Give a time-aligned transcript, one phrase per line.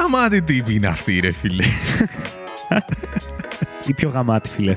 [0.00, 1.64] γαμάτη τύπη είναι αυτή, ρε φίλε.
[3.86, 4.74] Ή πιο γαμάτι, φίλε.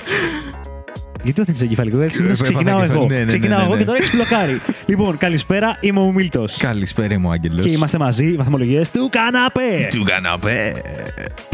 [1.24, 2.24] Γιατί δεν θέλει εγκεφαλικό, έτσι.
[2.30, 3.04] Ε, Ξεκινάω έπαθα εγώ.
[3.04, 3.08] εγκεφαλικό.
[3.08, 3.80] Ναι, ναι, ναι, Ξεκινάω ναι, εγώ ναι.
[3.80, 4.62] και τώρα έχεις μπλοκάρει.
[4.92, 6.58] λοιπόν, καλησπέρα, είμαι ο Μίλτος.
[6.58, 7.66] Καλησπέρα, μου Άγγελος.
[7.66, 9.88] Και είμαστε μαζί, βαθμολογίες του καναπέ.
[9.90, 10.82] Του καναπέ.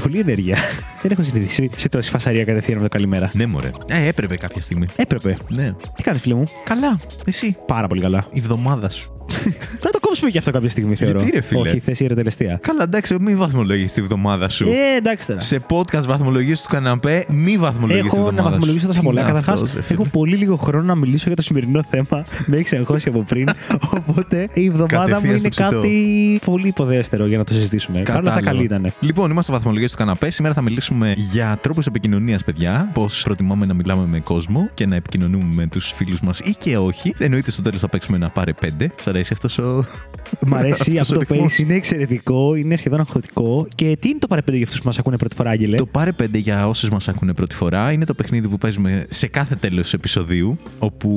[0.01, 0.57] Πολύ ενέργεια.
[1.01, 3.29] δεν έχω συνειδητήσει σε τόση φασαρία κατευθείαν με το καλημέρα.
[3.33, 3.71] Ναι, μωρέ.
[3.87, 4.85] Ε, έπρεπε κάποια στιγμή.
[4.95, 5.37] Έπρεπε.
[5.47, 5.71] Ναι.
[5.95, 6.99] Τι κάνεις, φίλε μου; Καλά.
[7.25, 7.57] Εσύ.
[7.67, 8.25] Πάρα πολύ καλά.
[8.31, 9.13] Η εβδομάδα σου.
[9.43, 11.19] Πρέπει να το κόψουμε και αυτό κάποια στιγμή, θεωρώ.
[11.19, 12.59] Γιατί, ρε, φίλε; Όχι, θέση ερετελεστία.
[12.61, 14.67] Καλά, εντάξει, μη βαθμολογείς τη βδομάδα σου.
[14.67, 15.39] Ε, εντάξει τώρα.
[15.39, 19.03] Σε podcast βαθμολογίες του καναπέ, μη βαθμολογείς τη Έχω εβδομάδα να βαθμολογήσω τόσα σου.
[19.05, 19.21] πολλά.
[19.23, 21.83] Τι είναι Καταρχάς, αυτός, ρε φίλε; έχω πολύ λίγο χρόνο να μιλήσω για το σημερινό
[21.89, 22.23] θέμα.
[22.45, 23.49] Με έχεις εγχώσει από πριν.
[24.09, 25.69] Οπότε η εβδομάδα μου Κατευθείαν είναι στο ψητό.
[25.69, 28.01] κάτι πολύ υποδέστερο για να το συζητήσουμε.
[28.01, 28.93] Παρ' όλα αυτά, καλή ήταν.
[28.99, 30.29] Λοιπόν, είμαστε βαθμολογίες του καναπέ.
[30.29, 32.89] Σήμερα θα μιλήσουμε για τρόπους επικοινωνίας, παιδιά.
[32.93, 36.77] Πώς προτιμάμε να μιλάμε με κόσμο και να επικοινωνούμε με τους φίλους μας ή και
[36.77, 37.13] όχι.
[37.17, 38.91] Εννοείται στο τέλος θα παίξουμε ένα πάρε πέντε.
[39.01, 39.85] Σ' αρέσει αυτός ο.
[40.45, 41.53] Μ' αρέσει αυτός αυτό ο το ρυθμός.
[41.53, 43.67] pace, είναι εξαιρετικό, είναι σχεδόν αγχωτικό.
[43.75, 46.11] Και τι είναι το παρεπέντε για αυτούς που μας ακούνε πρώτη φορά, Άγγελε; Το πάρε
[46.23, 49.93] 5 για όσους μας ακούνε πρώτη φορά είναι το παιχνίδι που παίζουμε σε κάθε τέλος
[49.93, 50.57] επεισοδίου.
[50.79, 51.09] Όπου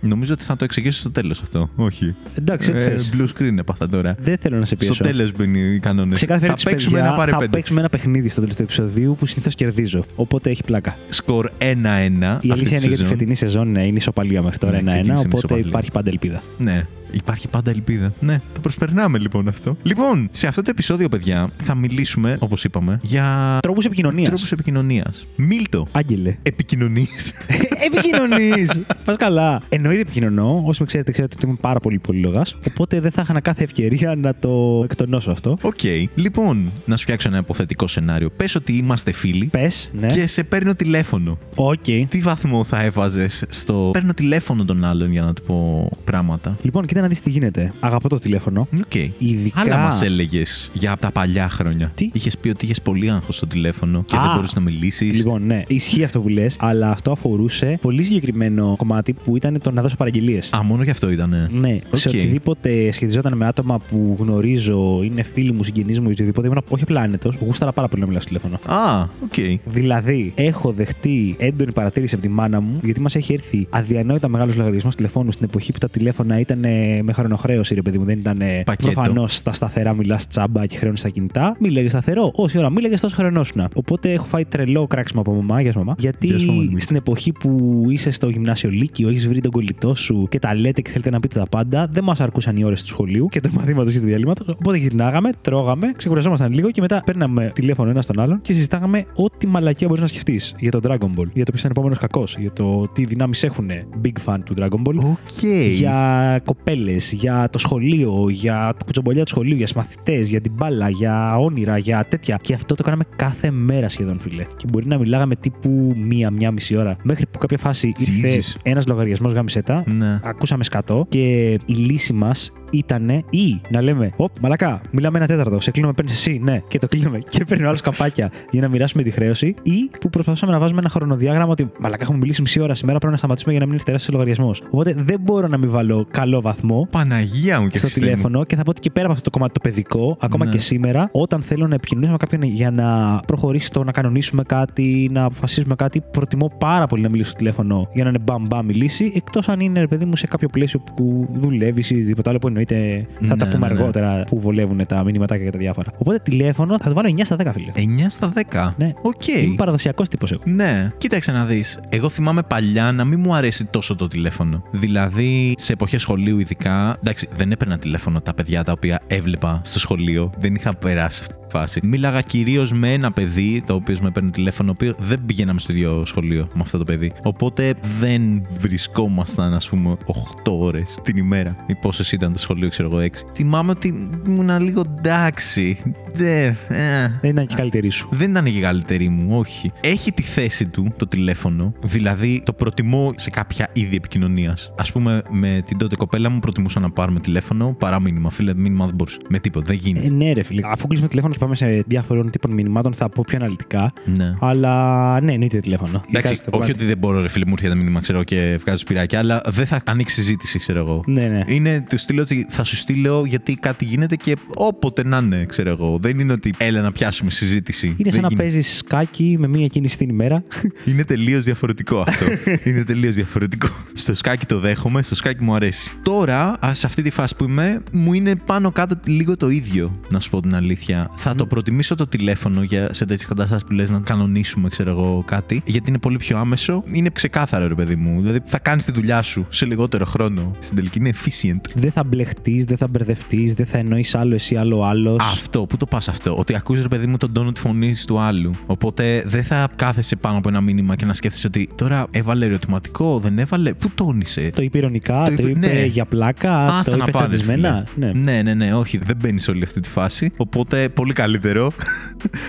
[0.00, 1.70] νομίζω ότι θα το εξηγήσω στο τέλος αυτό.
[1.76, 2.14] Όχι.
[2.34, 3.10] Εντάξει, ό,τι Ε, θες.
[3.16, 4.16] blue screen έπαθα τώρα.
[4.20, 4.94] Δεν θέλω να σε πιέσω.
[4.94, 6.18] Στο τέλος μπαίνει οι κανόνες.
[6.18, 7.50] Σε κάθε Θα περίπτωση, παίξουμε παιδιά, ένα πάρε θα 5.
[7.50, 10.04] παίξουμε ένα παιχνίδι στο τέλος του επεισοδίου που συνήθως κερδίζω.
[10.16, 10.96] Οπότε έχει πλάκα.
[11.08, 11.62] Σκορ 1-1.
[11.62, 13.06] Η αυτή αλήθεια τη είναι για τη σεζόν.
[13.06, 14.84] φετινή σεζόν ναι, είναι ισοπαλία μέχρι τώρα Ναι, 1-1.
[14.86, 15.66] ξεκίνησε με Οπότε ισοπαλία.
[15.68, 16.42] υπάρχει πάντα ελπίδα.
[16.58, 16.82] Ναι.
[17.12, 18.12] Υπάρχει πάντα ελπίδα.
[18.20, 19.76] Ναι, το προσπερνάμε λοιπόν αυτό.
[19.82, 24.28] Λοιπόν, σε αυτό το επεισόδιο, παιδιά, θα μιλήσουμε, όπως είπαμε, για Τρόπους επικοινωνίας.
[24.28, 25.26] τρόπους επικοινωνίας.
[25.36, 25.86] Μίλτο.
[25.92, 26.36] Άγγελε.
[26.42, 27.08] Επικοινωνεί.
[27.84, 28.80] Επικοινωνείς!
[29.04, 29.60] Πας καλά.
[29.68, 30.62] Εννοείται επικοινωνώ.
[30.66, 32.58] Όσοι με ξέρετε, ξέρετε ότι είμαι πάρα πολύ πολυλογάς.
[32.68, 35.56] Οπότε δεν θα είχα κάθε ευκαιρία να το εκτονώσω αυτό.
[35.62, 35.80] Οκ.
[36.14, 38.30] Λοιπόν, να σου φτιάξω ένα υποθετικό σενάριο.
[38.36, 40.06] Πες ότι είμαστε φίλοι Πες, ναι.
[40.06, 41.38] και σε παίρνω τηλέφωνο.
[41.54, 41.84] Οκ.
[42.08, 43.90] Τι βαθμό θα έβαζες στο.
[43.92, 46.56] Παίρνω τηλέφωνο των άλλων για να του πω πράγματα.
[46.62, 47.72] Λοιπόν, κοίτα να δεις τι γίνεται.
[47.80, 48.68] Αγαπώ το τηλέφωνο.
[48.78, 48.94] Οκ.
[49.18, 49.60] Ειδικά.
[49.60, 51.92] Άλλα μας έλεγες για τα παλιά χρόνια.
[51.94, 54.20] Τι; Είχες πει ότι είχες πολύ άγχος στο τηλέφωνο και Α.
[54.20, 55.16] δεν μπορούσες να μιλήσεις.
[55.16, 59.70] Λοιπόν, ναι, ισχύει αυτό που λες, αλλά αυτό αφορούσε πολύ συγκεκριμένο κομμάτι που ήταν το
[59.70, 60.50] να δώσω παραγγελίες.
[60.56, 61.48] Α, μόνο γι' αυτό ήτανε.
[61.52, 61.96] Ναι, Οκ.
[61.96, 66.62] σε οτιδήποτε σχετιζόταν με άτομα που γνωρίζω, είναι φίλοι μου, συγγενείς μου ή οτιδήποτε, ήμουν
[66.68, 68.78] όχι απλά άνετος, γούσταρα πάρα πολύ να μιλάω στο τηλέφωνο.
[68.80, 69.58] Α, οκ.
[69.64, 74.56] Δηλαδή, έχω δεχτεί έντονη παρατήρηση από τη μάνα μου, γιατί μας έχει έρθει αδιανόητα μεγάλος
[74.56, 78.04] λογαριασμός τηλεφώνου στην εποχή που τα τηλέφωνα ήταν ε, με χρονοχρέωση, ρε παιδί μου.
[78.04, 78.90] Δεν ήταν Πακέτο.
[78.92, 81.56] προφανώς στα σταθερά μιλάς τσάμπα και χρέωνε στα κινητά.
[81.60, 82.30] Μίλαγε σταθερό.
[82.34, 83.68] Όση ώρα μίλαγε, τόσο χρεωνόσουνα.
[83.74, 85.94] Οπότε έχω φάει τρελό κράξιμο από μαμά, γεια σου μαμά.
[85.98, 86.78] Γιατί Γεια σου, μαμά μου.
[86.78, 87.55] στην εποχή που
[87.88, 91.20] είσαι στο γυμνάσιο Λύκειο, έχεις βρει τον κολλητό σου και τα λέτε και θέλετε να
[91.20, 94.06] πείτε τα πάντα, δεν μας αρκούσαν οι ώρες του σχολείου και του μαθήματος και του
[94.06, 94.48] διαλείμματος.
[94.48, 99.46] Οπότε γυρνάγαμε, τρώγαμε, ξεκουραζόμασταν λίγο και μετά παίρναμε τηλέφωνο ένας τον άλλον και συζητάγαμε ό,τι
[99.46, 102.52] μαλακία μπορείς να σκεφτείς για τον Dragon Ball, για το ποιος ήταν επόμενος κακός, για
[102.52, 103.68] το τι δυνάμεις έχουν.
[104.04, 104.96] Big fan του Dragon Ball.
[104.96, 105.46] Οκ.
[105.74, 110.88] Για κοπέλες, για το σχολείο, για το κουτσομπολιά του σχολείου, για μαθητές, για την μπάλα,
[110.88, 112.38] για όνειρα, για τέτοια.
[112.40, 114.44] Και αυτό το κάναμε κάθε μέρα σχεδόν, φίλε.
[114.56, 116.96] Και μπορεί να μιλάγαμε τύπου μία-μία μισή ώρα.
[117.02, 118.60] Μέχρι που κάποια φάση ήρθε Jesus.
[118.62, 120.20] ένας λογαριασμός γάμησέ τα, Ναι.
[120.22, 125.60] ακούσαμε σκατό και η λύση μας ήταν ή να λέμε: Ωπ, μαλάκα, μιλάμε ένα τέταρτο.
[125.60, 127.18] Σε κλείνουμε, παίρνεις εσύ, ναι, και το κλείνουμε.
[127.28, 129.54] Και παίρνει ο άλλος καπάκια για να μοιράσουμε τη χρέωση.
[129.62, 133.12] Ή που προσπαθούσαμε να βάζουμε ένα χρονοδιάγραμμα ότι μαλάκα έχουμε μιλήσει μισή ώρα σήμερα, πρέπει
[133.12, 134.62] να σταματήσουμε για να μην έχει τεράστιος λογαριασμός.
[134.70, 138.06] Οπότε δεν μπορώ να μην βάλω καλό βαθμό Παναγία μου και στο Χριστέ μου.
[138.10, 140.50] τηλέφωνο και θα πω ότι και πέρα από αυτό το κομμάτι το παιδικό, ακόμα Ναι.
[140.50, 145.08] και σήμερα, όταν θέλω να επικοινωνήσω με κάποιον για να προχωρήσει το να κανονίσουμε κάτι,
[145.12, 148.68] να αποφασίσουμε κάτι, προτιμώ πάρα πολύ να μιλήσω στο τηλέφωνο για να είναι μπαμ μπαμ
[148.70, 152.30] η λύση, εκτός αν είναι ρε παιδί μου σε κάποιο πλαίσιο που δουλεύεις ή οτιδήποτε
[152.30, 153.80] άλλο που εννοείται θα τα Ναι, πούμε ναι, ναι.
[153.80, 155.92] αργότερα που βολεύουν τα μηνυματάκια και τα διάφορα.
[155.98, 157.72] Οπότε τηλέφωνο θα το βάλω 9 στα 10, φίλε.
[157.74, 158.68] 9 στα 10.
[158.76, 158.92] Ναι.
[159.02, 159.26] Οκ.
[159.26, 160.42] Είμαι παραδοσιακός τύπος εγώ.
[160.44, 161.80] Ναι, κοίταξε να δεις.
[161.88, 164.62] Εγώ θυμάμαι παλιά να μην μου αρέσει τόσο το τηλέφωνο.
[164.70, 166.96] Δηλαδή, σε εποχές σχολείου, ειδικά.
[167.00, 170.30] Εντάξει, δεν έπαιρνα τηλέφωνο τα παιδιά τα οποία έβλεπα στο σχολείο.
[170.38, 171.80] Δεν είχα περάσει αυτή τη φάση.
[171.82, 175.72] Μίλαγα κυρίως με ένα παιδί το οποίο με παίρνει τηλέφωνο, το οποίος δεν πηγαίναμε στο
[175.72, 177.12] ίδιο σχολείο με αυτό το παιδί.
[177.22, 181.56] Οπότε δεν βρισκόμασταν, ας πούμε, 8 ώρες την ημέρα.
[181.66, 183.24] Ή πόσες ήταν το σχολείο, ξέρω εγώ, 6.
[183.34, 185.78] Θυμάμαι ότι ήμουν λίγο εντάξει.
[186.12, 186.56] Δεν.
[186.68, 188.08] ε, Δεν ήταν και η καλύτερη σου.
[188.10, 189.72] δεν ήταν και η καλύτερη μου, όχι.
[189.80, 194.72] Έχει τη θέση του το τηλέφωνο, δηλαδή το προτιμώ σε κάποια είδη επικοινωνίας.
[194.88, 198.30] Α πούμε, με την τότε κοπέλα μου προτιμούσα να πάρουμε τηλέφωνο παρά μήνυμα.
[198.30, 199.18] Φίλε, μήνυμα δεν μπορούσε.
[199.28, 200.06] Με τίποτα, δεν γίνεται.
[200.06, 200.60] Ε, ναι, ρε φίλε.
[200.64, 203.92] Αφού κλείσουμε τηλέφωνο και πάμε σε διάφορων τύπων μηνυμάτων, θα πω πιο αναλυτικά.
[204.16, 204.34] ναι.
[204.40, 206.02] Αλλά ναι, εννοείται τηλέφωνο.
[206.08, 206.72] Εντάξει, Ειδικά στο όχι πλάτη.
[206.72, 209.82] ότι δεν μπορώ, ρε φίλε, μου έρχεται μήνυμα, ξέρω και βγάζω σπυράκια, αλλά δεν θα
[209.86, 211.02] ανοίξει συζήτηση, ξέρω εγώ.
[211.06, 211.42] Ναι, ναι.
[211.46, 215.70] Είναι του στείλω ότι θα σου στείλω γιατί κάτι γίνεται και όποτε να είναι, ξέρω
[215.70, 215.98] εγώ.
[216.00, 217.86] Δεν είναι ότι έλα να πιάσουμε συζήτηση.
[217.86, 218.42] Είναι Δεν σαν να γίνεται.
[218.42, 220.42] παίζεις σκάκι με μία κίνηση την ημέρα.
[220.84, 222.24] Είναι τελείως διαφορετικό αυτό.
[222.70, 223.68] είναι τελείως διαφορετικό.
[223.94, 225.92] Στο σκάκι το δέχομαι, στο σκάκι μου αρέσει.
[226.02, 229.90] Τώρα, ας, σε αυτή τη φάση που είμαι, μου είναι πάνω κάτω λίγο το ίδιο,
[230.08, 231.10] να σου πω την αλήθεια.
[231.14, 235.22] Θα το προτιμήσω το τηλέφωνο για, σε τέτοιες καταστάσεις που λες να κανονίσουμε, ξέρω εγώ,
[235.26, 235.62] κάτι.
[235.66, 236.82] Γιατί είναι πολύ πιο άμεσο.
[236.92, 238.20] Είναι ξεκάθαρο, ρε παιδί μου.
[238.20, 240.50] Δηλαδή θα κάνεις τη δουλειά σου σε λιγότερο χρόνο.
[240.58, 241.70] Στην τελική είναι efficient.
[241.74, 245.16] Δεν θα μπλεχτείς, δεν θα μπερδευτείς, δεν θα εννοείς άλλο εσύ, άλλο άλλος.
[245.20, 248.18] Αυτό, πού το πας αυτό; Ότι ακούς ρε παιδί μου τον τόνο της φωνής του
[248.20, 248.50] άλλου.
[248.66, 253.18] Οπότε δεν θα κάθεσαι πάνω από ένα μήνυμα και να σκέφτεσαι ότι τώρα έβαλε ερωτηματικό,
[253.18, 253.74] δεν έβαλε.
[253.74, 255.84] Πού τόνισε; Το είπε ηρωνικά, Το το, είπε- είπε ναι.
[255.84, 257.86] για πλάκα, Άστα το να είπε πάνε, τσαντισμένα.
[257.94, 258.12] φίλε.
[258.12, 258.20] Ναι.
[258.32, 260.32] ναι, ναι, ναι, όχι, δεν μπαίνει σε όλη αυτή τη φάση.
[260.36, 261.72] Οπότε πολύ καλύτερο.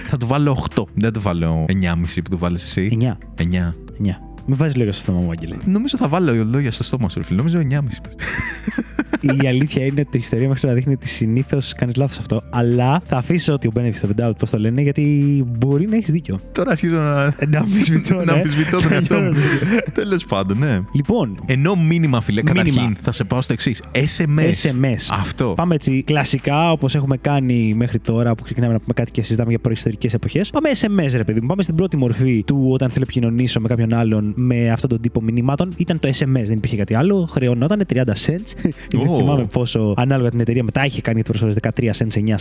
[0.09, 0.83] θα του βάλω 8.
[0.93, 2.97] Δεν του βάλω 9,5 που του βάλει εσύ.
[3.01, 3.17] 9.
[3.37, 3.43] 9.
[3.43, 4.27] 9.
[4.47, 5.55] Μην βάζεις λόγια στο στόμα μου, Άγγελε.
[5.65, 7.37] Νομίζω θα βάλω λόγια στο στόμα σου, ρε φίλε.
[7.37, 9.43] Νομίζω 9,5.
[9.43, 12.41] η αλήθεια είναι ότι η ιστορία μέχρι τώρα δείχνει ότι συνήθως κάνεις λάθος αυτό.
[12.49, 15.03] Αλλά θα αφήσω ότι ο benefit of the doubt, πώς το λένε, γιατί
[15.57, 16.39] μπορεί να έχεις δίκιο.
[16.51, 17.35] Τώρα αρχίζω να.
[17.47, 18.15] Να αμφισβητώ.
[18.15, 18.31] να ναι.
[18.31, 19.33] αμφισβητώ τον εαυτό μου.
[19.99, 20.79] Τέλος πάντων, ναι.
[20.91, 22.63] Λοιπόν, Ενώ μήνυμα, φίλε, Μήνυμα.
[22.63, 23.83] καταρχήν θα σε πάω στο εξής.
[23.91, 24.69] SMS.
[24.69, 25.19] SMS.
[25.19, 25.53] Αυτό.
[25.55, 29.49] Πάμε έτσι κλασικά όπως έχουμε κάνει μέχρι τώρα που ξεκινάμε να πούμε κάτι και συζητάμε
[29.49, 30.49] για προϊστορικές εποχές.
[30.49, 31.47] Πάμε SMS, ρε παιδί μου.
[31.47, 35.01] Πάμε στην πρώτη μορφή του όταν θέλω να επικοινωνήσω με κάποιον άλλον με αυτόν τον
[35.01, 35.73] τύπο μηνυμάτων.
[35.77, 37.27] Ήταν το SMS, δεν υπήρχε κάτι άλλο.
[37.31, 38.03] Χρεωνόταν 30 cents.
[38.91, 39.17] Δεν Ω.
[39.17, 41.91] θυμάμαι πόσο ανάλογα την εταιρεία μετά είχε κάνει προσφορέ 13 cents, 9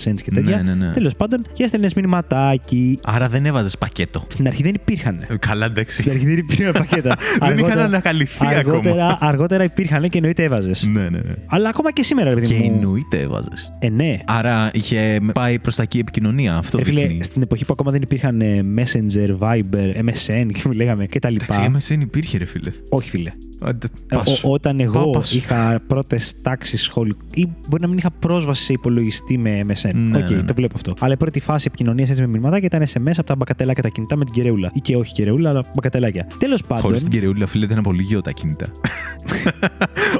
[0.04, 0.56] cents και τέτοια.
[0.62, 0.92] Ναι, ναι, ναι.
[0.92, 2.98] Τέλος πάντων, και έστελνες μηνυματάκι.
[3.04, 4.24] Άρα δεν έβαζες πακέτο.
[4.28, 5.26] Στην αρχή δεν υπήρχαν.
[5.28, 6.00] Ε, Καλά, εντάξει.
[6.00, 7.16] Στην αρχή δεν υπήρχαν πακέτα.
[7.40, 8.76] Δεν είχαν ανακαλυφθεί ακόμα.
[8.76, 10.88] αργότερα, αργότερα υπήρχαν και εννοείται έβαζες.
[10.92, 11.34] Ναι, ναι, ναι.
[11.46, 12.74] Αλλά ακόμα και σήμερα, ρε παιδί Και μου.
[12.74, 13.72] εννοείται έβαζες.
[13.78, 14.18] Ε, ναι.
[14.26, 16.56] Άρα είχε πάει προς τα εκεί επικοινωνία.
[16.56, 17.24] Αυτό Ε, φίλε, δείχνει.
[17.24, 21.30] στην εποχή που ακόμα δεν υπήρχαν ε, Messenger, Viber, MSN και μου λέγαμε και τα
[21.30, 21.44] λοιπά.
[21.44, 22.70] Εντάξει, MSN υπήρχε, ρε φίλε.
[22.88, 23.30] Όχι, φίλε.
[23.60, 24.44] Άντε, Ε, πας.
[24.44, 25.32] ο- όταν εγώ Πά, πας.
[25.34, 27.24] είχα πρώτες τάξεις σχολικού.
[27.34, 29.90] ή μπορεί να μην είχα πρόσβαση σε υπολογιστή με MSN.
[29.94, 30.42] Ναι, Οκ, ναι, ναι.
[30.42, 30.94] το βλέπω αυτό.
[30.98, 34.16] Αλλά η πρώτη φάση επικοινωνίας έτσι με μηνύματα ήταν SMS από τα μπακατελάκια τα κινητά
[34.16, 34.70] με την κεραιούλα.
[34.74, 36.26] Ή και όχι κεραιούλα, αλλά μπακατελάκια.
[36.38, 36.82] Τέλος πάντων.
[36.84, 38.66] Χωρίς την κεραιούλα, φίλε, ήταν πολύ γιολο τα κινητά.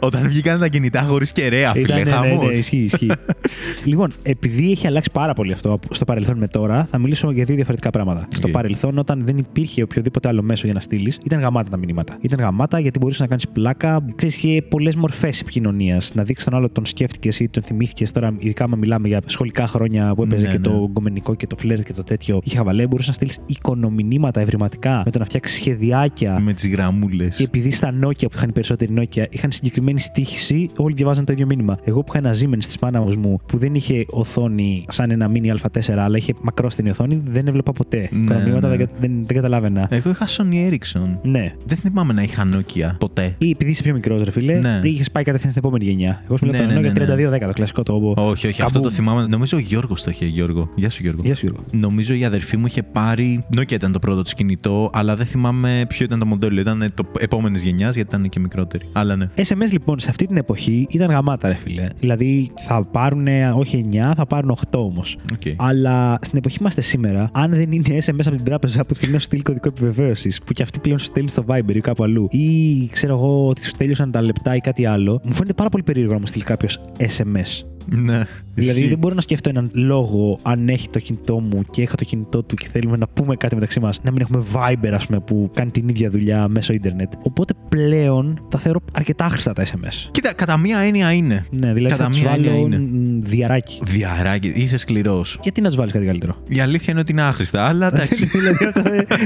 [0.06, 2.47] Όταν βγήκαν τα κινητά χωρίς κεραία, φίλε, Ήταν, ναι, ναι, χαμός.
[2.47, 3.11] ναι, ισχύει, ισχύει.
[3.85, 7.44] λοιπόν, επειδή έχει αλλάξει πάρα πολύ αυτό από- στο παρελθόν με τώρα, θα μιλήσω για
[7.44, 8.29] δύο διαφορετικά πράγματα.
[8.35, 12.17] Στο παρελθόν, όταν δεν υπήρχε οποιοδήποτε άλλο μέσο για να στείλεις, ήταν γαμάτα τα μηνύματα.
[12.20, 14.05] Ήταν γαμάτα γιατί μπορούσες να κάνεις πλάκα.
[14.14, 16.14] Ξέρεις, είχε πολλές μορφές επικοινωνίας.
[16.14, 18.11] Να δείξεις τον άλλο τον σκέφτηκες ή τον θυμήθηκες.
[18.11, 20.62] Τώρα, ειδικά άμα μιλάμε για σχολικά χρόνια που έπαιζε Ναι, και ναι.
[20.62, 22.41] το γκομενικό και το φλερτ και το τέτοιο.
[22.44, 26.41] Είχε χαβαλέ, μπορούσες να στείλεις εικονομηνύματα ευρηματικά με το να φτιάξεις σχεδιάκια.
[26.41, 27.37] Με τις γραμμούλες.
[27.37, 31.33] Και επειδή στα Nokia που είχαν οι περισσότεροι Nokia είχαν συγκεκριμένη στίχηση, όλοι διαβάζαν το
[31.33, 31.79] ίδιο μήνυμα.
[31.85, 35.47] Εγώ που είχα ένα Siemens της μάνας μου που δεν είχε οθόνη σαν ένα mini
[35.47, 38.09] Α4, αλλά είχε μακρόστινη οθόνη, δεν έβλεπα ποτέ.
[38.13, 38.77] Ναι, τα μηνύματα ναι.
[38.77, 39.87] δεν, δεν, δεν καταλάβαινα.
[39.91, 41.19] Εγώ είχα Sony Ericsson.
[41.23, 41.55] Ναι.
[41.67, 43.35] Δεν θυμάμαι να είχα Nokia ποτέ.
[43.39, 44.81] Ή επειδή είσαι πιο μικρός, ρε φίλε, Ναι.
[44.83, 46.23] είχες πάει κατευθείαν στην επόμενη γενιά.
[46.25, 47.29] Εγώ σου Ναι, μιλάω ναι, το ναι, ναι.
[47.31, 48.13] Nokia 3210, το κλασικό το.
[48.17, 48.83] Όχι, όχι, αυτό Καμπούμ.
[48.83, 49.27] το θυμάμαι.
[49.27, 50.69] Νομίζω ο Γιώργος το είχε, Γιώργο.
[50.75, 51.21] Γεια σου, Γιώργο.
[51.25, 51.65] Γεια σου, Γιώργο.
[51.73, 53.45] Νομίζω η αδερφή μου είχε πάρει.
[53.57, 56.61] Nokia ήταν το πρώτο του κινητό, αλλά δεν θυμάμαι ποιο ήταν το μοντέλο.
[56.61, 58.85] Ήταν το επόμενης γενιάς γιατί ήταν και μικρότερη.
[58.93, 59.29] Αλλά ναι.
[59.37, 61.87] SMS λοιπόν σε αυτή την εποχή ήταν γαμάτα, ρε φίλε.
[61.97, 65.19] Δηλαδή θα πάρουν όχι 9, θα πάρουν 8 όμως.
[65.33, 65.55] Okay.
[65.56, 69.19] Αλλά στην εποχή είμαστε σήμερα, αν δεν είναι SMS από την τράπεζα που θέλει να
[69.19, 72.29] σου στείλει κωδικό επιβεβαίωσης, που και αυτή πλέον σου στέλνει στο Viber ή κάπου αλλού,
[72.31, 75.83] ή ξέρω εγώ ότι σου τέλειωσαν τα λεπτά ή κάτι άλλο, μου φαίνεται πάρα πολύ
[75.83, 77.75] περίεργο να μου στείλει κάποιος SMS.
[77.87, 78.23] Ναι.
[78.55, 78.88] Δηλαδή Ισχύει.
[78.88, 82.43] δεν μπορώ να σκεφτώ έναν λόγο αν έχει το κινητό μου και έχω το κινητό
[82.43, 85.50] του και θέλουμε να πούμε κάτι μεταξύ μας, να μην έχουμε Viber, ας πούμε, που
[85.55, 87.12] κάνει την ίδια δουλειά μέσω Ιντερνετ.
[87.23, 90.09] Οπότε πλέον τα θεωρώ αρκετά άχρηστα τα SMS.
[90.11, 91.45] Κοίτα, κατά μία έννοια είναι.
[91.50, 92.78] Ναι, δηλαδή Κατά θα τους μία έννοια βάλω είναι.
[92.78, 93.78] μ, διαράκι.
[93.83, 95.38] Διαράκι, είσαι σκληρός.
[95.43, 98.26] Γιατί να τους βάλεις κάτι καλύτερο; Η αλήθεια είναι ότι είναι άχρηστα, αλλά εντάξει.
[98.26, 98.83] δηλαδή αυτό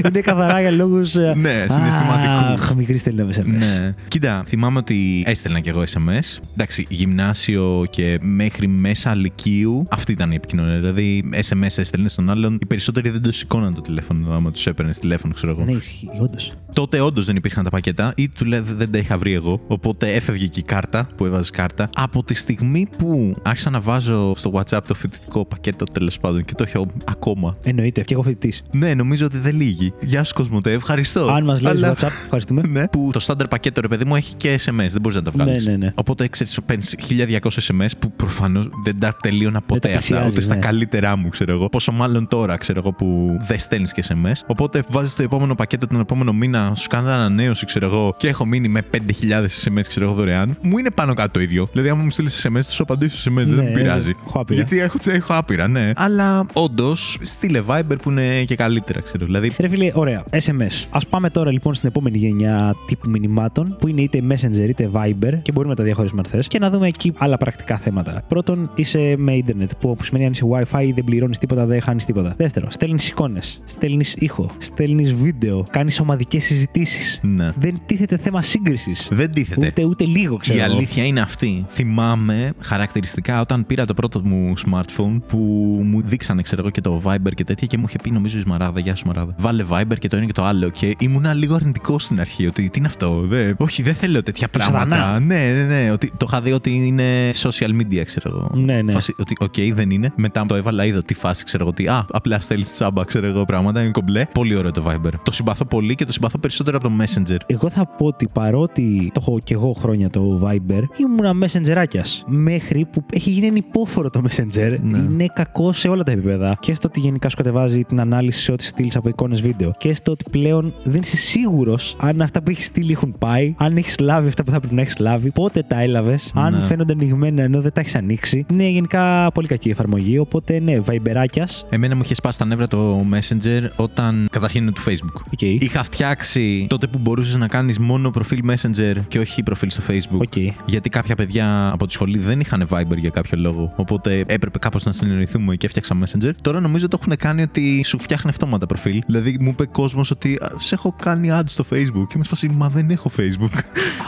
[0.07, 1.13] είναι καθαρά για λόγους.
[1.15, 2.45] Ναι, συναισθηματικού.
[2.53, 3.45] Αχ, μικρή στέλνει SMS.
[3.45, 3.93] Ναι.
[4.07, 6.39] Κοίτα, θυμάμαι ότι έστελνα κι εγώ SMS.
[6.53, 10.75] Εντάξει, γυμνάσιο και μέχρι μέσα λυκείου αυτή ήταν η επικοινωνία.
[10.79, 12.57] Δηλαδή, SMS έστελνε στον άλλον.
[12.61, 15.63] Οι περισσότεροι δεν το σηκώναν το τηλέφωνο άμα τους έπαιρνες τηλέφωνο, ξέρω εγώ.
[15.63, 16.51] Ναι, ισχύει, όντως.
[16.73, 19.61] Τότε όντως δεν υπήρχαν τα πακέτα ή του λέει δεν τα είχα βρει εγώ.
[19.67, 21.89] Οπότε έφευγε και η κάρτα που έβαζες κάρτα.
[21.93, 26.53] Από τη στιγμή που άρχισα να βάζω στο WhatsApp το φοιτητικό πακέτο τέλος πάντων και
[26.53, 27.57] το έχω ακόμα.
[27.63, 28.63] Εννοείται, και εγώ φοιτητής.
[28.75, 29.93] Ναι, νομίζω ότι δεν λύγει.
[30.01, 31.27] Γεια σου, Κοσμοτέ, ευχαριστώ.
[31.27, 32.61] Αν μας λέει Αλλά- WhatsApp, ευχαριστούμε.
[32.67, 32.87] Ναι.
[32.87, 34.89] Που το στάνταρ πακέτο, ρε παιδί μου, έχει και SMS.
[34.91, 35.65] Δεν μπορείς να τα βγάλεις.
[35.65, 35.91] Ναι, ναι, ναι.
[35.95, 38.39] Οπότε ξέρεις, παίρνεις 1200 SMS που προφανώς
[38.83, 39.97] δεν τα τελείωνα ποτέ τα αυτά.
[39.99, 40.59] πλησιάζεις, Ούτε στα ναι.
[40.61, 41.69] καλύτερά μου, ξέρω εγώ.
[41.69, 44.31] Πόσο μάλλον τώρα, ξέρω εγώ, που δεν στέλνεις και SMS.
[44.45, 48.45] Οπότε βάζεις το επόμενο πακέτο τον επόμενο μήνα, σου κάνει ανανέωση, ξέρω εγώ, και έχω
[48.45, 48.97] μείνει με 5.000
[49.43, 50.57] SMS, ξέρω εγώ, δωρεάν.
[50.61, 51.67] Μου είναι πάνω κάτω το ίδιο.
[51.71, 54.15] Δηλαδή, άμα μου στείλεις SMS, θα σου απαντήσω SMS, δεν Ναι, με πειράζει.
[54.27, 54.55] έχω άπειρα.
[54.59, 55.91] Γιατί έχω, έχω άπειρα, ναι.
[55.95, 59.25] Αλλά όντως, στείλε Viber που είναι και καλύτερα, ξέρω.
[59.25, 60.23] Δηλαδή, Ρε φίλε, ωραία.
[60.31, 60.85] SMS.
[60.89, 65.33] Α πάμε τώρα λοιπόν στην επόμενη γενιά τύπου μηνυμάτων, που είναι είτε Messenger είτε Viber
[65.41, 68.23] και μπορούμε να τα διαχωρίσουμε αν θες, και να δούμε εκεί άλλα πρακτικά θέματα.
[68.31, 72.33] Πρώτον, είσαι με ίντερνετ, που σημαίνει αν είσαι WiFi δεν πληρώνεις τίποτα, δεν χάνεις τίποτα.
[72.37, 77.19] Δεύτερο, στέλνεις εικόνες, στέλνεις ήχο, στέλνεις βίντεο, κάνεις ομαδικές συζητήσεις.
[77.23, 77.51] Ναι.
[77.57, 79.07] Δεν τίθεται θέμα σύγκρισης.
[79.11, 79.67] Δεν τίθεται.
[79.67, 80.57] Ούτε, ούτε λίγο, ξέρω.
[80.57, 80.73] Η εγώ.
[80.73, 81.65] αλήθεια είναι αυτή.
[81.67, 85.37] Θυμάμαι χαρακτηριστικά όταν πήρα το πρώτο μου smartphone που
[85.83, 88.41] μου δείξανε, ξέρω εγώ, και το Viber και τέτοια και μου είχε πει, νομίζω η
[88.41, 89.35] Σμαράγδα, γεια σου Σμαράγδα.
[89.37, 90.69] Βάλε Viber και το ένα και το άλλο.
[90.69, 92.47] Και ήμουνα λίγο αρνητικός στην αρχή.
[92.47, 93.21] Ότι τι είναι αυτό.
[93.21, 94.95] Δε, όχι, δεν θέλω τέτοια Το πράγματα.
[94.95, 95.19] σατανά.
[95.19, 95.91] Ναι, ναι, ναι.
[95.91, 98.49] Ότι, το είχα δει ότι είναι social media, ξέρω εγώ.
[98.53, 98.91] Ναι, ναι.
[98.91, 100.13] Φάση, ότι, οκ, δεν είναι.
[100.15, 101.71] Μετά το έβαλα, είδα τι φάση, ξέρω εγώ.
[101.71, 103.81] Ότι, α, απλά στέλνεις τσάμπα, ξέρω εγώ πράγματα.
[103.81, 104.25] Είναι κομπλέ.
[104.33, 105.11] Πολύ ωραίο το Viber.
[105.23, 107.37] Το συμπαθώ πολύ και το συμπαθώ περισσότερο από το Messenger.
[107.45, 112.23] Εγώ θα πω ότι παρότι το έχω και εγώ χρόνια το Viber, ήμουνα messengerάκιας.
[112.25, 114.77] Μέχρι που έχει γίνει ανυπόφορο το Messenger.
[114.81, 114.97] Ναι.
[114.97, 116.57] Είναι κακό σε όλα τα επίπεδα.
[116.59, 119.73] Και στο ότι γενικά σου κατεβάζει την ανάλυση σε ό,τι στείλεις από εικόνες βίντεο.
[119.77, 123.77] Και στο ότι πλέον δεν είσαι σίγουρος αν αυτά που έχεις στείλει έχουν πάει, αν
[123.77, 126.59] έχεις λάβει αυτά που θα πρέπει να έχεις λάβει, πότε τα έλαβες, αν Ναι.
[126.61, 128.45] φαίνονται ανοιγμένα ενώ δεν τα έχεις ανοίξει.
[128.51, 130.17] Είναι γενικά πολύ κακή η εφαρμογή.
[130.17, 131.45] Οπότε ναι, Viberάκια.
[131.69, 135.21] Εμένα μου είχε σπάσει τα νεύρα το Messenger όταν καταρχήν είναι του Facebook.
[135.33, 135.41] Οκ.
[135.41, 140.19] Είχα φτιάξει τότε που μπορούσες να κάνεις μόνο προφίλ Messenger και όχι προφίλ στο Facebook.
[140.19, 140.37] Οκ.
[140.65, 143.73] Γιατί κάποια παιδιά από τη σχολή δεν είχαν Viber για κάποιο λόγο.
[143.75, 146.31] Οπότε έπρεπε κάπως να συνεννοηθούμε και έφτιαξα Messenger.
[146.41, 149.01] Τώρα νομίζω το έχουν κάνει ότι σου φτιάχνει αυτόματα προφίλ.
[149.05, 152.05] Δηλαδή μου είπε κόσμος ότι «Α, σε έχω κάνει ads στο Facebook.
[152.09, 153.57] Και με σφασί, μα δεν έχω Facebook.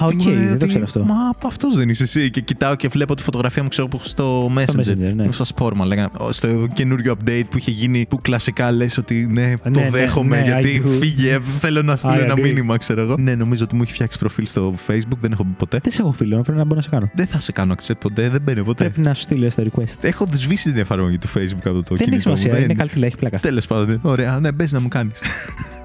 [0.02, 1.04] Α, οκ, Και μου λέει δεν το ότι, ξέρω αυτό.
[1.04, 1.16] Μα
[1.48, 2.30] αυτός δεν είσαι εσύ.
[2.30, 4.80] Και κοιτάω και βλέπω τη φωτογραφία μου, ξέρω που έχω στο Messenger.
[4.80, 5.24] Messenger, ναι.
[5.24, 6.10] Μου στα σπόρμα, λέγα.
[6.30, 10.44] Στο καινούριο update που είχε γίνει, που κλασικά λες ότι ναι, το ναι, δέχομαι ναι,
[10.44, 10.92] γιατί I do.
[11.00, 12.42] φύγε, θέλω να στείλω I ένα agree.
[12.42, 13.16] μήνυμα, ξέρω εγώ.
[13.18, 15.80] Ναι, νομίζω ότι μου έχει φτιάξει προφίλ στο Facebook, δεν έχω μπει ποτέ.
[15.84, 17.10] Δεν σε έχω φίλο, πρέπει να μπορώ να σε κάνω.
[17.14, 18.84] Δεν θα σε κάνω accept ποτέ, δεν μπαίνω ποτέ.
[18.84, 19.96] Πρέπει να σου στείλω στο request.
[20.02, 22.38] Έχω σβήσει την εφαρμογή του Facebook από το Δεν έχει κινητό μου.
[22.38, 23.40] σημασία, είναι καλή τηλά, έχει πλάκα.
[23.40, 24.00] Τέλος πάντων.
[24.02, 25.20] Ωραία, ναι, μπες να μου κάνεις.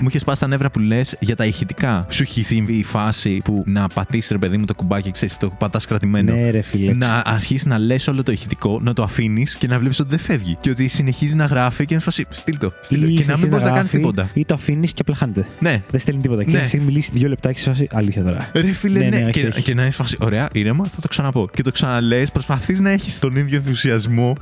[0.00, 2.06] μου είχες σπάσει τα νεύρα που λες για τα ηχητικά.
[2.10, 5.50] Σου έχει συμβεί η φάση που να πατήσεις ρε παιδί μου το κουμπάκι, ξέρεις, το
[5.58, 6.34] πατάς κρατημένο.
[6.34, 6.92] Ναι, ρε φίλε.
[6.92, 10.18] Να αρχίσεις να λες όλο το ηχητικό, να το αφήνεις και να βλέπεις ότι δεν
[10.18, 10.56] φεύγει.
[10.60, 12.26] Και ότι συνεχίζει να γράφει και να φάσει.
[12.30, 12.72] Στείλ το.
[12.80, 13.06] Στείλ το.
[13.06, 14.30] Ή Και να μην συνεχίζει μπορείς να κάνεις γράφει, τίποτα.
[14.34, 15.46] Ή το αφήνεις και απλά χάνεται.
[15.58, 15.82] Ναι.
[15.90, 16.44] Δεν στέλνει τίποτα.
[16.44, 16.58] Και Ναι.
[16.58, 18.50] εσύ μιλήσει δύο λεπτά και σε φάση αλήθεια τώρα.
[18.54, 19.62] Ρε φίλε, Ναι, ναι, ναι, όχι, και, όχι.
[19.62, 20.16] και να έχεις φάση.
[20.20, 21.48] Ωραία, ήρεμα, θα το ξαναπώ.
[21.52, 24.36] Και το ξαναλέ, προσπαθείς να έχεις τον ίδιο ενθουσιασμό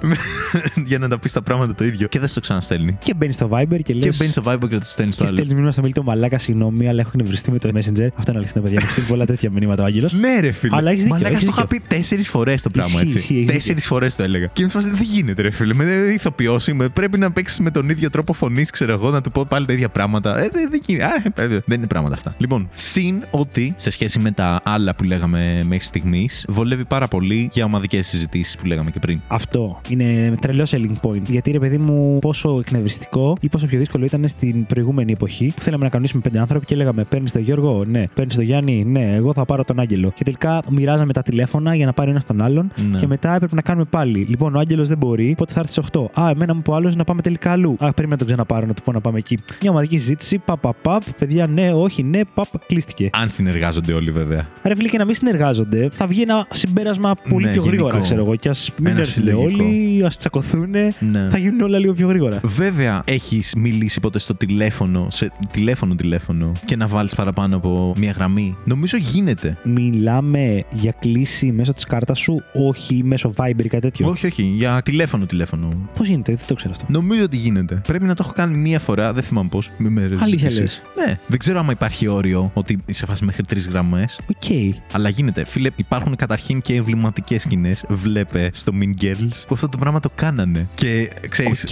[0.86, 2.08] για να τα πεις τα πράγματα το ίδιο.
[2.08, 2.98] Και δεν στο ξαναστέλνει.
[3.04, 4.04] Και μπαίνεις στο Viber και λες.
[4.04, 5.38] Και μπαίνεις στο Viber και το στέλνεις στο Και άλλο.
[5.38, 8.08] στέλνει μήνυμα στο μίλητο μαλάκα, συγγνώμη, αλλά έχω εκνευριστεί με το Messenger.
[8.16, 8.78] Αυτό είναι αλήθεια, παιδιά.
[8.82, 10.12] Μου στείλει πολλά τέτοια μηνύματα ο Άγγελος.
[10.12, 10.76] Ναι, ρε φίλε.
[10.76, 11.86] Αλλά έχεις δίκιο, Μαλάκα, έχεις το είχα δίκιο.
[11.88, 13.18] πει τέσσερις φορές το πράγμα Ισχύει, έτσι.
[13.18, 14.46] ισχύει, έχεις Τέσσερις φορές το έλεγα.
[14.46, 15.74] Και μου φάση δεν γίνεται, ρε φίλε.
[15.74, 16.88] Με ηθοποιό είμαι.
[16.88, 19.72] Πρέπει να παίξεις με τον ίδιο τρόπο φωνής, ξέρω εγώ, να του πω πάλι τα
[19.72, 20.38] ίδια πράγματα.
[20.38, 21.04] Ε, δεν, δεν γίνεται.
[21.04, 22.34] Α, ε, ε, δεν είναι πράγματα αυτά.
[22.38, 27.48] Λοιπόν, συν ότι σε σχέση με τα άλλα που λέγαμε μέχρι στιγμής, βολεύει πάρα πολύ
[27.52, 29.20] για ομαδικές συζητήσεις που λέγαμε και πριν.
[29.28, 31.22] Αυτό είναι τρελός selling point.
[31.26, 35.62] Γιατί ρε παιδί μου, πόσο εκνευριστικό ή πόσο πιο δύσκολο ήταν στην προηγούμενη εποχή που
[35.62, 38.04] θέλαμε να κανονίσουμε πέντε άνθρωποι και λέγαμε Παίρνεις τον Γιώργο, ναι.
[38.14, 39.14] Παίρνεις τον Γιάννη, ναι.
[39.14, 40.12] Εγώ θα πάρω τον Άγγελο.
[40.14, 42.98] Και τελικά μοιράζαμε τα τηλέφωνα για να πάρει ένας τον άλλον Ναι.
[42.98, 44.26] και μετά έπρεπε να κάνουμε πάλι.
[44.28, 46.20] Λοιπόν, ο Άγγελος δεν μπορεί, οπότε θα έρθει στις 8.
[46.20, 47.76] Α, εμένα μου είπε ο άλλος να πάμε τελικά αλλού.
[47.78, 49.38] Α, πρέπει να τον ξαναπάρω να του πω να πάμε εκεί.
[49.62, 53.10] Μια ομαδική συζήτηση, παπ, παπ, παπ, παιδιά, ναι, όχι, ναι, παπ, κλείστηκε.
[53.12, 54.48] Αν συνεργάζονται όλοι, βέβαια.
[54.62, 58.02] Ρε φίλε, και να μην συνεργάζονται, θα βγει ένα συμπέρασμα πολύ Ναι, πιο γρήγορα, γενικό.
[58.04, 58.36] ξέρω εγώ.
[58.36, 59.64] Και ας μην Ένα έρθουν συλλογικό.
[59.64, 61.28] όλοι, ας τσακωθούν, Ναι.
[61.30, 62.40] θα γίνουν όλα λίγο πιο γρήγορα.
[62.44, 68.10] Βέβαια, έχεις μιλήσει ποτέ στο τηλέφωνο, σε τηλέφωνο τηλέφωνο και να βάλεις παραπάνω από μία
[68.10, 68.56] γραμμή.
[68.64, 69.56] Νομίζω γίνεται.
[69.62, 74.42] Μιλάμε για κλήση μέσω της κάρτας σου, όχι μέσω Viber ή κάτι τέτοιο; Όχι, όχι,
[74.42, 75.68] για τηλέφωνο τηλέφωνο.
[75.96, 76.84] Πώς γίνεται, δεν το ξέρω αυτό.
[76.88, 77.80] Νομίζω ότι γίνεται.
[77.86, 79.70] Πρέπει να το έχω κάνει μία φορά, δεν θυμάμαι πώς.
[79.78, 80.60] Μη με Αλήθεια ρωτήσεις.
[80.60, 80.82] λες.
[81.06, 84.20] Ναι, δεν ξέρω άμα υπάρχει όριο ότι σε φάση μέχρι τρεις γραμμές.
[84.28, 84.74] Οκ.
[84.92, 85.44] Αλλά γίνεται.
[85.44, 87.84] Φίλε, υπάρχουν καταρχήν και εμβληματικές σκηνές.
[87.88, 90.68] Βλέπε στο Mean Girls που αυτό το πράγμα το κάνανε.
[90.74, 91.70] Και ξέρεις, Οκ.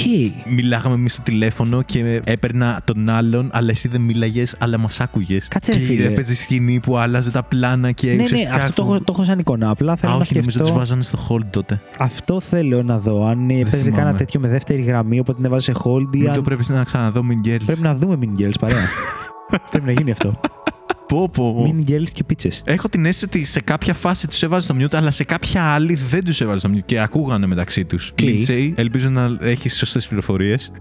[0.52, 5.48] μιλάγαμε εμείς στο τηλέφωνο και έπαιρνα τον άλλον, αλλά εσύ δεν μίλαγε, αλλά μας άκουγες.
[5.48, 6.04] Κάτσε, και ρε φίλε.
[6.06, 8.54] έπαιζε σκηνή που άλλαζε τα πλάνα και Ναι, ναι, ουσιαστικά.
[8.54, 9.70] αυτό το, άκουγα- έχω- το έχω σαν εικόνα.
[9.70, 10.72] Απλά θέλω Α, να όχι, νομίζω σκεφτώ.
[10.72, 11.80] του βάζανε στο hold τότε.
[11.98, 13.26] Αυτό θέλω να δω.
[13.26, 13.90] Αν παίζει θυμάμαι.
[13.96, 16.42] κανένα τέτοιο με δεύτερη γραμμή, οπότε την έβαζε σε hold ή Μην το αν.
[16.42, 17.62] πρέπει να ξαναδώ Mean Girls.
[17.66, 18.84] Πρέπει να δούμε Mean Girls παρέα.
[19.70, 20.40] Πρέπει να γίνει αυτό.
[21.08, 21.66] Πω, πω.
[21.66, 22.48] Mean Girls και πίτσε.
[22.64, 25.94] Έχω την αίσθηση ότι σε κάποια φάση τους έβαζε στο mute, αλλά σε κάποια άλλη
[26.10, 28.12] δεν τους έβαζε στο mute και ακούγανε μεταξύ τους.
[28.18, 30.72] Lindsay, ελπίζω να έχεις σωστές πληροφορίες.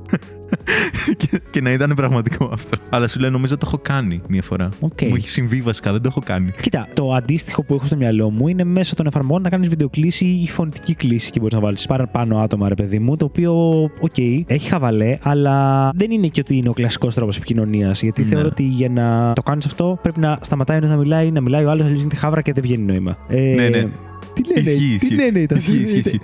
[1.17, 2.77] και, και να ήταν πραγματικό αυτό.
[2.89, 4.69] Αλλά σου λέω, νομίζω το έχω κάνει μία φορά.
[4.79, 5.01] Οκ.
[5.01, 6.51] Μου έχει συμβεί βασικά, δεν το έχω κάνει.
[6.61, 10.25] Κοίτα, το αντίστοιχο που έχω στο μυαλό μου είναι μέσω των εφαρμογών να κάνεις βιντεοκλήση
[10.25, 13.15] ή φωνητική κλήση και μπορείς να βάλεις παραπάνω άτομα, ρε παιδί μου.
[13.17, 13.53] Το οποίο,
[13.99, 18.01] οκ, έχει χαβαλέ, αλλά δεν είναι και ότι είναι ο κλασικός τρόπος επικοινωνίας.
[18.01, 18.27] Γιατί Ναι.
[18.27, 21.63] θεωρώ ότι για να το κάνεις αυτό πρέπει να σταματάει ένας να μιλάει, να μιλάει
[21.65, 23.17] ο άλλος, αλλιώς γίνεται χάβρα και δεν βγαίνει νόημα.
[23.27, 23.85] Ε, Ναι, ναι.
[24.33, 25.15] Τι λένε, Ισχύει, τι ισχύει.
[25.15, 26.19] λένε, ήταν Ισχύει, ισχύει,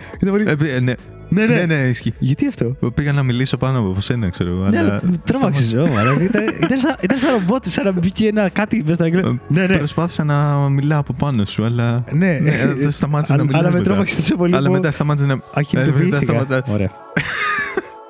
[1.41, 1.53] ισχύει.
[1.53, 1.65] Ήταν πολύ- Ε, ε, ναι.
[1.67, 2.13] Ναι, ναι, ναι, ισχύει.
[2.19, 4.67] Γιατί αυτό; Πήγα να μιλήσω πάνω από σένα, ξέρω εγώ.
[4.69, 5.85] Ναι, αλλά αλλά τρόμαξες ζώο,
[6.21, 9.39] ήταν, ήταν, σαν, ήταν σαν ρομπότ, σαν να μπήκε ένα κάτι μέσα στην αγγλία.
[9.47, 9.77] Ναι, ναι.
[9.77, 12.03] Προσπάθησα να μιλάω από πάνω σου, αλλά.
[12.11, 12.39] Ναι,
[12.77, 13.89] δεν σταμάτησε να Αλλά- μιλάς Αλλά με μετά.
[13.89, 14.55] τρόμαξες τόσο πολύ.
[14.55, 15.33] Αλλά που μετά σταμάτησε να.
[15.33, 16.21] Ε, μετά ακινητοποιήθηκα.
[16.21, 16.91] σταμάτησα- Ωραία.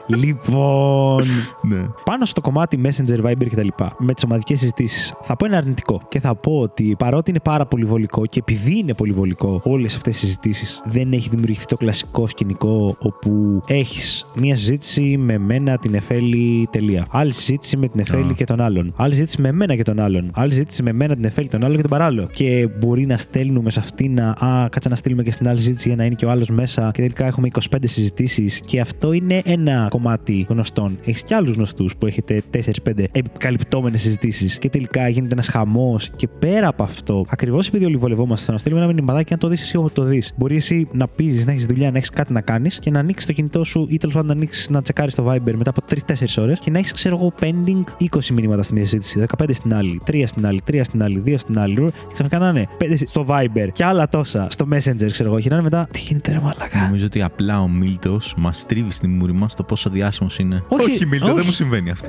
[0.08, 1.24] Λοιπόν,
[1.70, 1.86] Ναι.
[2.06, 3.68] πάνω στο κομμάτι Messenger, Viber κτλ.
[3.98, 6.02] Με τις ομαδικές συζητήσεις, θα πω ένα αρνητικό.
[6.10, 9.96] Και θα πω ότι παρότι είναι πάρα πολύ βολικό και επειδή είναι πολύ βολικό όλες
[9.96, 15.78] αυτές οι συζητήσεις, δεν έχει δημιουργηθεί το κλασικό σκηνικό όπου έχεις μία συζήτηση με μένα,
[15.78, 17.06] την Εφέλη, τελεία.
[17.12, 18.34] Άλλη συζήτηση με την Εφέλη Α.
[18.36, 18.94] και τον άλλον.
[18.96, 20.32] Άλλη συζήτηση με μένα και τον άλλον.
[20.34, 22.28] Άλλη συζήτηση με μένα, την Εφέλη, τον άλλον και τον παράλληλο.
[22.34, 24.30] Και μπορεί να στέλνουμε σε αυτή να.
[24.30, 26.92] Α, κάτσε να στείλουμε και στην άλλη συζήτηση για να είναι και ο άλλος μέσα.
[26.94, 28.60] Και τελικά έχουμε 25 συζητήσεις.
[28.60, 30.98] Και αυτό είναι ένα κομμάτι γνωστών.
[31.06, 34.60] Έχεις και άλλους γνωστούς που έχετε 4-5 επικαλυπτόμενες συζητήσεις.
[34.60, 36.10] Και τελικά γίνεται ένας χαμός.
[36.16, 39.48] Και πέρα από αυτό, ακριβώς επειδή όλοι βολευόμαστε στο να στείλουμε ένα μηνυματάκι, αν το
[39.48, 40.34] δεις εσύ όπου το δεις.
[40.38, 43.28] Μπορεί εσύ να πει, να έχεις δουλειά, να έχεις κάτι να κάνεις και να ανοίξεις
[43.28, 46.42] το κινητό σου ή τέλος πάντων να ανοίξεις να τσεκάρεις το Viber μετά από 3-4
[46.42, 50.02] ώρες και να έχεις, ξέρω εγώ, pending 20 μηνύματα στη μία συζήτηση, 15 στην άλλη,
[50.06, 51.76] 3 στην άλλη, 3 στην άλλη, 2 στην άλλη.
[51.76, 55.40] Και ξαφνικά να είναι 5 στο Viber και άλλα τόσα στο Messenger, ξέρω εγώ.
[55.40, 55.88] Και να είναι μετά.
[55.92, 56.80] Τι γίνεται, ρε Μαλακά.
[56.80, 60.64] Νομίζω ότι απλά ο Μίλτος μας τρίβει στη μούρη μας το πόσο διάσημος είναι.
[60.68, 61.36] Όχι, Μίλτο, όχι.
[61.36, 62.08] δεν μου συμβαίνει αυτό.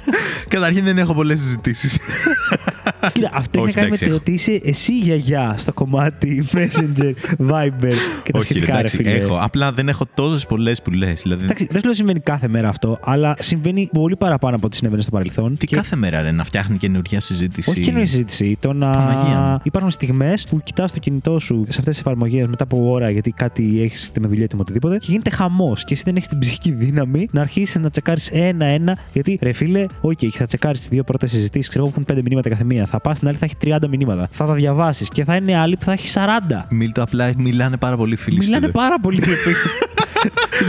[0.54, 1.98] Καταρχήν δεν έχω πολλές συζητήσεις.
[3.12, 4.16] Κοίτα, αυτό έχει Όχι, να κάνει με εντάξει, το έχω.
[4.20, 7.12] ότι είσαι εσύ γιαγιά στο κομμάτι Messenger,
[7.50, 9.10] Viber και τα Όχι, ρε, σχετικά, ρε εντάξει, φίλε.
[9.10, 9.38] έχω.
[9.40, 11.20] Απλά δεν έχω τόσες πολλές που λες.
[11.22, 14.76] Δηλαδή, Εντάξει, δεν σου λέω συμβαίνει κάθε μέρα αυτό, αλλά συμβαίνει πολύ παραπάνω από ό,τι
[14.76, 15.56] συνέβαινε στο παρελθόν.
[15.56, 18.56] τι Και κάθε μέρα ρε, να φτιάχνει καινούργια συζήτηση; Όχι καινούργια συζήτηση.
[18.60, 18.90] Το να.
[18.90, 19.58] Παναγία μου.
[19.62, 23.30] Υπάρχουν στιγμές που κοιτάς το κινητό σου σε αυτές τις εφαρμογές μετά από ώρα γιατί
[23.30, 25.84] κάτι έχεις είτε με δουλειά είτε με οτιδήποτε και γίνεται χαμός.
[25.84, 28.98] Και εσύ δεν έχεις την ψυχική δύναμη να αρχίσεις να τσεκάρεις ένα-ένα.
[29.12, 32.22] Γιατί ρε φίλε, οκ, θα τσεκάρεις τις δύο πρώτες συζητήσεις, ξέρω εγώ που είναι 5
[32.24, 32.86] μηνύματα κάθε μία.
[32.90, 34.28] Θα πας στην άλλη θα έχει 30 μηνύματα.
[34.32, 36.64] Θα τα διαβάσεις και θα είναι άλλη που θα έχει 40.
[36.70, 38.72] Μίλτο, απλά μιλάνε πάρα πολύ φίλοι σου, Μιλάνε δε.
[38.72, 39.18] πάρα πολύ.
[39.24, 39.54] ρε φίλε.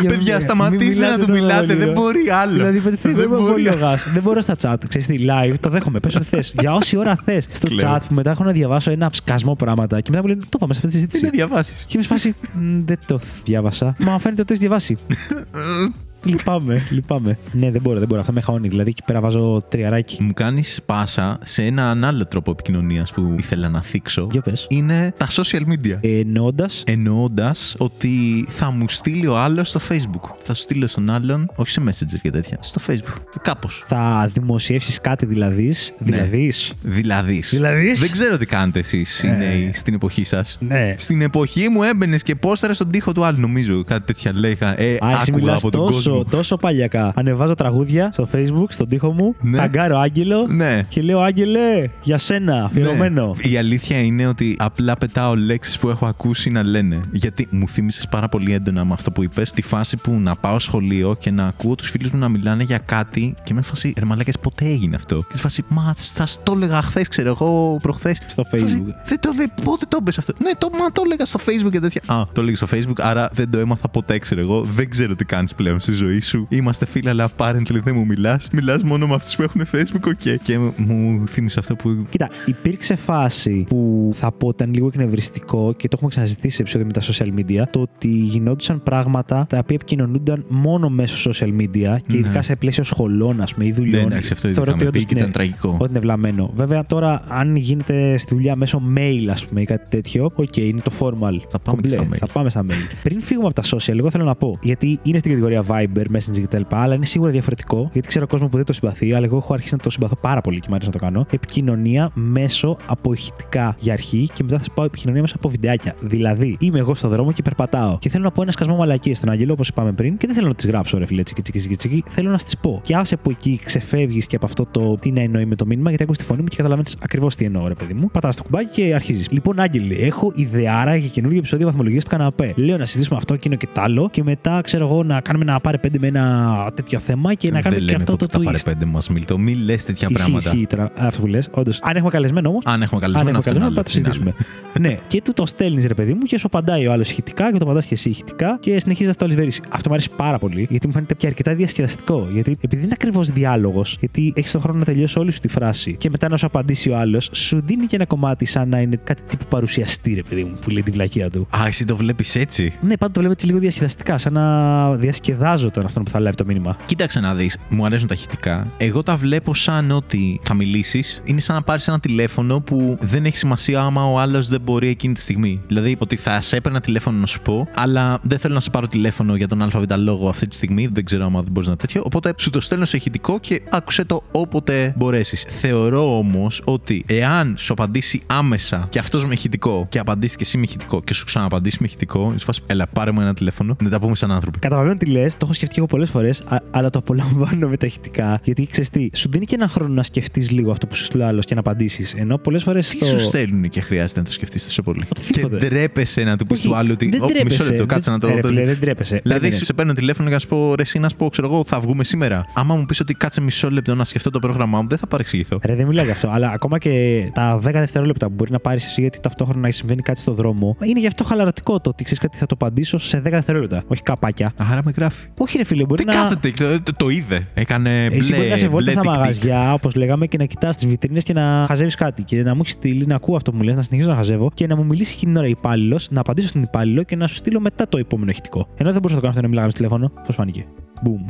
[0.02, 1.66] Για Παιδιά, μην σταματήστε να του τόσο μιλάτε.
[1.66, 1.92] πολύ, Δεν ρε.
[1.94, 2.54] μπορεί άλλο.
[2.54, 3.52] Δηλαδή, παιδί, δεν, Δεν είμαι μπορεί.
[3.52, 4.12] πολύ λογάς.
[4.14, 4.76] Δεν μπορώ στα chat.
[4.88, 6.00] Ξέρεις τι, live, το δέχομαι.
[6.00, 6.54] Πες ό,τι θες.
[6.60, 7.48] Για όση ώρα θες.
[7.52, 7.94] Στο Κλαίω.
[7.96, 10.74] chat που μετά έχω να διαβάσω ένα σκασμό πράγματα και μετά μου λένε Το πάμε
[10.74, 11.36] σε αυτή τη Τι να συζήτηση.
[11.36, 13.86] διαβάσεις; Και είμαι σε φάση, «Μ, Δεν το διάβασα.
[14.00, 14.98] Μα φαίνεται ότι το έχεις διαβάσει.
[16.26, 17.38] λυπάμαι, λυπάμαι.
[17.52, 18.20] Ναι, δεν μπορώ, δεν μπορώ.
[18.22, 18.68] Αυτό με χαώνει.
[18.68, 20.24] Δηλαδή, εκεί πέρα βάζω τριαράκι.
[20.24, 24.28] Μου κάνεις πάσα σε έναν άλλο τρόπο επικοινωνίας που ήθελα να θίξω.
[24.32, 24.66] Για πες.
[24.70, 25.98] Είναι τα social media.
[26.02, 26.84] Εννοώντας.
[26.86, 30.30] Εννοώντας ότι θα μου στείλει ο άλλος στο Facebook.
[30.44, 33.22] Θα σου στείλω στον άλλον, όχι σε Messenger και τέτοια, στο Facebook.
[33.42, 33.84] Κάπως.
[33.88, 35.74] Θα δημοσιεύσεις κάτι δηλαδή.
[35.98, 36.52] Δηλαδή.
[36.82, 37.40] Δηλαδή.
[37.50, 37.94] Δηλαδή.
[37.94, 39.32] Δεν ξέρω τι κάνετε εσείς οι Ε.
[39.32, 40.58] νέοι στην εποχή σας.
[40.60, 40.96] Ναι.
[40.98, 43.84] Στην εποχή μου έμπαινες και πόσταρες στον τοίχο του άλλου, νομίζω.
[43.84, 44.80] Κάτι τέτοια λέγα.
[44.80, 46.09] Ε, Α, εσύ άκουγα μιλάς από τον τόσο, κόσμο.
[46.32, 47.12] Τόσο παλιακά.
[47.16, 49.58] Ανεβάζω τραγούδια στο Facebook, στον τοίχο μου, Ναι.
[49.58, 50.82] ταγκάρω Άγγελο Ναι.
[50.90, 53.36] και λέω Άγγελε, για σένα, αφιερωμένο.
[53.44, 53.50] Ναι.
[53.52, 57.00] Η αλήθεια είναι ότι απλά πετάω λέξεις που έχω ακούσει να λένε.
[57.12, 60.60] Γιατί μου θύμισες πάρα πολύ έντονα με αυτό που είπες, τη φάση που να πάω
[60.60, 64.06] σχολείο και να ακούω τους φίλους μου να μιλάνε για κάτι και με φάση ρε
[64.06, 65.16] μαλάκες, ποτέ έγινε αυτό.
[65.16, 68.22] Και τη φάση, μα θα το έλεγα χθες, ξέρω εγώ, προχθές.
[68.28, 68.94] Στο Facebook.
[69.06, 70.34] Δεν το λέει, πότε το είπες αυτό.
[70.44, 72.02] Ναι, το, μα το έλεγα στο Facebook και τέτοια.
[72.06, 74.62] Α, το έλεγε στο Facebook, άρα δεν το έμαθα ποτέ, ξέρω εγώ.
[74.62, 76.46] Δεν ξέρω τι κάνεις πλέον στη ζωή σου.
[76.50, 78.48] Είμαστε φίλοι, αλλά apparently δεν μου μιλάς.
[78.52, 80.42] Μιλάς μόνο με αυτούς που έχουν Facebook, οκ.
[80.42, 85.88] Και μου θύμισε αυτό που Κοίτα, υπήρξε φάση που θα πω ήταν λίγο εκνευριστικό και
[85.88, 87.64] το έχουμε ξανασυζητήσει σε επεισόδιο με τα social media.
[87.72, 92.42] Το ότι γινόντουσαν πράγματα τα οποία επικοινωνούνταν μόνο μέσω social media και ειδικά Ναι.
[92.42, 94.02] σε πλαίσιο σχολών, ας πούμε, ή δουλειών.
[94.02, 95.78] Ναι, εντάξει, αυτό ήδη Θεωρώ είχαμε ότι πει όντως, και ήταν ναι, τραγικό.
[95.80, 96.52] Ότι είναι βλαμμένο.
[96.56, 100.82] Βέβαια, τώρα, αν γίνεται στη δουλειά μέσω mail, ας πούμε, ή κάτι τέτοιο, οκ, είναι
[100.82, 101.38] το formal.
[101.50, 102.18] Θα πάμε και Κομπλέ, στα mail.
[102.18, 102.96] Θα πάμε στα mail.
[103.04, 105.62] Πριν φύγουμε από τα social, εγώ θέλω να πω, γιατί είναι στην κατηγορία
[105.96, 106.62] Viber, Messenger κτλ.
[106.70, 109.74] Αλλά είναι σίγουρα διαφορετικό, γιατί ξέρω κόσμος που δεν το συμπαθεί, αλλά εγώ έχω αρχίσει
[109.74, 111.26] να το συμπαθώ πάρα πολύ και μου αρέσει να το κάνω.
[111.32, 115.96] Επικοινωνία μέσω από ηχητικά για αρχή και μετά θα σας πάω επικοινωνία μέσω από βιντεάκια.
[116.02, 119.30] Δηλαδή, είμαι εγώ στο δρόμο και περπατάω και θέλω να πω ένα σκασμό μαλακίες στον
[119.30, 121.76] Άγγελο, όπως είπαμε πριν, και δεν θέλω να τις γράψω, ρε φίλε, τσικι, τσικι, τσικι,
[121.76, 122.04] τσικι.
[122.08, 122.82] Θέλω να τις πω.
[122.84, 125.90] Και άσε που εκεί ξεφεύγεις και από αυτό το τι να εννοεί με το μήνυμα,
[125.90, 128.10] γιατί ακούς τη φωνή μου και καταλαβαίνεις ακριβώς τι εννοώ, ρε παιδί μου.
[128.12, 129.30] Πατάς το κουμπάκι και αρχίζεις.
[129.32, 132.54] Λοιπόν, Άγγελε, έχω ιδεάρα για καινούργιο επεισόδιο βαθμολογίας του καναπέ.
[132.56, 135.60] Λέω να συζητήσουμε αυτό, εκείνο και τ' άλλο και μετά, ξέρω εγώ, να κάνουμε ένα
[135.60, 138.38] πάρε πέντε με ένα τέτοιο θέμα και να κάνουμε δεν και λέμε αυτό ποτέ το
[138.38, 138.66] τα πάρε twist.
[138.66, 139.38] πέντε μας, Μίλτο.
[139.38, 140.50] Μην λες τέτοια Ισχύει, πράγματα.
[140.54, 141.48] ισχύει τώρα αυτό που λες.
[141.52, 141.80] Όντως.
[141.82, 142.64] Αν έχουμε καλεσμένο όμως.
[142.66, 143.76] Αν έχουμε Αν καλεσμένο, έχουμε αυτό είναι καλεσμένο, άλλο.
[143.76, 144.34] θα το συζητήσουμε.
[144.80, 147.58] ναι, και του το στέλνεις, ρε παιδί μου, και σου απαντάει ο άλλος ηχητικά και
[147.58, 149.62] το απαντάς και εσύ ηχητικά και συνεχίζεις αυτό όλη βέρηση.
[149.70, 152.28] Αυτό μου αρέσει πάρα πολύ, γιατί μου φαίνεται και αρκετά διασκεδαστικό.
[152.32, 155.96] Γιατί επειδή είναι ακριβώς διάλογος, γιατί έχεις τον χρόνο να τελειώσει όλη σου τη φράση
[155.98, 159.00] και μετά να σου απαντήσει ο άλλος, σου δίνει και ένα κομμάτι σαν να είναι
[159.04, 161.48] κάτι τύπου παρουσιαστή, ρε παιδί μου, που λέει τη βλακεία του.
[161.58, 165.69] Α, εσύ το βλέπεις έτσι; Ναι, πάντα το βλέπω έτσι λίγο διασκεδαστικά, σαν να διασκεδάζω
[165.70, 166.78] φαντάζω τον αυτόν που θα λάβει το μήνυμα.
[166.86, 168.68] Κοίταξε να δεις, μου αρέσουν τα ηχητικά.
[168.78, 173.26] Εγώ τα βλέπω σαν ότι θα μιλήσεις, είναι σαν να πάρεις ένα τηλέφωνο που δεν
[173.26, 175.62] έχει σημασία άμα ο άλλος δεν μπορεί εκείνη τη στιγμή.
[175.68, 178.88] Δηλαδή, ότι θα σε έπαιρνα τηλέφωνο να σου πω, αλλά δεν θέλω να σε πάρω
[178.88, 182.02] τηλέφωνο για τον ΑΒ λόγο αυτή τη στιγμή, δεν ξέρω άμα δεν μπορείς να τέτοιο.
[182.06, 185.46] Οπότε σου το στέλνω σε ηχητικό και άκουσε το όποτε μπορέσεις.
[185.48, 190.58] Θεωρώ όμως ότι εάν σου απαντήσει άμεσα και αυτός με ηχητικό και απαντήσει και εσύ
[190.58, 193.90] με ηχητικό και σου ξαναπαντήσει με ηχητικό, είναι φάση, έλα, πάρε μου ένα τηλέφωνο, να
[193.90, 194.60] τα πούμε σαν άνθρωποι.
[194.60, 198.40] Καταλαβαίνω τι λες, το έχω σκεφτεί εγώ πολλές φορές, αλλά το απολαμβάνω με τα ηχητικά.
[198.44, 201.24] Γιατί ξέρεις τι, σου δίνει και ένα χρόνο να σκεφτείς λίγο αυτό που σου στείλει
[201.24, 202.14] άλλος και να απαντήσεις.
[202.14, 202.88] Ενώ πολλές φορές.
[202.88, 206.62] Τι σου στέλνουν και χρειάζεται να το σκεφτείς τόσο πολύ; Και ντρέπεσαι να του πεις
[206.62, 207.20] του άλλου ότι.
[207.20, 208.28] Όχι, μισό λεπτό, κάτσε να το.
[208.42, 209.20] Δεν τρέπεσαι.
[209.24, 211.64] Δηλαδή, σε παίρνω τηλέφωνο για να σου πω ρε, εσύ να σου πω, ξέρω εγώ,
[211.66, 212.46] θα βγούμε σήμερα.
[212.54, 215.60] Άμα μου πεις ότι κάτσε μισό λεπτό να σκεφτώ το πρόγραμμά μου, δεν θα παρεξηγηθώ.
[215.64, 216.30] Ρε, δεν μιλάω γι' αυτό.
[216.30, 220.20] Αλλά ακόμα και τα 10 δευτερόλεπτα που μπορεί να πάρεις εσύ γιατί ταυτόχρονα συμβαίνει κάτι
[220.20, 223.22] στο δρόμο, είναι γι' αυτό χαλαρωτικό το ότι ξέρεις κάτι θα το απαντήσω σε 10
[223.22, 223.84] δευτερόλεπτα.
[223.88, 224.54] Όχι καπάκια.
[224.58, 225.28] Άρα με γράφει.
[225.50, 226.22] Όχι, ρε φίλε, μπορεί Τι να.
[226.22, 226.52] κάθεται,
[226.84, 227.48] το, το είδε.
[227.54, 228.18] Έκανε μπλε.
[228.18, 229.18] Εσύ μπορείς να σε μπλε βόλτα στα τικ-τικ.
[229.20, 232.24] μαγαζιά, όπως λέγαμε, και να κοιτάς τις βιτρίνες και να χαζεύεις κάτι.
[232.24, 234.52] Και να μου έχεις στείλει, να ακούω αυτό που μου λες, να συνεχίσω να χαζεύω
[234.54, 237.36] και να μου μιλήσει εκείνη την ώρα υπάλληλος, να απαντήσω στην υπάλληλο και να σου
[237.36, 238.68] στείλω μετά το επόμενο ηχητικό.
[238.78, 240.12] Ενώ δεν μπορούσα να το κάνω αυτό να μιλάγαμε στο τηλέφωνο.
[240.26, 240.66] Πώς φάνηκε.
[241.02, 241.26] Μπουμ.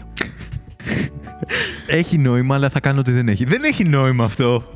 [1.87, 3.45] Έχει νόημα, αλλά θα κάνω ότι δεν έχει.
[3.45, 4.63] Δεν έχει νόημα αυτό.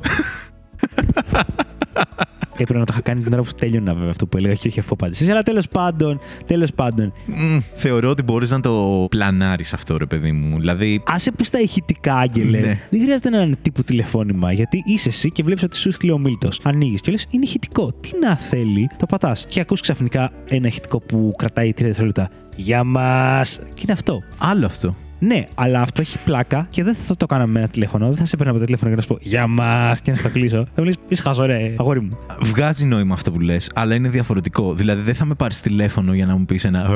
[2.56, 4.80] Έπρεπε να το είχα κάνει την ώρα που τέλειωνα βέβαια αυτό που έλεγα και όχι
[4.80, 5.28] αφού απάντησες.
[5.28, 7.12] Αλλά τέλος πάντων, τέλος πάντων.
[7.26, 10.58] Μμ, θεωρώ ότι μπορείς να το πλανάρεις αυτό, ρε παιδί μου.
[10.58, 12.58] Δηλαδή, Άσε που στα ηχητικά, Άγγελε.
[12.58, 12.78] Ναι.
[12.90, 14.52] Δεν χρειάζεται να είναι τύπου τηλεφώνημα.
[14.52, 16.60] Γιατί είσαι εσύ και βλέπεις ότι σου στείλει ο Μίλτος.
[16.62, 17.92] Ανοίγεις και λες: Είναι ηχητικό.
[18.00, 19.46] Τι να θέλει, το πατάς.
[19.48, 22.30] Και ακούς ξαφνικά ένα ηχητικό που κρατάει 3 δευτερόλεπτα.
[22.56, 23.60] Για μας.
[23.74, 24.22] Και είναι αυτό.
[24.38, 24.94] άλλο αυτό.
[25.18, 28.08] Ναι, αλλά αυτό έχει πλάκα και δεν θα το κάναμε με ένα τηλέφωνο.
[28.08, 30.16] Δεν θα σε παίρνω από το τηλέφωνο και να σου πω Για μας και να
[30.16, 30.56] στο κλείσω.
[30.64, 32.18] Θα μου λες: Είσαι χαζό, ρε, αγόρι μου.
[32.40, 34.74] Βγάζει νόημα αυτό που λες, αλλά είναι διαφορετικό.
[34.74, 36.88] Δηλαδή, δεν θα με πάρεις τηλέφωνο για να μου πεις ένα.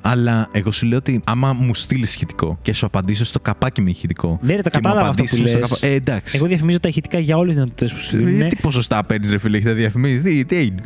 [0.00, 3.90] αλλά εγώ σου λέω ότι άμα μου στείλεις ηχητικό και σου απαντήσω στο καπάκι με
[3.90, 4.38] ηχητικό.
[4.42, 5.68] Ναι, ρε, το και μου κατάλαβα αυτό που απαντήσεις στο λες.
[5.70, 6.36] καπα- Ε, εντάξει.
[6.36, 8.40] Εγώ διαφημίζω τα ηχητικά για όλες τις δυνατότητες που σου δίνουν.
[8.40, 10.82] Ε, Τι ποσοστά παίρνεις, ρε φίλε, έχεις τα διαφημίσεις; Τι, τι είναι.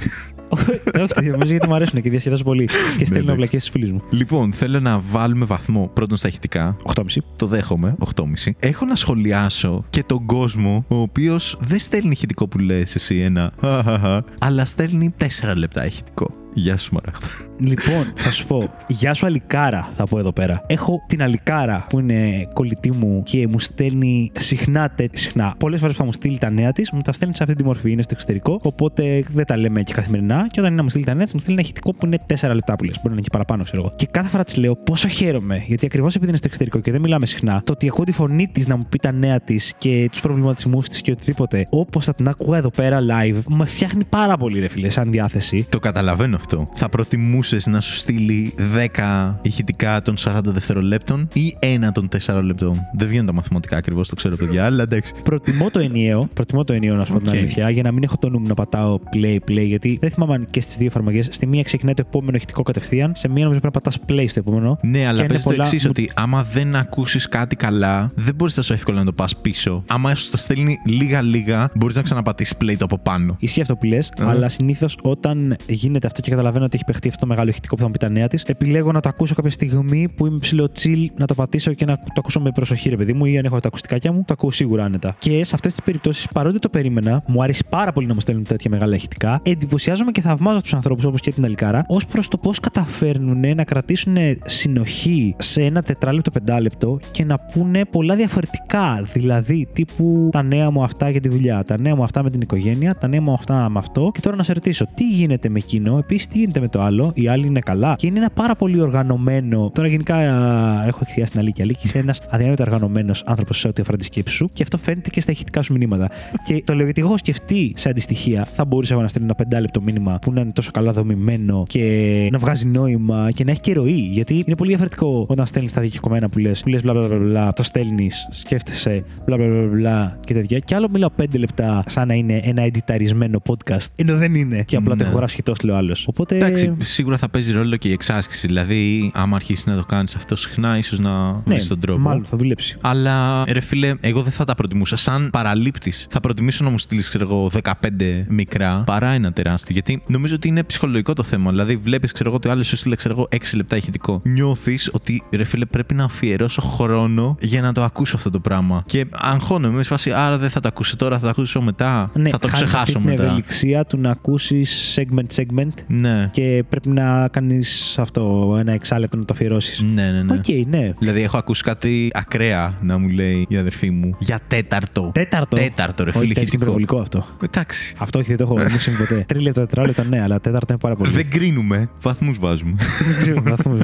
[0.50, 0.80] Όχι,
[1.14, 2.64] τα διαφημίζω γιατί μου αρέσουν και διασκεδάζω πολύ.
[2.98, 3.34] Και στέλνω εντάξει.
[3.36, 4.02] βλακίε στους φίλους μου.
[4.10, 6.76] Λοιπόν, θέλω να βάλουμε βαθμό πρώτον στα ηχητικά.
[6.82, 7.02] 8,5.
[7.36, 8.24] Το δέχομαι, 8,5.
[8.58, 13.52] Έχω να σχολιάσω και τον κόσμο, ο οποίος δεν στέλνει ηχητικό που λες εσύ ένα.
[13.60, 16.30] χαχαχα, Αλλά στέλνει 4 λεπτά ηχητικό.
[16.54, 17.26] Γεια σου, Μαράχτα.
[17.58, 18.70] Λοιπόν, θα σου πω.
[18.88, 20.62] Γεια σου, Αλικάρα, θα πω εδώ πέρα.
[20.66, 24.90] Έχω την Αλικάρα που είναι κολλητή μου και μου στέλνει συχνά.
[24.90, 25.54] τε- συχνά.
[25.58, 27.64] Πολλές φορές που θα μου στείλει τα νέα της, μου τα στέλνει σε αυτή τη
[27.64, 27.90] μορφή.
[27.90, 28.60] Είναι στο εξωτερικό.
[28.62, 30.39] Οπότε δεν τα λέμε και καθημερινά.
[30.46, 32.18] Και όταν είναι να μου στείλει τα νέα τη, μου στείλει ένα ηχητικό που είναι
[32.40, 32.94] 4 λεπτά που λες.
[32.94, 33.92] Μπορεί να είναι και παραπάνω, ξέρω εγώ.
[33.96, 35.64] Και κάθε φορά της λέω πόσο χαίρομαι.
[35.66, 38.48] Γιατί ακριβώς επειδή είναι στο εξωτερικό και δεν μιλάμε συχνά, το ότι ακούω τη φωνή
[38.52, 42.14] της να μου πει τα νέα της και τους προβληματισμούς της και οτιδήποτε, όπως θα
[42.14, 45.66] την άκουγα εδώ πέρα live, με φτιάχνει πάρα πολύ, ρε φίλε, σαν διάθεση.
[45.68, 46.68] Το καταλαβαίνω αυτό.
[46.74, 48.54] Θα προτιμούσες να σου στείλει
[48.96, 52.80] 10 ηχητικά των 40 δευτερολέπτων ή ένα των 4 λεπτών.
[52.92, 55.12] Δεν βγαίνουν τα μαθηματικά ακριβώς, το ξέρω, παιδιά, αλλά εντάξει.
[55.24, 56.28] Προτιμώ το ενιαίο.
[56.34, 57.34] Προτιμώ το ενιαίο, να σου πω την Οκ.
[57.34, 59.64] αλήθεια, για να μην έχω το νου μου να πατάω play, play.
[59.66, 61.28] Γιατί δεν θυμάμαι αν και στις δύο εφαρμογές.
[61.30, 63.12] Στη μία ξεκινάει το επόμενο ηχητικό κατευθείαν.
[63.14, 64.78] Σε μία νομίζω πρέπει να πατάς play στο επόμενο.
[64.82, 68.34] Ναι, αλλά είναι παίζει το πολλά- εξής, μου- ότι άμα δεν ακούσεις κάτι καλά, δεν
[68.34, 69.84] μπορείς τόσο εύκολα να το πας πίσω.
[69.86, 73.36] Άμα σου το στέλνει λίγα-λίγα, μπορείς να ξαναπατήσεις play το από πάνω.
[73.38, 77.20] Ισχύει αυτό που λες, αλλά συνήθως όταν γίνεται αυτό και καταλαβαίνω ότι έχει παιχτεί αυτό
[77.20, 79.50] το μεγάλο ηχητικό που θα μου πει τα νέα της, επιλέγω να το ακούσω κάποια
[79.50, 82.96] στιγμή που είμαι ψηλό chill, να το πατήσω και να το ακούσω με προσοχή, ρε
[82.96, 85.14] παιδί μου, ή αν έχω τα ακουστικάκια μου, το ακούω σίγουρα άνετα.
[85.18, 88.44] Και σε αυτές τις περιπτώσεις, παρότι το περίμενα, μου αρέσει πάρα πολύ να μου στέλνουν
[88.44, 92.38] τέτοια μεγάλα ηχητικά, εντυπωσιάζομαι και θαυμάζω τους ανθρώπους όπως και την Αλικάρα, ως προς το
[92.38, 99.02] πώς καταφέρνουν να κρατήσουν συνοχή σε ένα τετράλεπτο, πεντάλεπτο και να πούνε πολλά διαφορετικά.
[99.12, 102.40] Δηλαδή, τύπου τα νέα μου αυτά για τη δουλειά, τα νέα μου αυτά με την
[102.40, 104.10] οικογένεια, τα νέα μου αυτά με αυτό.
[104.14, 107.10] Και τώρα να σε ρωτήσω, τι γίνεται με εκείνο, επίσης τι γίνεται με το άλλο,
[107.14, 109.70] οι άλλοι είναι καλά; Και είναι ένα πάρα πολύ οργανωμένο.
[109.74, 111.62] Τώρα γενικά α, έχω εκθιάσει την Αλίκη.
[111.62, 115.10] Αλίκη είσαι ένας αδιανόητα οργανωμένος άνθρωπος σε ό,τι αφορά τη σκέψη σου και αυτό φαίνεται
[115.10, 116.08] και στα ηχητικά σου μηνύματα.
[116.44, 119.34] και το λέω γιατί εγώ έχω σκεφτεί σε αντιστοιχεία, θα μπορούσα εγώ να στείλω ένα
[119.34, 123.60] πεντάλεπτο μήνυμα που να είναι τόσο καλά δομημένο και να βγάζει νόημα και να έχει
[123.60, 124.08] και ροή.
[124.12, 127.18] Γιατί είναι πολύ διαφορετικό όταν στέλνεις τα δικαιωμένα που λες, που λες μπλα μπλα μπλα,
[127.18, 130.58] μπλα, το στέλνεις, σκέφτεσαι μπλα μπλα μπλα, μπλα και τέτοια.
[130.58, 134.62] Και άλλο μιλάω πέντε λεπτά σαν να είναι ένα εντιταρισμένο podcast, ενώ δεν είναι.
[134.62, 135.08] Και απλά το Ναι.
[135.08, 136.04] έχω γράψει και το λέω άλλος.
[136.08, 136.36] Οπότε.
[136.36, 138.46] Εντάξει, σίγουρα θα παίζει ρόλο και η εξάσκηση.
[138.46, 142.00] Δηλαδή, άμα αρχίσεις να το κάνεις αυτό συχνά, ίσως να ναι, βρει τον τρόπο.
[142.00, 142.76] Μάλλον θα δουλέψει.
[142.80, 144.96] Αλλά ρε φίλε, εγώ δεν θα τα προτιμούσα.
[144.96, 149.72] Σαν παραλήπτης, θα προτιμήσω να μου στείλεις, ξέρω εγώ, 15 μικρά παρά ένα τεράστιο.
[149.72, 151.50] Γιατί νομίζω ότι είναι ψυχολογικό το θέμα.
[151.50, 154.20] Δηλαδή, βλέπεις, ξέρω εγώ, ότι ο άλλος σου στείλε, ξέρω εγώ, 6 λεπτά ηχητικό.
[154.24, 158.82] Νιώθεις ότι ρε φίλε, πρέπει να αφιερώσω χρόνο για να το ακούσω αυτό το πράγμα.
[158.86, 162.10] Και αγχώνομαι, με φάση, άρα δεν θα το ακούσω τώρα, θα το ακούσω μετά.
[162.18, 163.22] Ναι, θα το χάνεις αυτή ξεχάσω την μετά.
[163.24, 166.08] ευελιξία του να ακούσεις segment segment Ναι.
[166.12, 166.28] Ναι.
[166.32, 169.80] Και πρέπει να κάνεις αυτό, ένα εξάλεπτο να το αφιερώσεις.
[169.94, 170.32] Ναι, ναι, ναι.
[170.32, 170.92] Οκ, ναι.
[170.98, 175.10] Δηλαδή, έχω ακούσει κάτι ακραία να μου λέει η αδερφή μου για τέταρτο.
[175.14, 176.62] Τέταρτο; Τέταρτο, ρε Όχι, φίλε, τέταρτο είναι ηχητικό.
[176.62, 177.26] υπερβολικό αυτό.
[177.44, 177.94] Εντάξει.
[177.98, 179.24] Αυτό όχι, δεν το έχω δεν μου έχει συμβεί ποτέ.
[179.28, 181.10] Τρίλεπτο, τετράλεπτο, ναι, αλλά τέταρτο είναι πάρα πολύ.
[181.10, 181.90] Δεν κρίνουμε.
[182.02, 182.74] Βαθμούς βάζουμε.
[183.06, 183.80] Δεν ξέρω, βαθμούς.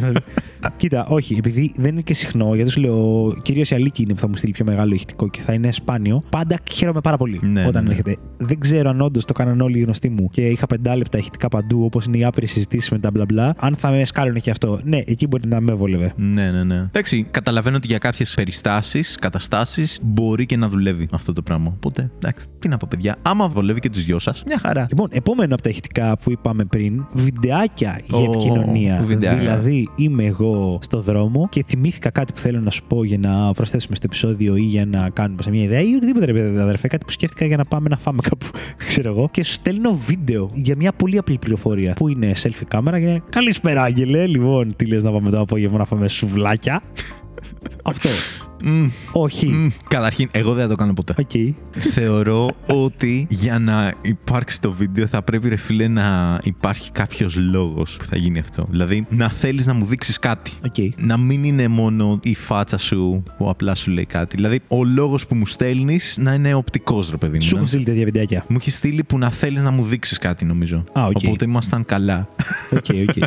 [0.77, 4.21] Κοίτα, όχι, επειδή δεν είναι και συχνό, γιατί σου λέω, κυρίως η Αλίκη είναι που
[4.21, 6.23] θα μου στείλει πιο μεγάλο ηχητικό και θα είναι σπάνιο.
[6.31, 7.91] Πάντα χαίρομαι πάρα πολύ Ναι, όταν ναι, ναι.
[7.91, 8.17] έρχεται.
[8.37, 11.85] Δεν ξέρω αν όντως το κάναν όλοι οι γνωστοί μου και είχα πεντάλεπτα ηχητικά παντού,
[11.85, 13.55] όπως είναι οι άπειρες συζητήσεις με τα μπλα μπλα.
[13.59, 16.13] Αν θα με σκάλωνε και αυτό, ναι, εκεί μπορεί να με βόλευε.
[16.17, 16.77] ναι, ναι, ναι.
[16.77, 21.73] Εντάξει, καταλαβαίνω ότι για κάποιες περιστάσεις, καταστάσεις μπορεί και να δουλεύει αυτό το πράγμα.
[21.75, 23.17] Οπότε, εντάξει, τι να πω, παιδιά.
[23.23, 24.87] Άμα βολεύει και τους δυο σας, μια χαρά.
[24.89, 25.86] Λοιπόν, επόμενο από τα ηχητικά
[26.23, 29.03] που είπαμε πριν, βιντεάκια για Ω, επικοινωνία.
[29.07, 29.41] βιντεάκια.
[29.41, 33.53] Δηλαδή, είμαι εγώ στο δρόμο και θυμήθηκα κάτι που θέλω να σου πω για να
[33.53, 36.89] προσθέσουμε στο επεισόδιο ή για να κάνουμε σε μια ιδέα ή οτιδήποτε, ρε παιδί, αδερφέ.
[36.89, 38.47] Κάτι που σκέφτηκα για να πάμε να φάμε κάπου,
[38.89, 39.29] ξέρω εγώ.
[39.31, 43.83] Και σου στέλνω βίντεο για μια πολύ απλή πληροφορία που είναι selfie κάμερα και καλησπέρα,
[43.83, 44.27] Άγγελε.
[44.27, 46.83] Λοιπόν, τι λες να πάμε το απόγευμα να φάμε σουβλάκια.
[47.83, 48.09] Αυτό.
[48.65, 49.47] Μμ, Όχι.
[49.47, 49.67] μμ.
[49.89, 51.15] Καταρχήν, εγώ δεν θα το κάνω ποτέ.
[51.19, 51.31] Οκ.
[51.79, 57.97] Θεωρώ ότι για να υπάρξει το βίντεο θα πρέπει ρε φίλε να υπάρχει κάποιος λόγος
[57.97, 58.67] που θα γίνει αυτό.
[58.71, 60.51] Δηλαδή να θέλεις να μου δείξεις κάτι.
[60.65, 60.75] Οκ.
[60.97, 64.37] Να μην είναι μόνο η φάτσα σου που απλά σου λέει κάτι.
[64.37, 67.43] Δηλαδή ο λόγος που μου στέλνεις να είναι οπτικός ρε παιδί μου.
[67.43, 68.45] Σου να- έχω στείλει τέτοια βιντεάκια.
[68.49, 70.85] Μου έχεις στείλει που να θέλεις να μου δείξεις κάτι νομίζω.
[70.99, 71.17] Α, οκ.
[71.17, 72.29] Οπότε ήμασταν καλά.
[72.73, 73.17] Οκ, οκ.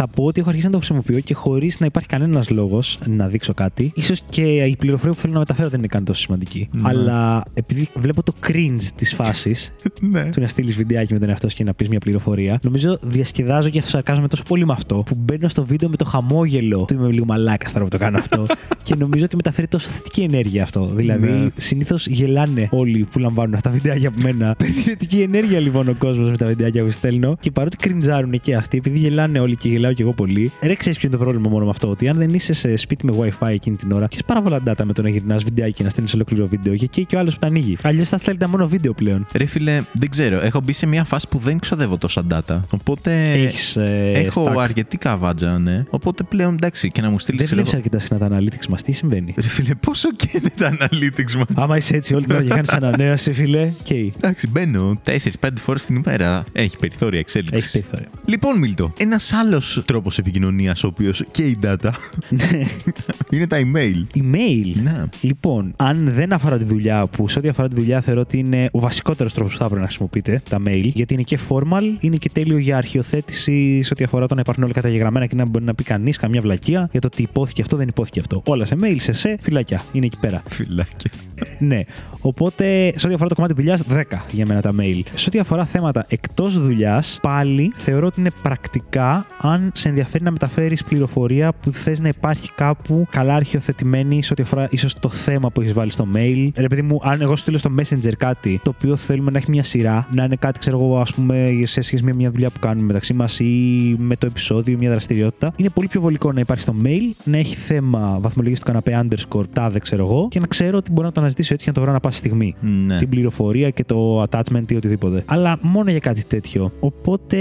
[0.00, 3.28] Θα πω ότι έχω αρχίσει να το χρησιμοποιώ και χωρίς να υπάρχει κανένας λόγος να
[3.28, 3.92] δείξω κάτι.
[4.00, 6.68] σω και η πληροφορία που θέλω να μεταφέρω δεν είναι καν τόσο σημαντική.
[6.72, 6.82] Ναι.
[6.84, 9.72] Αλλά επειδή βλέπω το cringe της φάσης
[10.10, 10.30] ναι.
[10.30, 13.68] του να στείλεις βιντεάκι με τον εαυτό σου και να πεις μια πληροφορία, νομίζω διασκεδάζω
[13.68, 17.10] και αυτοσαρκάζομαι τόσο πολύ με αυτό που μπαίνω στο βίντεο με το χαμόγελο του είμαι
[17.10, 18.46] λίγο μαλάκα τώρα που το κάνω αυτό.
[18.82, 20.90] και νομίζω ότι μεταφέρει τόσο θετική ενέργεια αυτό.
[20.94, 21.48] Δηλαδή, Ναι.
[21.56, 24.54] συνήθως γελάνε όλοι που λαμβάνουν αυτά τα βιντεάκια από μένα.
[24.58, 27.36] Παίρνει θετική ενέργεια λοιπόν ο κόσμος με τα βιντεάκια που στέλνω.
[27.40, 30.98] Και παρότι κριντζάρουν και αυτοί, επειδή γελάνε όλοι και γελάω και εγώ πολύ, ρε ξέρεις
[30.98, 31.88] ποιο είναι το πρόβλημα μόνο με αυτό.
[31.88, 34.84] Ότι αν δεν είσαι σε σπίτι με WiFi εκείνη την ώρα, έχεις πάρα πολλά data
[34.84, 36.74] με το να γυρνάς βιντεάκι και να στέλνεις ολόκληρο βίντεο.
[36.74, 37.76] Και εκεί και ο άλλος που τα ανοίγει.
[37.82, 39.26] Αλλιώς θα στέλνει τα μόνο βίντεο πλέον.
[39.34, 40.40] Ρε φίλε, δεν ξέρω.
[40.42, 42.60] Έχω μπει σε μια φάση που δεν ξοδεύω τόσα data.
[42.70, 43.32] Οπότε.
[43.32, 43.76] Έχεις.
[43.76, 44.58] Ε, Έχω stack.
[44.58, 45.84] αρκετή καβάτζα, ναι.
[45.90, 47.40] Οπότε πλέον εντάξει και να μου στείλεις.
[47.40, 50.76] Δεν βλέπεις αρκετά συχνά τα analytics μας, τι συμβαίνει; Ρε φίλε, πόσο και είναι τα
[50.80, 55.00] analytics μας; Άμα είσαι έτσι όλη την ώρα και κάνεις ανανέωση, φίλε, και Εντάξει, μπαίνω
[55.04, 56.44] 4-5 φορές την ημέρα.
[56.52, 57.64] Έχει περιθώρια εξέλιξης.
[57.64, 58.08] έχει περιθώριο.
[58.24, 61.90] Λοιπόν, Μίλτο, ένας άλλος τρόπος επικοινωνίας, ο οποίος και η data,
[63.30, 64.18] είναι τα email.
[64.18, 64.72] Email.
[64.82, 65.04] Ναι.
[65.20, 68.68] Λοιπόν, αν δεν αφορά τη δουλειά, που σε ό,τι αφορά τη δουλειά θεωρώ ότι είναι
[68.72, 72.16] ο βασικότερος τρόπος που θα έπρεπε να χρησιμοποιείτε τα mail, γιατί είναι και formal, είναι
[72.16, 75.64] και τέλειο για αρχιοθέτηση σε ό,τι αφορά το να υπάρχουν όλα καταγεγραμμένα και να μπορεί
[75.64, 78.42] να πει κανείς καμιά βλακεία για το ότι υπόθηκε αυτό, δεν υπόθηκε αυτό.
[78.46, 79.82] Όλα σε mail, σε σε, φυλακιά.
[79.92, 80.42] Είναι εκεί πέρα.
[80.48, 81.10] Φυλάκια.
[81.58, 81.80] ναι.
[82.20, 85.00] Οπότε, σε ό,τι αφορά το κομμάτι δουλειάς, 10 για μένα τα mail.
[85.14, 90.30] Σε ό,τι αφορά θέματα εκτός δουλειάς, πάλι θεωρώ ότι είναι πρακτικά αν σε ενδιαφέρει να
[90.30, 95.50] μεταφέρεις πληροφορία που θες να υπάρχει κάπου καλά αρχιοθετημένη σε ό,τι αφορά ίσως το θέμα
[95.50, 96.48] που έχεις βάλει στο mail.
[96.56, 99.50] Ρε παιδί μου, αν εγώ σου στείλω στο Messenger κάτι το οποίο θέλουμε να έχει
[99.50, 102.60] μια σειρά, να είναι κάτι, ξέρω εγώ, ας πούμε, σε σχέση με μια δουλειά που
[102.60, 103.44] κάνουμε μεταξύ μας ή
[103.98, 107.56] με το επεισόδιο, μια δραστηριότητα, είναι πολύ πιο βολικό να υπάρχει στο mail, να έχει
[107.56, 111.20] θέμα βαθμολογία του καναπέ underscore τάδε, ξέρω εγώ, και να ξέρω ότι μπορώ να το
[111.20, 112.98] αναζητήσω έτσι και να το βρω ανά πάση στιγμή Ναι.
[112.98, 115.22] την πληροφορία και το attachment ή οτιδήποτε.
[115.26, 116.72] Αλλά μόνο για κάτι τέτοιο.
[116.80, 117.36] Οπότε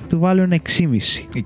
[0.00, 1.26] θα του βάλω ένα 6,5.
[1.34, 1.40] 6,5.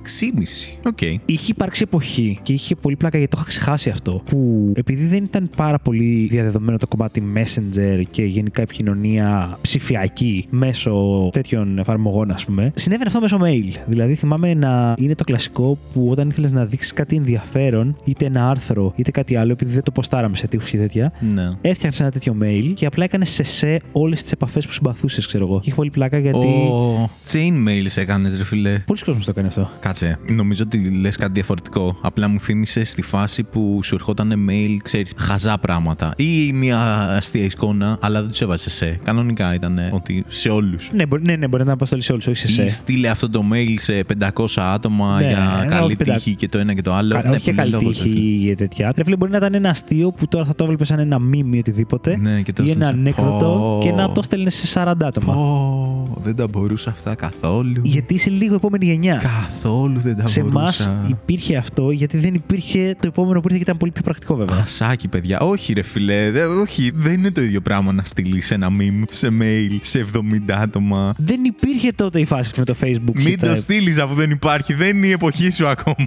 [0.86, 1.00] Οκ.
[1.24, 4.22] Είχε υπάρξει εποχή και είχε πολύ πλάκα γιατί το είχα ξεχάσει αυτό.
[4.30, 11.28] Που επειδή δεν ήταν πάρα πολύ διαδεδομένο το κομμάτι Messenger και γενικά επικοινωνία ψηφιακή μέσω
[11.32, 13.80] τέτοιων εφαρμογών, ας πούμε, συνέβαινε αυτό μέσω mail.
[13.86, 18.48] Δηλαδή θυμάμαι να είναι το κλασικό που όταν ήθελες να δείξεις κάτι ενδιαφέρον, είτε ένα
[18.50, 21.50] άρθρο είτε κάτι άλλο, επειδή δεν το ποστάραμε σε τοίχους και τέτοια, Ναι.
[21.60, 25.44] έφτιαχνες ένα τέτοιο mail και απλά έκανες σε σε όλες τις επαφές που συμπαθούσες, ξέρω
[25.46, 25.54] εγώ.
[25.54, 26.46] Και είχε πολύ πλάκα γιατί.
[26.46, 28.78] Ο chain mails έκανες, ρε φίλε.
[28.86, 29.70] Πολλοί κόσμοι το έκανε αυτό.
[29.80, 30.01] Κάτσε.
[30.28, 31.98] Νομίζω ότι λες κάτι διαφορετικό.
[32.00, 36.12] Απλά μου θύμισες στη φάση που σου ερχόταν mail, ξέρεις, χαζά πράγματα.
[36.16, 36.78] Ή μια
[37.16, 38.86] αστεία εικόνα, αλλά δεν τους έβαζες σε.
[39.04, 40.90] Κανονικά ήταν ότι σε όλους.
[40.94, 42.74] Ναι, μπορεί, ναι, ναι, μπορεί να αποστολείς σε όλους, όχι σε Ή σε.
[42.74, 46.58] στείλε αυτό το mail σε 500 άτομα Ναι, για όχι καλή πεντα- τύχη και το
[46.58, 47.14] ένα και το άλλο.
[47.14, 48.50] Κα- Ναι, όχι και πολύ καλή λόγος, ρε τύχη φίλε.
[48.50, 48.92] ή τέτοια.
[48.96, 51.56] Ρε φίλε, μπορεί να ήταν ένα αστείο που τώρα θα το έβλεπες σαν ένα μήνυμα
[51.56, 52.16] ή οτιδήποτε.
[52.16, 53.00] Ναι, και το ή ένα έστειλε.
[53.00, 53.80] ανέκδοτο Πω.
[53.82, 55.32] και να το στέλνε σε 40 άτομα.
[55.34, 57.80] Πω, δεν τα μπορούσα αυτά καθόλου.
[57.84, 59.22] Γιατί είσαι λίγο επόμενη γενιά.
[59.22, 61.06] Καθόλου δεν τα σε εμά μπορούσα.
[61.08, 64.58] υπήρχε αυτό γιατί δεν υπήρχε το επόμενο που ήρθε και ήταν πολύ πιο πρακτικό βέβαια.
[64.62, 65.38] Ασάκι, παιδιά.
[65.40, 66.30] Όχι, ρε φιλέ.
[66.30, 70.06] Δε- όχι, δεν είναι το ίδιο πράγμα να στείλεις ένα meme σε mail σε
[70.48, 71.14] 70 άτομα.
[71.16, 73.14] Δεν υπήρχε τότε η φάση αυτή με το Facebook.
[73.14, 74.74] Μην και τα- το στείλεις αφού δεν υπάρχει.
[74.74, 75.96] Δεν είναι η εποχή σου ακόμα.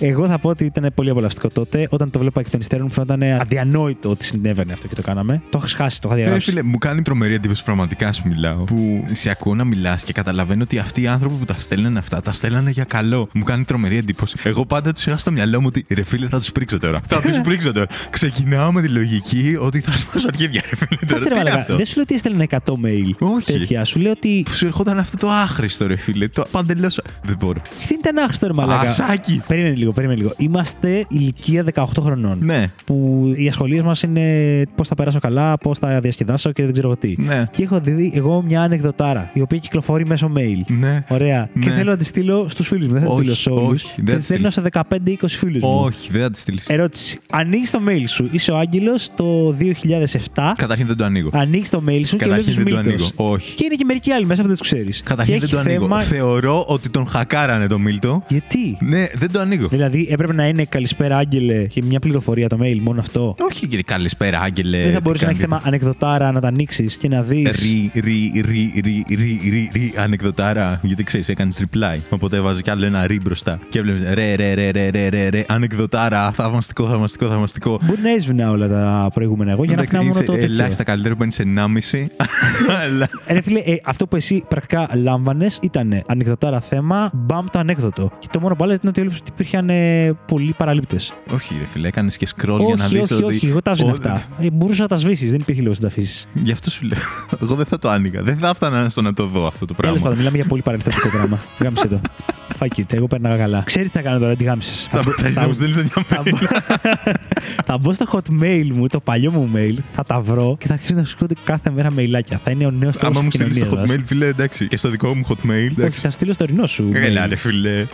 [0.00, 1.86] Εγώ θα πω ότι ήταν πολύ απολαυστικό τότε.
[1.90, 5.42] Όταν το βλέπα εκ των υστέρων, μου φαίνονταν αδιανόητο ότι συνέβαινε αυτό και το κάναμε.
[5.50, 6.48] Το είχα χάσει, το είχα Ε, διαγράψει.
[6.50, 8.64] φίλε, μου κάνει τρομερή εντύπωση πραγματικά σου μιλάω.
[8.64, 12.15] Που σε ακούω να μιλάς και καταλαβαίνω ότι αυτοί οι άνθρωποι που τα στέλνανε αυτά
[12.22, 13.28] τα στέλνανε για καλό.
[13.32, 14.36] Μου κάνει τρομερή εντύπωση.
[14.42, 17.00] Εγώ πάντα τους είχα στο μυαλό μου ότι ρε φίλε θα τους πρίξω τώρα.
[17.06, 17.86] θα τους πρίξω τώρα.
[18.10, 20.98] Ξεκινάω με τη λογική ότι θα σπάσω αρχίδια, ρε φίλε.
[21.06, 21.58] Τώρα, Κάτσε ρε τι είναι μαλάκα.
[21.58, 23.10] αυτό; Δεν σου λέω ότι έστελνε 100 mail.
[23.36, 23.52] Όχι.
[23.58, 23.84] Τέτοια.
[23.84, 24.42] Σου λέω ότι.
[24.48, 26.28] Που σου ερχόταν αυτό το άχρηστο, ρε φίλε.
[26.28, 26.90] Το παντελώ.
[27.22, 27.60] Δεν μπορώ.
[27.88, 28.80] Δεν ήταν άχρηστο ρε μαλάκα.
[28.80, 29.42] Ασάκι.
[29.46, 30.32] Περίμενε λίγο, περίμενε λίγο.
[30.36, 32.38] Είμαστε ηλικία 18 χρονών.
[32.40, 36.72] Ναι, Που οι ασχολίες μας είναι πώς θα περάσω καλά, πώς θα διασκεδάσω και δεν
[36.72, 37.14] ξέρω εγώ τι.
[37.22, 40.60] ναι, Και έχω δει εγώ μια ανεκδοτάρα η οποία κυκλοφορεί μέσω mail.
[40.66, 41.04] ναι.
[41.08, 41.48] Ωραία.
[41.60, 41.74] Και Ναι.
[41.74, 42.92] θέλω να τη στείλω στους φίλους μου.
[42.92, 43.82] Δεν θα τη Όχι, στείλω σε όλους.
[43.84, 45.80] όχι, δεν Και θα τη τη στέλνω σε 15-20 φίλους μου.
[45.84, 46.66] Όχι, δεν θα τη στείλεις.
[46.68, 47.18] Ερώτηση.
[47.32, 48.28] Ανοίγεις το mail σου.
[48.32, 50.52] Είσαι ο Άγγελος το 2007.
[50.56, 51.30] Καταρχήν δεν το ανοίγω.
[51.32, 53.12] Ανοίγεις το mail σου και Καταρχήν βλέπεις δεν το Μίλτος.
[53.16, 53.32] ανοίγω.
[53.32, 53.54] Όχι.
[53.54, 55.02] Και είναι και μερικοί άλλοι μέσα που δεν τους ξέρεις.
[55.04, 56.00] Καταρχήν δεν το ανοίγω.
[56.00, 58.22] Θεωρώ ότι τον χακάρανε το Μίλτο.
[58.28, 59.68] Γιατί; Ναι, δεν το ανοίγω.
[59.68, 63.82] Δηλαδή έπρεπε να είναι καλησπέρα Άγγελε και μια πληροφορία το mail, μόνο αυτό; Όχι κύριε,
[63.82, 64.78] καλησπέρα, Άγγελε.
[64.82, 67.60] Δεν θα τι μπορούσε να έχει κάνετε; θέμα ανεκδοτάρα να τα ανοίξεις και να δεις.
[67.60, 70.80] Ρι, ρι, ρι, ρι, ρι, ρι, ρι, ανεκδοτάρα.
[70.82, 71.95] Γιατί ξέρεις, έκανες reply.
[72.10, 73.58] Οπότε έβαζε κι άλλο ένα ρι μπροστά.
[73.68, 76.30] Και έβλεπε ρε, ρε, ρε, ρε, ρε, ρε, ρε, ανεκδοτάρα.
[76.32, 77.78] Θαυμαστικό, θαυμαστικό, θαυμαστικό.
[77.82, 80.52] Μπορεί να έσβηνα όλα τα προηγούμενα εγώ για να Εντάξει, φτάνω μόνο είσαι το τέτοιο.
[80.54, 81.52] Ελάχιστα καλύτερο που παίρνει
[81.90, 82.06] 1,5.
[82.82, 83.08] Αλλά.
[83.26, 88.10] Ε, Ρε φίλε, ε, αυτό που εσύ πρακτικά λάμβανες ήταν ανεκδοτάρα θέμα, μπαμ το ανέκδοτο.
[88.18, 91.12] Και το μόνο που άλλαζε ήταν ότι έβλεπε ότι υπήρχαν ε, πολλοί παραλήπτες.
[91.34, 93.24] Όχι, ρε φίλε, έκανες και scroll για να Όχι, δει όχι, ότι.
[93.24, 94.22] όχι, εγώ τα έσβηνα Ο- αυτά.
[94.40, 96.28] Ε, μπορούσα να τα σβήσεις, δεν υπήρχε λόγος να τα αφήσεις.
[96.34, 96.98] Γι' αυτό σου λέω.
[97.42, 98.22] Εγώ δεν θα το άνοιγα.
[98.22, 100.00] Δεν θα έφτανα στο να το δω αυτό το Τέλος πράγμα.
[100.00, 101.38] πάντων, μιλάμε για πολύ παρελθοντικό δράμα.
[101.58, 102.00] Γάμισε το.
[102.58, 103.62] Fuck it, εγώ παίρναγα καλά.
[103.66, 104.88] Ξέρει τι θα κάνω τώρα, τι γάμισες.
[104.90, 106.36] Θα αρχίσει να μου στείλει τέτοια θα, μπω,
[107.66, 110.94] θα μπω στο hotmail μου, το παλιό μου mail, θα τα βρω και θα αρχίσει
[110.94, 112.40] να σου έρχονται κάθε μέρα mailάκια.
[112.44, 113.86] Θα είναι ο νέος τρόπος Άμα μου στείλεις κοινωνία.
[113.86, 114.68] το hotmail, φίλε, εντάξει.
[114.68, 115.50] Και στο δικό μου hotmail.
[115.50, 116.00] Όχι, Εντάξει.
[116.00, 116.90] θα στείλω στο ρινό σου.
[116.94, 117.28] Έλα, mail.
[117.28, 117.86] ρε φίλε.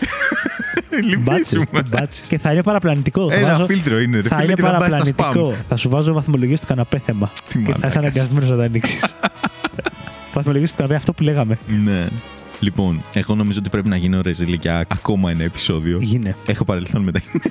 [1.20, 1.82] Μπάτσες, Λυπήσουμε.
[1.90, 2.26] μπάτσες.
[2.28, 3.30] Και θα είναι παραπλανητικό.
[3.30, 5.12] Θα Ένα βάζω- φίλτρο είναι, ρε θα φίλε, είναι και θα πάει στα spam.
[5.16, 5.64] παραπλανητικό.
[5.68, 7.30] Θα σου βάζω βαθμολογίες του καναπέ θέμα.
[7.48, 7.96] Τι και θα είσαι μαλάκας.
[7.96, 9.14] αναγκασμένος να τα ανοίξεις.
[10.34, 11.58] βαθμολογίες του καναπέ, αυτό που λέγαμε.
[11.84, 12.06] Ναι.
[12.62, 15.98] Λοιπόν, εγώ νομίζω ότι πρέπει να γίνω ρεζίλη για ακόμα ένα επεισόδιο.
[16.02, 16.36] Γίνε.
[16.46, 17.50] Έχω παρελθόν με τα email.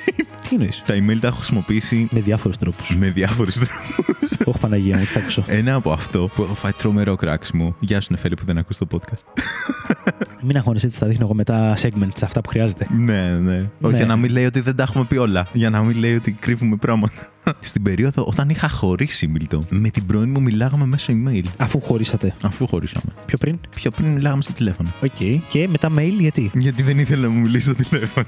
[0.50, 2.96] Τι εννοείς; Τα email τα έχω χρησιμοποιήσει Με διάφορους τρόπους.
[2.96, 4.32] με διάφορους τρόπους.
[4.46, 5.44] Όχι Παναγία μου, τι θα ακούσω.
[5.48, 7.76] Ένα από αυτό που έχω φάει τρομερό κράξιμο.
[7.80, 9.24] Γεια σου, Νεφέλη, που δεν ακούς το podcast.
[10.46, 12.88] Μην αγχώνεσαι, έτσι θα δείχνω εγώ μετά segments αυτά που χρειάζεται.
[12.98, 13.70] ναι, ναι.
[13.82, 15.48] Όχι, για να μην λέει ότι δεν τα έχουμε πει όλα.
[15.54, 17.30] Για να μην λέει ότι κρύβουμε πράγματα.
[17.60, 21.44] Στην περίοδο όταν είχα χωρίσει, Μίλτο, με την πρώην μου μιλάγαμε μέσω email.
[21.58, 22.36] Αφού χωρίσατε.
[22.44, 23.14] Αφού χωρίσαμε.
[23.26, 24.90] Πιο πριν; Πιο πριν μιλάγαμε στο τηλέφωνο.
[25.04, 25.42] Οκ.
[25.50, 28.26] Και μετά mail γιατί; Γιατί δεν ήθελα να μου μιλήσει στο τηλέφωνο.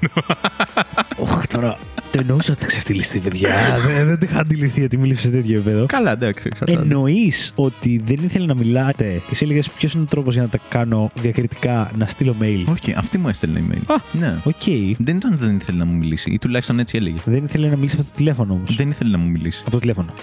[1.16, 1.78] Όχι τώρα.
[2.12, 3.50] Το εννοούσα ότι ξεφτιλιστεί, παιδιά.
[3.86, 5.86] δεν, δεν το είχα αντιληφθεί ότι μίλησε σε τέτοιο επίπεδο.
[5.86, 6.44] Καλά, εντάξει.
[6.52, 6.82] εξαρτάται.
[6.82, 10.50] Εννοείς ότι δεν ήθελε να μιλάτε; Και εσύ έλεγες ποιος είναι ο τρόπος για να
[10.50, 13.82] τα κάνω διακριτικά να στείλω mail; Όχι, αυτή μου έστελνε email.
[13.88, 13.96] Α.
[14.12, 14.38] ναι.
[14.44, 14.64] Οκ.
[14.98, 17.18] Δεν ήταν ότι δεν ήθελε να μου μιλήσει, ή τουλάχιστον έτσι έλεγε.
[17.26, 18.76] Δεν ήθελε να μιλήσει από το τηλέφωνο όμως.
[18.76, 19.62] Δεν ήθελε να μου μιλήσει.
[19.62, 20.14] Από το τηλέφωνο.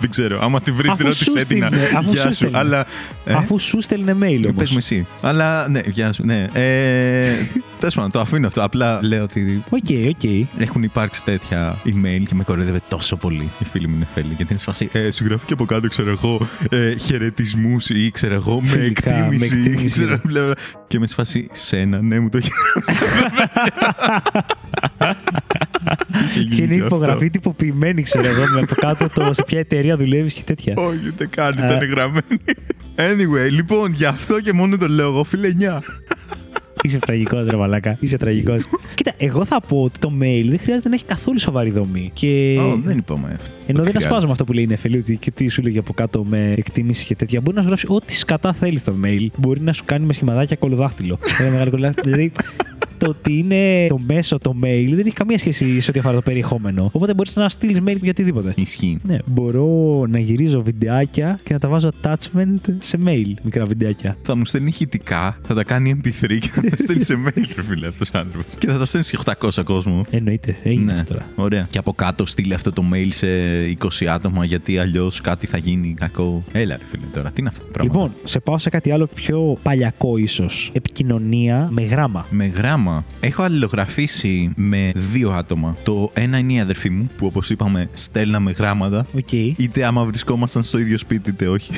[0.00, 0.38] Δεν ξέρω.
[0.42, 1.42] Άμα τη βρεις, Αφού ρώτησε σου την.
[1.42, 2.32] στείλε, αφού Γεια σου σου.
[2.34, 2.58] στέλνε.
[2.58, 2.86] Αλλά.
[3.24, 4.54] ε, Αφού σου 'στελνε mail όμως.
[4.56, 5.06] Πε μου εσύ.
[5.20, 6.22] Αλλά ναι, γεια σου.
[6.26, 6.46] Ναι.
[6.52, 7.30] Ε,
[7.78, 8.62] Τέλος πάντων, το αφήνω αυτό.
[8.64, 10.48] Απλά λέω ότι OK, OK.
[10.58, 14.26] έχουν υπάρξει τέτοια email και με κορόιδευε τόσο πολύ η φίλη μου Νεφέλη.
[14.36, 14.88] Γιατί είναι σε φάση.
[14.92, 19.10] Ε, σου γράφει και από κάτω, ξέρω εγώ, ε, χαιρετισμούς ή ξέρω εγώ, με Φιλικά,
[19.12, 19.56] με εκτίμηση.
[19.56, 19.86] εκτίμηση.
[19.88, 20.40] ξέρω, μπλε,
[20.86, 23.04] και με σε φάση σένα, ναι, μου το έχει γράψει.
[26.56, 26.86] Και είναι αυτό.
[26.86, 30.74] υπογραφή τυποποιημένη, ξέρω εγώ, με από κάτω το σε ποια εταιρεία δουλεύεις και τέτοια.
[30.76, 31.64] Όχι, ούτε καν Ε.
[31.64, 32.22] ήταν γραμμένη.
[32.96, 35.78] Anyway, λοιπόν, γι' αυτό και μόνο το λέω εγώ, φίλε 9.
[36.82, 37.96] Είσαι τραγικός, ρε Μαλάκα.
[38.00, 38.62] Είσαι τραγικός.
[38.94, 42.10] Κοίτα, εγώ θα πω ότι το mail δεν χρειάζεται να έχει καθόλου σοβαρή δομή.
[42.12, 42.58] Και...
[42.60, 43.52] Ω, δεν είπαμε αυτό.
[43.66, 43.98] Ενώ δεν χρειάζεται.
[43.98, 47.04] ασπάζουμε αυτό που λέει η Νεφελή, ότι και τι σου λέγει από κάτω με εκτίμηση
[47.04, 47.40] και τέτοια.
[47.40, 49.26] Μπορεί να σου γράψει ό,τι σκατά θέλεις στο mail.
[49.36, 51.18] Μπορεί να σου κάνει με σχηματάκια κολοδάχτυλο.
[51.40, 52.12] Ένα μεγάλο κολοδάχτυλο.
[52.14, 52.32] δηλαδή,
[52.98, 56.22] το ότι είναι το μέσο, το mail, δεν έχει καμία σχέση σε ό,τι αφορά το
[56.22, 56.90] περιεχόμενο.
[56.92, 58.52] Οπότε μπορείς να στείλεις mail για οτιδήποτε.
[58.56, 58.98] Ισχύει.
[59.02, 64.16] Ναι, μπορώ να γυρίζω βιντεάκια και να τα βάζω attachment σε mail, μικρά βιντεάκια.
[64.22, 67.62] Θα μου στέλνει ηχητικά, θα τα κάνει MP3 και θα τα στέλνει σε mail, ρε
[67.62, 68.54] φίλε, αυτός ο άνθρωπος.
[68.54, 70.04] Και θα τα στέλνεις σε 800 κόσμο.
[70.10, 71.26] Εννοείται, έγινε Ναι, αυτό τώρα.
[71.34, 71.66] ωραία.
[71.70, 73.26] Και από κάτω στείλε αυτό το mail σε
[74.00, 76.44] 20 άτομα γιατί αλλιώς κάτι θα γίνει κακό.
[76.52, 79.06] Έλα, ρε φίλε, τώρα τι είναι αυτό το πράγμα; Λοιπόν, σε πάω σε κάτι άλλο
[79.14, 80.70] πιο παλιακό ίσως.
[80.74, 82.26] Επικοινωνία με γράμμα.
[82.30, 82.87] Με γράμμα.
[83.20, 85.76] Έχω αλληλογραφήσει με δύο άτομα.
[85.82, 89.06] Το ένα είναι η αδερφή μου, που όπως είπαμε στέλναμε γράμματα.
[89.16, 91.72] Οκ, Είτε άμα βρισκόμασταν στο ίδιο σπίτι, είτε όχι.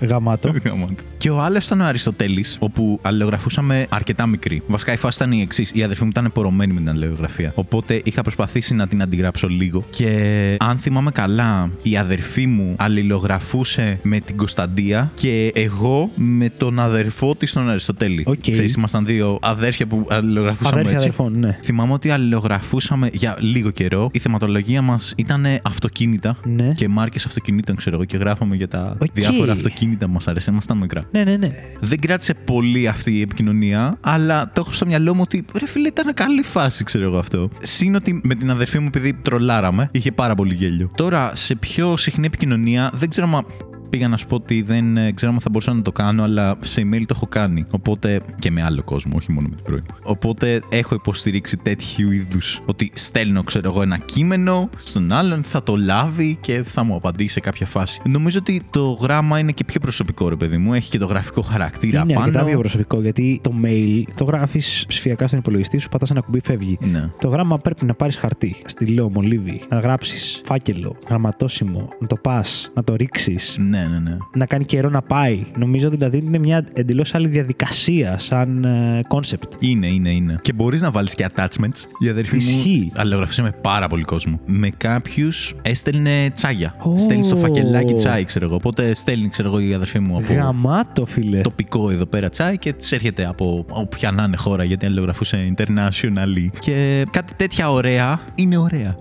[0.00, 0.52] γαμάτο.
[0.64, 0.94] Γαμάτο.
[1.16, 4.62] και ο άλλος ήταν ο Αριστοτέλης, όπου αλληλογραφούσαμε αρκετά μικρή.
[4.66, 5.70] Βασικά η φάση ήταν η εξής.
[5.74, 7.52] Η αδερφή μου ήταν πορωμένη με την αλληλογραφία.
[7.54, 9.84] Οπότε είχα προσπαθήσει να την αντιγράψω λίγο.
[9.90, 16.78] Και αν θυμάμαι καλά, η αδερφή μου αλληλογραφούσε με την Κωνσταντία και εγώ με τον
[16.80, 18.24] αδερφό της τον Αριστοτέλη.
[18.26, 18.50] Οκ.
[18.50, 21.04] Ξέρεις, ήμασταν δύο αδέρφια που αλληλογραφούσαμε Αδέρφια έτσι.
[21.08, 21.58] αδερφών, ναι.
[21.62, 24.08] Θυμάμαι ότι αλληλογραφούσαμε για λίγο καιρό.
[24.12, 26.72] Η θεματολογία μας ήταν αυτοκίνητα Ναι.
[26.76, 29.08] και μάρκες αυτοκινήτων, ξέρω εγώ, και γράφαμε για τα Οκ.
[29.12, 30.50] διάφορα αυτοκίνητα μας αρέσει.
[30.50, 31.04] Ήμασταν μικρά.
[31.12, 31.50] Ναι, ναι, ναι.
[31.80, 35.88] Δεν κράτησε πολύ αυτή η επικοινωνία, αλλά το έχω στο μυαλό μου ότι ρε φίλε
[35.88, 37.50] ήταν καλή φάση, ξέρω εγώ αυτό.
[37.60, 40.90] Συν ότι με την αδερφή μου, επειδή τρολάραμε, είχε πάρα πολύ γέλιο.
[40.96, 43.44] Τώρα, σε πιο συχνή επικοινωνία, δεν ξέρω μα.
[43.90, 46.56] Πήγα να σου πω ότι δεν ε, ξέρω αν θα μπορούσα να το κάνω, αλλά
[46.60, 47.66] σε email το έχω κάνει.
[47.70, 49.84] Οπότε και με άλλο κόσμο, όχι μόνο με την πρώην.
[50.02, 52.60] Οπότε έχω υποστηρίξει τέτοιου είδους.
[52.66, 57.32] Ότι στέλνω, ξέρω εγώ, ένα κείμενο στον άλλον, θα το λάβει και θα μου απαντήσει
[57.32, 58.00] σε κάποια φάση.
[58.08, 60.74] Νομίζω ότι το γράμμα είναι και πιο προσωπικό, ρε παιδί μου.
[60.74, 62.48] Έχει και το γραφικό χαρακτήρα Είναι αρκετά πάνω.
[62.50, 66.78] πιο προσωπικό γιατί το mail το γράφεις ψηφιακά στον υπολογιστή σου, πατάς ένα κουμπί, φεύγει.
[66.80, 67.10] Ναι.
[67.20, 72.70] Το γράμμα πρέπει να πάρεις χαρτί, στυλό, μολύβι, να γράψεις φάκελο, γραμματόσημο, να το πας,
[72.74, 74.16] να το ρίξεις, Ναι, ναι, ναι.
[74.34, 75.46] να κάνει καιρό να πάει.
[75.56, 78.66] Νομίζω δηλαδή είναι μια εντελώς άλλη διαδικασία σαν
[79.08, 79.52] concept.
[79.58, 80.38] Είναι, είναι, είναι.
[80.42, 81.84] Και μπορείς να βάλεις και attachments.
[81.98, 82.80] Η αδερφή Ισχύει.
[82.84, 84.40] μου αλληλογραφούσε με πάρα πολύ κόσμο.
[84.46, 86.74] Με κάποιους έστελνε τσάγια.
[86.82, 86.98] Ω.
[86.98, 88.54] Στέλνεις στο φακελάκι τσάι, ξέρω εγώ.
[88.54, 91.40] Οπότε στέλνει, ξέρω εγώ, η αδερφή μου από Γαμάτο, φίλε.
[91.40, 96.46] τοπικό εδώ πέρα τσάι και της έρχεται από όποια να είναι χώρα γιατί αλληλογραφούσε internationally.
[96.58, 98.94] Και κάτι τέτοια ωραία είναι ωραία.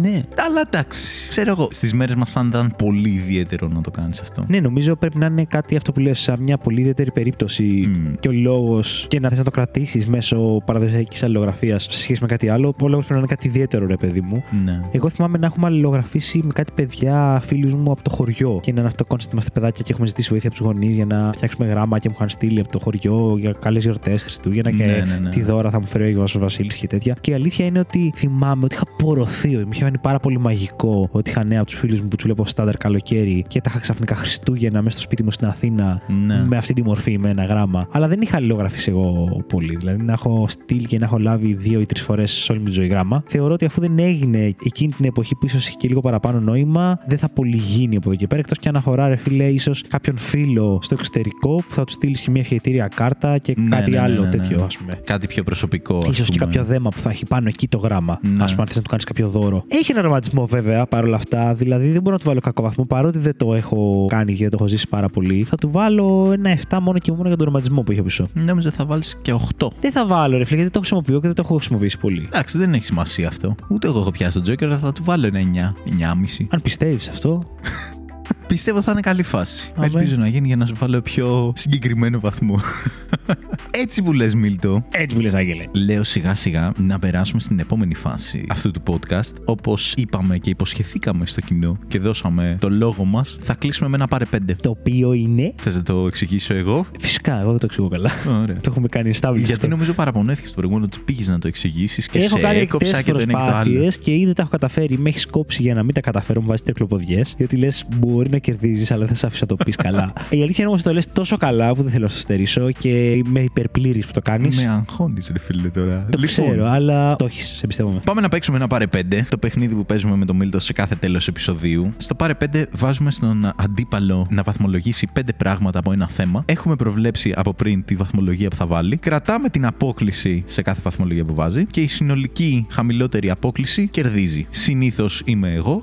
[0.00, 0.22] Ναι.
[0.46, 1.68] Αλλά εντάξει, ξέρω εγώ.
[1.70, 4.44] Στις μέρες μας θα ήταν πολύ ιδιαίτερο να το κάνεις αυτό.
[4.48, 8.14] Ναι, νομίζω πρέπει να είναι κάτι αυτό που λες σαν μια πολύ ιδιαίτερη περίπτωση Μμ.
[8.20, 12.26] και ο λόγος και να θες να το κρατήσεις μέσω παραδοσιακής αλληλογραφίας σε σχέση με
[12.26, 12.74] κάτι άλλο.
[12.82, 14.44] Ο λόγος πρέπει να είναι κάτι ιδιαίτερο, ρε παιδί μου.
[14.64, 14.80] Ναι.
[14.92, 18.58] Εγώ θυμάμαι να έχουμε αλληλογραφήσει με κάτι παιδιά φίλους μου από το χωριό.
[18.62, 21.06] Και να είναι αυτό concept, είμαστε παιδάκια και έχουμε ζητήσει βοήθεια από τους γονείς για
[21.06, 24.84] να φτιάξουμε γράμμα και μου είχαν στείλει από το χωριό για καλές γιορτές Χριστούγεννα και
[24.84, 25.30] Ναι, ναι, ναι.
[25.30, 27.16] τι δώρα θα μου φέρει ο Άγιος Βασίλης και τέτοια.
[27.20, 30.38] Και η αλήθεια είναι ότι θυμάμαι ότι είχα πορωθεί, ότι μου είχε φανεί πάρα πολύ
[30.38, 33.70] μαγικό ότι είχα νέα από τους φίλους μου που τους βλέπω στάνταρ καλοκαίρι και τα
[33.70, 36.44] είχα ξαφνικά Χριστούγεννα μέσα στο σπίτι μου στην Αθήνα Ναι.
[36.48, 37.86] με αυτή τη μορφή, με ένα γράμμα.
[37.90, 39.76] Αλλά δεν είχα αλληλογραφήσει εγώ πολύ.
[39.76, 42.66] Δηλαδή να έχω στείλει και να έχω λάβει δύο ή τρεις φορές σε όλη μου
[42.66, 43.22] τη ζωή γράμμα.
[43.26, 46.98] Θεωρώ ότι αφού δεν έγινε εκείνη την εποχή που ίσως είχε και λίγο παραπάνω νόημα,
[47.06, 48.40] δεν θα πολύ γίνει από εδώ και πέρα.
[48.40, 52.20] Εκτός και αν αφορά, ρε φίλε, ίσως κάποιον φίλο στο εξωτερικό που θα του στείλεις
[52.20, 54.30] και μια ευχαιτήρια κάρτα και Ναι, κάτι ναι, ναι, άλλο ναι, ναι.
[54.36, 54.92] τέτοιο, ας πούμε.
[55.04, 55.96] Κάτι πιο προσωπικό.
[55.96, 56.44] ας Ίσως και πούμε.
[56.52, 58.18] κάποιο δέμα που θα έχει πάνω εκεί το γράμμα.
[58.22, 58.30] Ναι.
[58.30, 59.64] Α πούμε, αν θες να του κάνεις κάποιο δώρο.
[59.76, 61.54] Έχει ένα ρομαντισμό βέβαια παρόλα αυτά.
[61.54, 62.84] Δηλαδή δεν μπορώ να του βάλω κακό βαθμό.
[62.84, 65.44] Παρότι δεν το έχω κάνει και δεν το έχω ζήσει πάρα πολύ.
[65.44, 68.26] Θα του βάλω ένα 7 μόνο και μόνο για τον ρομαντισμό που είχε πίσω.
[68.32, 69.68] Νόμιζα θα βάλεις και 8.
[69.80, 72.28] Δεν θα βάλω ρε φίλε γιατί το χρησιμοποιώ και δεν το έχω χρησιμοποιήσει πολύ.
[72.32, 73.54] Εντάξει, δεν έχει σημασία αυτό.
[73.68, 75.40] Ούτε εγώ έχω πιάσει τον Joker, αλλά θα του βάλω ένα
[75.86, 76.46] 9, 9,5.
[76.48, 77.42] Αν πιστεύεις αυτό.
[78.46, 79.72] Πιστεύω θα είναι καλή φάση.
[79.76, 79.86] Αμέ.
[79.86, 82.60] Ελπίζω να γίνει για να σου βάλω πιο συγκεκριμένο βαθμό.
[83.82, 85.64] Έτσι που λες, Μίλτο, Έτσι που λες, Άγγελε.
[85.72, 89.32] λέω σιγά σιγά να περάσουμε στην επόμενη φάση αυτού του podcast.
[89.44, 94.06] Όπως είπαμε και υποσχεθήκαμε στο κοινό και δώσαμε το λόγο μας, θα κλείσουμε με ένα
[94.06, 94.56] πάρε πέντε.
[94.62, 98.10] Το οποίο είναι; Θες να το εξηγήσω εγώ; Φυσικά, εγώ δεν το εξηγώ καλά.
[98.42, 98.56] Ωραία.
[98.56, 99.34] το έχουμε κάνει established.
[99.36, 99.68] Γιατί αυτό.
[99.68, 103.18] νομίζω παραπονέθηκες στο προηγούμενο ότι πήγες να το εξηγήσεις και Έχω σε κάνει έκοψα αρκετέ
[103.18, 103.62] και το ένα και το άλλο.
[103.62, 104.98] προσπάθειες και ήδη τα έχω καταφέρει.
[104.98, 107.22] Με έχεις κόψει για να μην τα καταφέρω, μου βάζεις τρικλοποδιέ.
[107.36, 110.12] Γιατί λες, μπορεί να κερδίζεις, αλλά δεν σε άφησα να το πεις καλά.
[110.30, 112.70] Η αλήθεια είναι όμως ότι το λες τόσο καλά που δεν θέλω να στο στερήσω
[112.70, 114.56] και με υπερπλήρης που το κάνεις.
[114.56, 116.06] Με αγχώνεις, ρε φίλε τώρα.
[116.10, 118.00] Το ξέρω, αλλά το έχεις, σε εμπιστεύομαι.
[118.04, 118.98] Πάμε να παίξουμε ένα πάρε 5,
[119.28, 121.90] το παιχνίδι που παίζουμε με τον Μίλτο σε κάθε τέλος επεισοδίου.
[121.96, 126.42] Στο πάρε 5 βάζουμε στον αντίπαλο να βαθμολογήσει 5 πράγματα από ένα θέμα.
[126.46, 128.96] Έχουμε προβλέψει από πριν τη βαθμολογία που θα βάλει.
[128.96, 134.46] Κρατάμε την απόκληση σε κάθε βαθμολογία που βάζει και η συνολική χαμηλότερη απόκληση κερδίζει.
[134.50, 135.82] Συνήθως είμαι εγώ.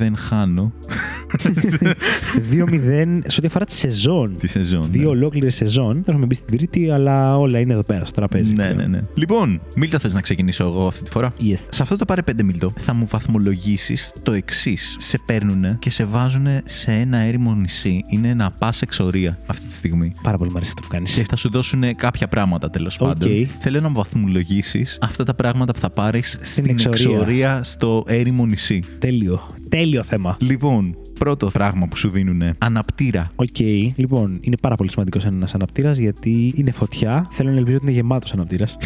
[0.00, 0.72] 2-0 χάνω
[2.52, 4.34] 2-0 σε ό,τι αφορά τη σεζόν.
[4.40, 4.88] τη σεζόν.
[4.90, 5.08] Δύο ναι.
[5.08, 5.92] ολόκληρε σεζόν.
[5.92, 8.52] Δεν έχουμε μπει στην τρίτη, αλλά όλα είναι εδώ πέρα στο τραπέζι.
[8.52, 8.76] Ναι, πλέον.
[8.76, 9.02] ναι, ναι.
[9.14, 11.58] Λοιπόν, Μίλτο, θες να ξεκινήσω εγώ αυτή τη φορά; Yes.
[11.70, 14.96] Σε αυτό το πάρε 5 Μίλτο θα μου βαθμολογήσεις το εξής.
[14.98, 18.02] Σε παίρνουν και σε βάζουν σε ένα έρημο νησί.
[18.08, 20.12] Είναι να πας εξορία αυτή τη στιγμή.
[20.22, 21.14] Πάρα πολύ μου αρέσει αυτό που κάνεις.
[21.14, 23.48] Και θα σου δώσουν κάποια πράγματα τέλος πάντων.
[23.58, 27.10] Θέλω να μου βαθμολογήσεις αυτά τα πράγματα που θα πάρεις στην εξορία.
[27.10, 28.82] εξορία στο έρημο νησί.
[28.98, 29.46] Τέλειο.
[29.68, 30.36] Τέλειο θέμα.
[30.40, 33.30] Λοιπόν, πρώτο πράγμα που σου δίνουν αναπτήρα.
[33.36, 33.58] Οκ.
[33.96, 37.28] Λοιπόν, είναι πάρα πολύ σημαντικός ένας αναπτήρας γιατί είναι φωτιά.
[37.30, 38.76] Θέλω να ελπίζω ότι είναι γεμάτος αναπτήρας.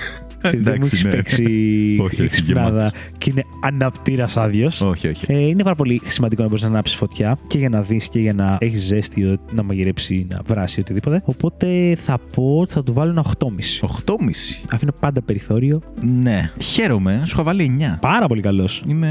[0.43, 1.11] Δεν μου Εντάξει, έχεις ναι.
[1.11, 1.45] παίξει
[2.05, 3.01] Όχι, όχι, ξυπνάδα γεμάτος.
[3.19, 4.81] και είναι αναπτήρας άδειος.
[4.81, 5.25] Όχι, όχι.
[5.29, 8.19] Ε, είναι πάρα πολύ σημαντικό να μπορείς να ανάψεις φωτιά και για να δεις και
[8.19, 11.23] για να έχεις ζέστη, ο- να μαγειρέψει, να βράσει οτιδήποτε.
[11.25, 13.81] Οπότε θα πω ότι θα του βάλω ένα 8,5.
[14.05, 14.65] 8,5.
[14.73, 15.83] Αφήνω πάντα περιθώριο.
[16.23, 16.51] Ναι.
[16.59, 17.65] Χαίρομαι, σου έχω βάλει
[17.95, 17.99] 9.
[18.01, 18.83] Πάρα πολύ καλός.
[18.89, 19.11] Είμαι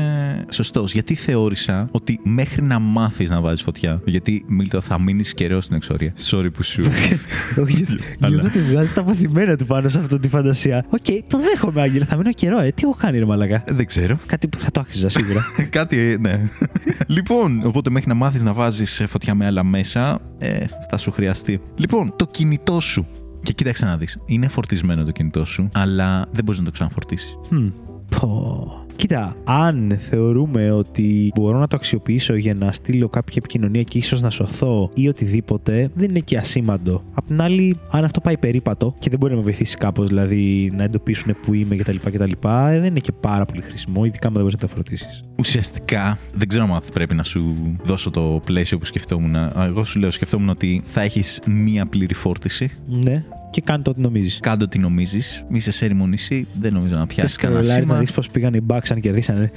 [0.50, 0.94] σωστός.
[0.94, 4.02] Γιατί θεώρησα ότι μέχρι να μάθεις να βάζεις φωτιά.
[4.06, 6.14] Γιατί Μίλτο θα μείνεις καιρός στην εξορία.
[6.30, 6.84] Sorry που σου.
[7.64, 10.86] Όχι, γιατί Αλλά- γιατί βγάζει τα παθημένα του πάνω σε αυτή τη φαντασία.
[10.90, 12.06] Οκ, το δέχομαι, Άγγελε.
[12.06, 12.72] Θα μείνω καιρό, ε.
[12.72, 13.64] Τι έχω κάνει, ρε μαλάκα.
[13.66, 14.18] Δεν ξέρω.
[14.26, 15.42] Κάτι που θα το άξιζα σίγουρα.
[15.70, 16.42] Κάτι, ε, ναι.
[17.16, 21.62] λοιπόν, οπότε μέχρι να μάθεις να βάζεις φωτιά με άλλα μέσα, ε, θα σου χρειαστεί.
[21.76, 23.06] Λοιπόν, το κινητό σου.
[23.44, 24.18] Και κοίταξε να δεις.
[24.26, 27.38] Είναι φορτισμένο το κινητό σου, αλλά δεν μπορείς να το ξαναφορτίσεις.
[27.52, 27.72] Hm.
[28.20, 28.86] Πω.
[29.02, 34.22] Κοίτα, αν θεωρούμε ότι μπορώ να το αξιοποιήσω για να στείλω κάποια επικοινωνία και ίσως
[34.22, 37.04] να σωθώ ή οτιδήποτε, δεν είναι και ασήμαντο.
[37.14, 40.72] Απ' την άλλη, αν αυτό πάει περίπατο και δεν μπορεί να με βοηθήσει κάπως, δηλαδή
[40.76, 41.96] να εντοπίσουν που είμαι κτλ.
[41.96, 45.22] κτλ ε, δεν είναι και πάρα πολύ χρήσιμο, ειδικά αν δεν μπορεί να το φορτίσεις.
[45.40, 49.36] Ουσιαστικά, δεν ξέρω αν πρέπει να σου δώσω το πλαίσιο που σκεφτόμουν.
[49.56, 52.70] Εγώ σου λέω, σκεφτόμουν ότι θα έχεις μία πλήρη φόρτιση.
[52.88, 54.40] Ναι και κάντε ό,τι νομίζεις.
[54.40, 55.46] Κάντε ό,τι νομίζεις.
[55.50, 57.94] Μη σε σέριμο νησί, δεν νομίζω να πιάσεις κανένα σήμα.
[57.94, 59.52] Να δεις πώς πήγαν οι Bucks αν κερδίσανε.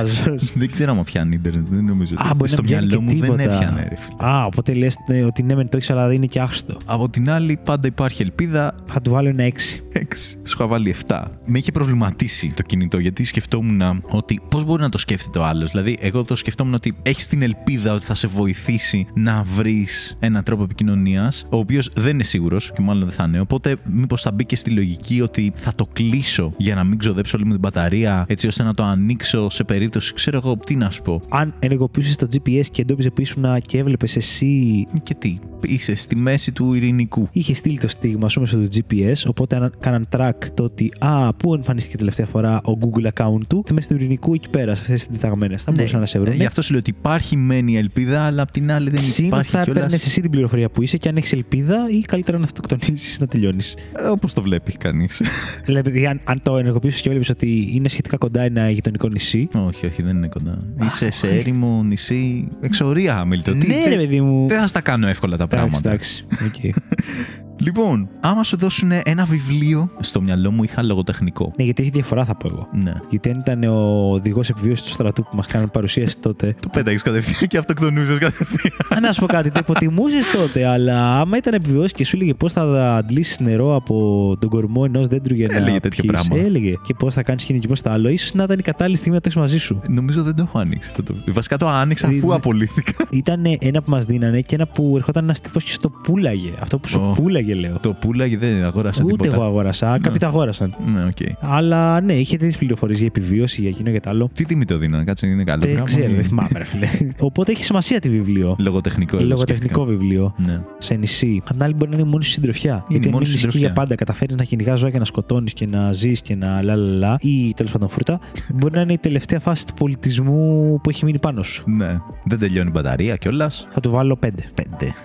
[0.54, 1.66] δεν ξέρω αν πιάνει Ιντερνετ.
[1.68, 2.14] Δεν νομίζω.
[2.16, 4.30] Α, μπορεί Στο μυαλό μου δεν έπιανε, ρε φίλε.
[4.30, 6.76] Α, οπότε λες ναι, ότι ναι, μεν το έχεις, αλλά δεν είναι και άχρηστο.
[6.86, 8.74] Από την άλλη, πάντα υπάρχει ελπίδα.
[8.86, 9.98] Θα του βάλω ένα 6.
[9.98, 10.02] 6.
[10.22, 11.22] Σου είχα βάλει 7.
[11.44, 15.70] Με είχε προβληματίσει το κινητό γιατί σκεφτόμουν ότι πώς μπορεί να το σκέφτεται ο άλλος.
[15.70, 20.42] Δηλαδή, εγώ το σκεφτόμουν ότι έχεις την ελπίδα ότι θα σε βοηθήσει να βρεις έναν
[20.42, 24.32] τρόπο επικοινωνίας, ο οποίος δεν είναι σίγουρος και μάλλον δεν θα είναι Οπότε, μήπως θα
[24.32, 27.60] μπει και στη λογική ότι θα το κλείσω για να μην ξοδέψω όλη μου την
[27.60, 31.22] μπαταρία, έτσι ώστε να το ανοίξω σε περίπτωση, ξέρω εγώ, τι να σου πω.
[31.28, 34.86] Αν ενεργοποιούσες το GPS και εντόπιζε που ήσουν και έβλεπες εσύ.
[35.02, 37.28] Και τι, είσαι στη μέση του ειρηνικού.
[37.32, 41.54] Είχε στείλει το στίγμα σου μέσω του GPS, οπότε κάναν track το ότι, Α, πού
[41.54, 45.06] εμφανίστηκε τελευταία φορά ο Google account του, στη μέση του ειρηνικού εκεί πέρα, σε αυτές
[45.06, 45.56] τις διταγμένε.
[45.56, 46.34] Θα ναι, μπορούσαν να σε βρουν.
[46.34, 49.26] Γι' αυτό σου λέω ότι υπάρχει μένει η ελπίδα, αλλά απ' την άλλη δεν Συν
[49.26, 49.50] υπάρχει.
[49.50, 53.18] θα έπαιρνες εσύ την πληροφορία που είσαι και αν έχεις ελπίδα ή καλύτερα να αυτοκτονήσεις
[53.26, 53.74] να τελειώνεις.
[53.92, 55.22] Ε, Όπως το βλέπει κανείς.
[55.64, 59.48] δηλαδή, αν, αν το ενεργοποιήσεις και βλέπει ότι είναι σχετικά κοντά ένα γειτονικό νησί.
[59.52, 60.58] Όχι, όχι, δεν είναι κοντά.
[60.84, 62.48] Είσαι σε έρημο νησί.
[62.60, 63.56] Εξορία, Χάμιλτον.
[63.56, 64.46] Ναι, ρε παιδί μου.
[64.46, 65.88] Δεν θα στα κάνω εύκολα τα πράγματα.
[65.88, 66.70] Εντάξει, okay.
[67.58, 71.52] Λοιπόν, άμα σου δώσουν ένα βιβλίο, στο μυαλό μου είχα λογοτεχνικό.
[71.56, 72.68] Ναι, γιατί έχει διαφορά, θα πω εγώ.
[72.72, 72.94] Ναι.
[73.10, 76.56] Γιατί αν ήταν ο οδηγός επιβίωσης του στρατού που μας κάνουν παρουσίαση τότε.
[76.60, 78.72] το πέταγε κατευθείαν και αυτοκτονούσες κατευθείαν.
[78.88, 82.34] Αν να σου πω κάτι, το υποτιμούσες τότε, αλλά άμα ήταν επιβιώσει και σου έλεγε
[82.34, 85.56] πώς θα αντλήσεις νερό από τον κορμό ενός δέντρου για να.
[85.56, 86.36] Έλεγε τέτοιο πράγμα.
[86.36, 86.74] Έλεγε.
[86.86, 88.16] Και πώς θα κάνεις χίνη και πώς θα άλλο.
[88.16, 89.80] σω να ήταν η κατάλληλη στιγμή να το έχεις μαζί σου.
[89.88, 91.14] Νομίζω δεν το έχω ανοίξει αυτό.
[91.26, 92.92] Βασικά το άνοιξα αφού απολύθηκα.
[93.10, 96.52] Ήταν ένα που μας δίνανε και ένα που ερχόταν ένας τύπος και στο πούλαγε.
[96.60, 97.78] Αυτό που σου πούλαγε, λέω.
[97.80, 99.34] Το πούλαγε δεν αγόρασα Ούτε τίποτα.
[99.34, 99.90] εγώ αγόρασα.
[99.90, 99.98] Ναι.
[99.98, 100.74] Κάποιοι το αγόρασαν.
[100.94, 101.30] Ναι, okay.
[101.40, 104.30] Αλλά ναι, είχε τέτοιες πληροφορίες για επιβίωση, για εκείνο και το άλλο.
[104.32, 105.62] Τι τιμή το δίνανε, κάτσε είναι καλό.
[105.66, 106.88] Δεν ξέρω, δεν θυμάμαι, ρε φίλε.
[107.18, 108.56] Οπότε έχει σημασία τη βιβλίο.
[108.58, 110.34] Λογοτεχνικό, Λογοτεχνικό βιβλίο.
[110.36, 110.60] Ναι.
[110.78, 111.42] Σε νησί.
[111.44, 112.84] Απ' την άλλη μπορεί να είναι μόνη σου συντροφιά.
[112.88, 116.20] Γιατί αν είναι για πάντα, καταφέρεις να κυνηγά ζώα και να σκοτώνεις και να ζεις
[116.20, 118.20] και να λαλαλα ή τέλος πάντων φρούτα,
[118.54, 121.64] μπορεί να είναι η τελευταία φάση του πολιτισμού που έχει μείνει πάνω σου.
[121.66, 122.00] Ναι.
[122.24, 123.66] Δεν τελειώνει η μπαταρία κιόλας.
[123.72, 124.28] Θα του βάλω 5.
[124.28, 124.30] 5.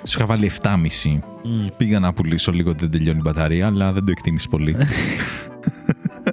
[0.03, 0.69] Σου είχα βάλει 7,5.
[1.43, 1.71] Mm.
[1.77, 4.75] Πήγα να πουλήσω λίγο ότι δεν τελειώνει η μπαταρία, αλλά δεν το εκτίμησε πολύ.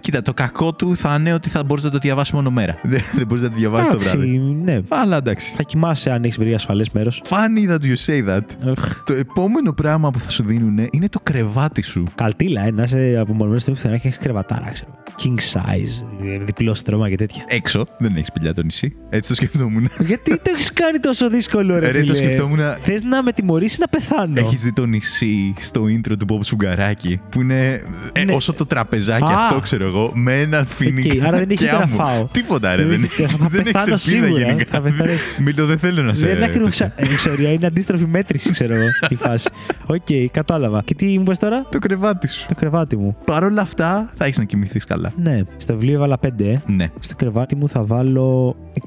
[0.01, 2.79] Κοίτα, το κακό του θα είναι ότι θα μπορείς να το διαβάσεις μόνο μέρα.
[2.83, 4.39] Δεν, δεν μπορείς να το διαβάσεις το βράδυ.
[4.39, 4.81] Ναι.
[4.89, 5.55] Αλλά εντάξει.
[5.57, 7.23] Θα κοιμάσαι αν έχεις βρει ασφαλές μέρος.
[7.29, 8.75] Funny that you say that.
[9.05, 12.05] Το επόμενο πράγμα που θα σου δίνουν είναι το κρεβάτι σου.
[12.15, 14.91] Καλτήλα, ένα σε απομονωμένος στο να έχεις κρεβατάρα, ξέρω.
[15.25, 16.07] King size,
[16.45, 17.45] διπλό στρώμα και τέτοια.
[17.47, 18.97] Έξω, δεν έχεις σπηλιά το νησί.
[19.09, 19.89] Έτσι το σκεφτόμουν.
[19.99, 21.91] Γιατί το έχεις κάνει τόσο δύσκολο, ρε.
[21.91, 22.59] Ρε, το σκεφτόμουν.
[22.83, 27.21] Θες να με τιμωρήσεις να πεθάνω; Έχεις δει το νησί στο intro του Bob Σφουγγαράκη
[27.31, 27.83] που είναι
[28.13, 28.35] ε, ναι.
[28.35, 31.13] όσο το τραπεζάκι αυτό, ξέρω εγώ, με έναν φοίνικα.
[31.13, 32.25] Okay, άρα δεν έχει να φάω.
[32.33, 32.85] Τίποτα, ρε.
[32.85, 33.09] Δεν,
[33.49, 34.83] δεν έχει ελπίδα γενικά.
[35.45, 36.27] Μίλτο, δεν θέλω να σε.
[36.27, 39.49] Δεν είναι ακριβώς εξορία, είναι αντίστροφη μέτρηση, ξέρω εγώ, η φάση.
[39.87, 40.83] Οκ, κατάλαβα.
[40.85, 42.47] Και τι μου 'πες τώρα; Το κρεβάτι σου.
[42.49, 43.17] Το κρεβάτι μου.
[43.25, 45.13] Παρ' όλα αυτά θα έχεις να κοιμηθείς καλά.
[45.17, 45.41] Ναι.
[45.57, 46.29] Στο βιβλίο έβαλα 5.
[46.39, 46.59] Ε.
[46.67, 46.91] Ναι.
[47.01, 48.81] Στο κρεβάτι μου θα βάλω 6,5.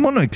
[0.00, 0.26] Μόνο 6,5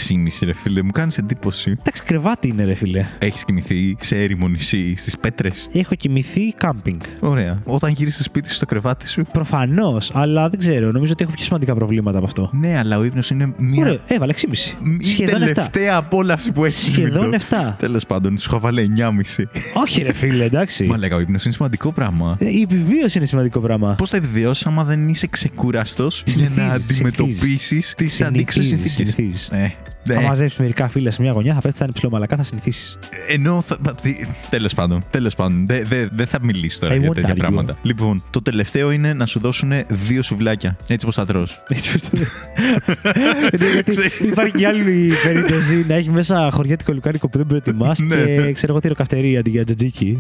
[0.43, 1.77] ρε φίλε, μου κάνεις εντύπωση.
[1.81, 3.07] Εντάξει, κρεβάτι είναι ρε φίλε.
[3.19, 7.01] Έχεις κοιμηθεί σε έρημο νησί, στις πέτρες; Έχω κοιμηθεί κάμπινγκ.
[7.21, 7.59] Ωραία.
[7.65, 10.93] Όταν γύρισες σπίτι στο κρεβάτι σου; Προφανώς, αλλά δεν ξέρω.
[10.93, 12.51] Νομίζω ότι έχω πιο σημαντικά προβλήματα από αυτό.
[12.53, 13.81] Ναι, αλλά ο ύπνος είναι μία.
[13.81, 14.77] Ωραία, έβαλα 6,5.
[15.01, 15.99] Η Σχεδόν τελευταία 7.
[15.99, 16.93] απόλαυση που έχεις.
[16.93, 17.77] Σχεδόν 7.
[17.79, 18.93] Τέλος πάντων, σου είχα βάλει
[19.37, 19.45] 9,5.
[19.75, 20.85] Όχι, ρε φίλε, εντάξει.
[20.85, 22.37] Μα λέγα, ο ύπνος είναι σημαντικό πράγμα.
[22.41, 23.95] Ε, η επιβίωση είναι σημαντικό πράγμα.
[23.95, 29.77] Πώς θα επιβιώσεις άμα δεν είσαι ξεκούραστο για να αντιμετωπίσεις τις αντίξωες συνθήκες; Ναι.
[30.09, 30.15] Ναι.
[30.15, 32.99] Αν μαζέψεις μερικά φίλα σε μια γωνιά, θα πέφτεις σαν υψηλό μαλακά, θα συνηθίσεις.
[33.29, 33.61] Ενώ.
[33.61, 33.77] Θα...
[34.51, 35.05] Τέλος πάντων.
[35.11, 35.67] Τέλος πάντων.
[35.67, 37.77] Δεν δε, δε θα μιλήσεις τώρα για τέτοια πράγματα.
[37.83, 40.77] Λοιπόν, το τελευταίο είναι να σου δώσουν δύο σουβλάκια.
[40.87, 41.47] Έτσι πώ θα τρώ.
[41.69, 42.27] Έτσι πώ θα
[43.73, 48.17] Γιατί υπάρχει και άλλη περίπτωση να έχει μέσα χωριάτικο λουκάνικο που δεν προτιμά ναι.
[48.17, 50.19] και ξέρω εγώ τυροκαυτερή αντί για τζατζίκι.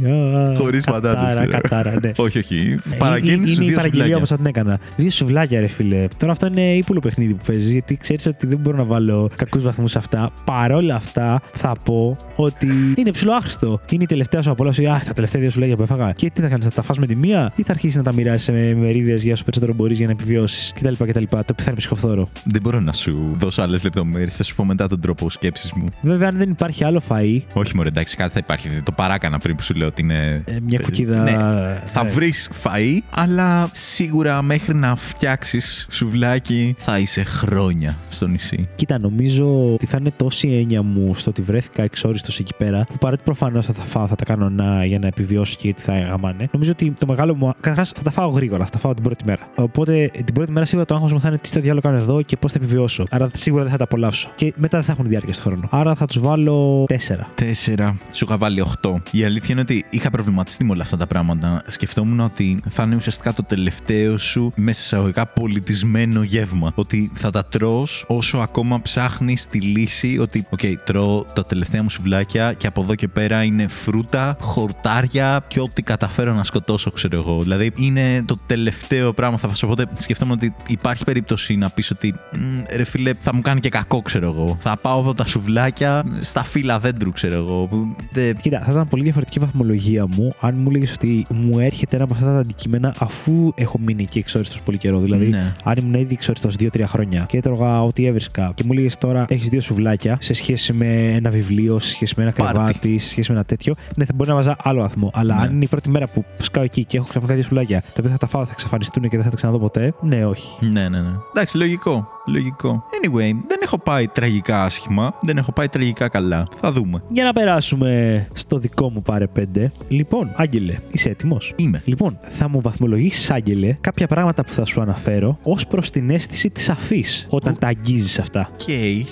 [0.56, 1.48] Χωρίς πατάτες.
[1.48, 2.12] Κατάρα, ναι.
[2.16, 2.78] Όχι, όχι.
[2.98, 4.80] Παραγγέλνεις δύο Είναι η παραγγελία όπως θα την έκανα.
[4.96, 6.08] Δύο σουβλάκια, ρε φίλε.
[6.16, 9.62] Τώρα αυτό είναι ύπουλο παιχνίδι που παίζεις γιατί ξέρεις ότι δεν μπορώ να βάλω κακούς
[9.76, 10.30] βαθμούς σε αυτά.
[10.44, 13.80] Παρόλα αυτά, θα πω ότι είναι ψηλό άχρηστο.
[13.90, 14.86] Είναι η τελευταία σου απόλαυση.
[14.86, 16.12] Α, τα τελευταία δύο σουβλάκια που έφαγα.
[16.12, 18.12] Και τι θα κάνεις, θα τα φας με τη μία ή θα αρχίσεις να τα
[18.12, 20.92] μοιράσει με μερίδες για όσο περισσότερο μπορείς για να επιβιώσεις κτλ.
[21.04, 21.22] κτλ.
[21.28, 22.28] Το οποίο θα είναι ψυχοφθόρο.
[22.44, 24.36] Δεν μπορώ να σου δώσω άλλες λεπτομέρειες.
[24.36, 25.86] Θα σου πω μετά τον τρόπο σκέψης μου.
[26.00, 28.68] Βέβαια, αν δεν υπάρχει άλλο φαΐ, Όχι, μωρέ, εντάξει, κάτι θα υπάρχει.
[28.84, 30.42] Το παράκανα πριν που σου λέω ότι είναι.
[30.46, 31.22] ε, μια κουκίδα.
[31.22, 31.36] Ναι,
[31.84, 38.68] θα ε, βρεις φαΐ, αλλά σίγουρα μέχρι να φτιάξεις σουβλάκι θα είσαι χρόνια στο νησί.
[38.76, 42.98] Κοίτα, νομίζω ότι θα είναι τόση έννοια μου στο ότι βρέθηκα εξόριστος εκεί πέρα, που
[42.98, 45.98] παρότι προφανώς θα τα φάω, θα τα κάνω να, για να επιβιώσω και γιατί θα
[45.98, 46.48] γαμάνε.
[46.52, 47.52] Νομίζω ότι το μεγάλο μου.
[47.60, 49.48] Καταρχάς θα τα φάω γρήγορα, θα τα φάω την πρώτη μέρα.
[49.54, 52.22] Οπότε την πρώτη μέρα σίγουρα το άγχος μου θα είναι τι στο διάολο κάνω εδώ
[52.22, 53.04] και πώς θα επιβιώσω.
[53.10, 54.30] Άρα σίγουρα δεν θα τα απολαύσω.
[54.34, 55.68] Και μετά δεν θα έχουν διάρκεια στο χρόνο.
[55.70, 56.96] Άρα θα τους βάλω 4.
[57.34, 58.94] Τέσσερα, σου είχα βάλει 8.
[59.10, 61.62] Η αλήθεια είναι ότι είχα προβληματιστεί με όλα αυτά τα πράγματα.
[61.66, 66.72] Σκεφτόμουν ότι θα είναι ουσιαστικά το τελευταίο σου μέσα σε εισαγωγικά πολιτισμένο γεύμα.
[66.74, 70.18] Ότι θα τα τρως όσο ακόμα ψάχνεις τη λύση.
[70.18, 75.44] Ότι, οκ, τρώω τα τελευταία μου σουβλάκια και από εδώ και πέρα είναι φρούτα, χορτάρια
[75.48, 77.42] και ό,τι καταφέρω να σκοτώσω, ξέρω εγώ.
[77.42, 79.66] Δηλαδή είναι το τελευταίο πράγμα θα φάσω.
[79.66, 83.68] Οπότε σκεφτόμουν ότι υπάρχει περίπτωση να πεις ότι «Μ, ρε φίλε, θα μου κάνει και
[83.68, 84.56] κακό, ξέρω εγώ.
[84.60, 87.66] Θα πάω από τα σουβλάκια στα φύλλα δέντρου, ξέρω εγώ.
[87.66, 91.58] που δεν- Κοίτα, θα ήταν πολύ διαφορετική η βαθμολογία μου αν μου έλεγες ότι μου
[91.58, 94.98] έρχεται ένα από αυτά τα αντικείμενα αφού έχω μείνει εκεί εξόριστος πολύ καιρό.
[95.00, 95.54] Δηλαδή, Ναι.
[95.64, 99.41] αν ήμουν ήδη εξόριστος 2-3 χρόνια και έτρωγα ό,τι έβρισκα και μου έλεγες τώρα έχεις
[99.48, 102.52] δύο σουβλάκια σε σχέση με ένα βιβλίο, σε σχέση με ένα Πάρτι.
[102.54, 105.10] κρεβάτι, σε σχέση με ένα τέτοιο, ναι, θα μπορεί να βάζα άλλο βαθμό.
[105.14, 105.40] Αλλά Ναι.
[105.42, 108.10] αν είναι η πρώτη μέρα που σκάω εκεί και έχω ξαφνικά δύο σουβλάκια, τα οποία
[108.10, 110.46] θα τα φάω, θα εξαφανιστούν και δεν θα τα ξαναδώ ποτέ, ναι, όχι.
[110.60, 111.10] Ναι, ναι, ναι.
[111.34, 112.08] Εντάξει, λογικό.
[112.26, 112.84] Λογικό.
[113.02, 115.14] Anyway, δεν έχω πάει τραγικά άσχημα.
[115.20, 116.46] Δεν έχω πάει τραγικά καλά.
[116.60, 117.02] Θα δούμε.
[117.08, 119.70] Για να περάσουμε στο δικό μου πάρε 5.
[119.88, 121.82] Λοιπόν, Άγγελε, είσαι έτοιμος; Είμαι.
[121.84, 126.50] Λοιπόν, θα μου βαθμολογήσεις, Άγγελε, κάποια πράγματα που θα σου αναφέρω ως προς την αίσθηση
[126.50, 128.48] της αφής όταν τα αγγίζεις αυτά.
[128.52, 128.68] Οκ.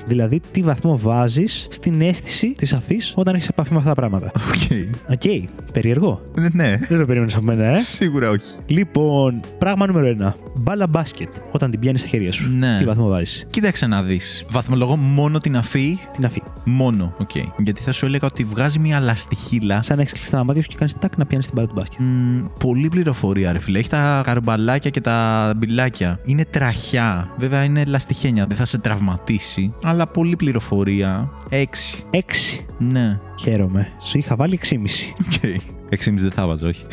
[0.06, 0.19] Δηλαδή,
[0.50, 4.30] τι βαθμό βάζεις στην αίσθηση της αφής όταν έχεις επαφή με αυτά τα πράγματα.
[4.34, 4.88] OK.
[5.10, 6.20] OK, περίεργο.
[6.52, 6.78] Ναι.
[6.88, 7.76] Δεν το περίμενε από μένα, ε.
[7.76, 8.44] Σίγουρα όχι.
[8.66, 10.34] Λοιπόν, πράγμα νούμερο 1.
[10.60, 11.32] Μπάλα μπάσκετ.
[11.50, 12.50] Όταν την πιάνεις στα χέρια σου.
[12.50, 12.78] Ναι.
[12.78, 14.44] Τι βαθμό βάζεις; Κοίταξε να δεις.
[14.50, 15.98] Βαθμολογώ μόνο την αφή.
[16.12, 16.42] Την αφή.
[16.64, 17.14] Μόνο.
[17.18, 17.30] Οκ.
[17.58, 19.82] Γιατί θα σου έλεγα ότι βγάζει μια λαστιχίλα.
[19.82, 21.74] Σαν να έχεις κλειστά τα μάτια σου και κάνεις τάκ να πιάνεις την μπάλα του
[21.76, 22.00] μπάσκετ.
[22.00, 23.78] Μ, πολύ πληροφορία, ρε φίλε.
[23.78, 26.20] Έχει τα καρμπαλάκια και τα μπιλάκια.
[26.24, 27.30] Είναι τραχιά.
[27.38, 28.46] Βέβαια είναι λαστιχένια.
[28.46, 29.74] Δεν θα σε τραυματίσει.
[29.82, 31.30] Αλλά πολύ πληροφορία.
[31.50, 31.64] 6.
[32.10, 32.18] 6.
[32.78, 33.18] Ναι.
[33.38, 33.92] Χαίρομαι.
[34.00, 34.76] Σου είχα βάλει 6,5.
[35.20, 35.60] Οκ.
[35.90, 36.84] 6,5 δεν θα βάζω, όχι.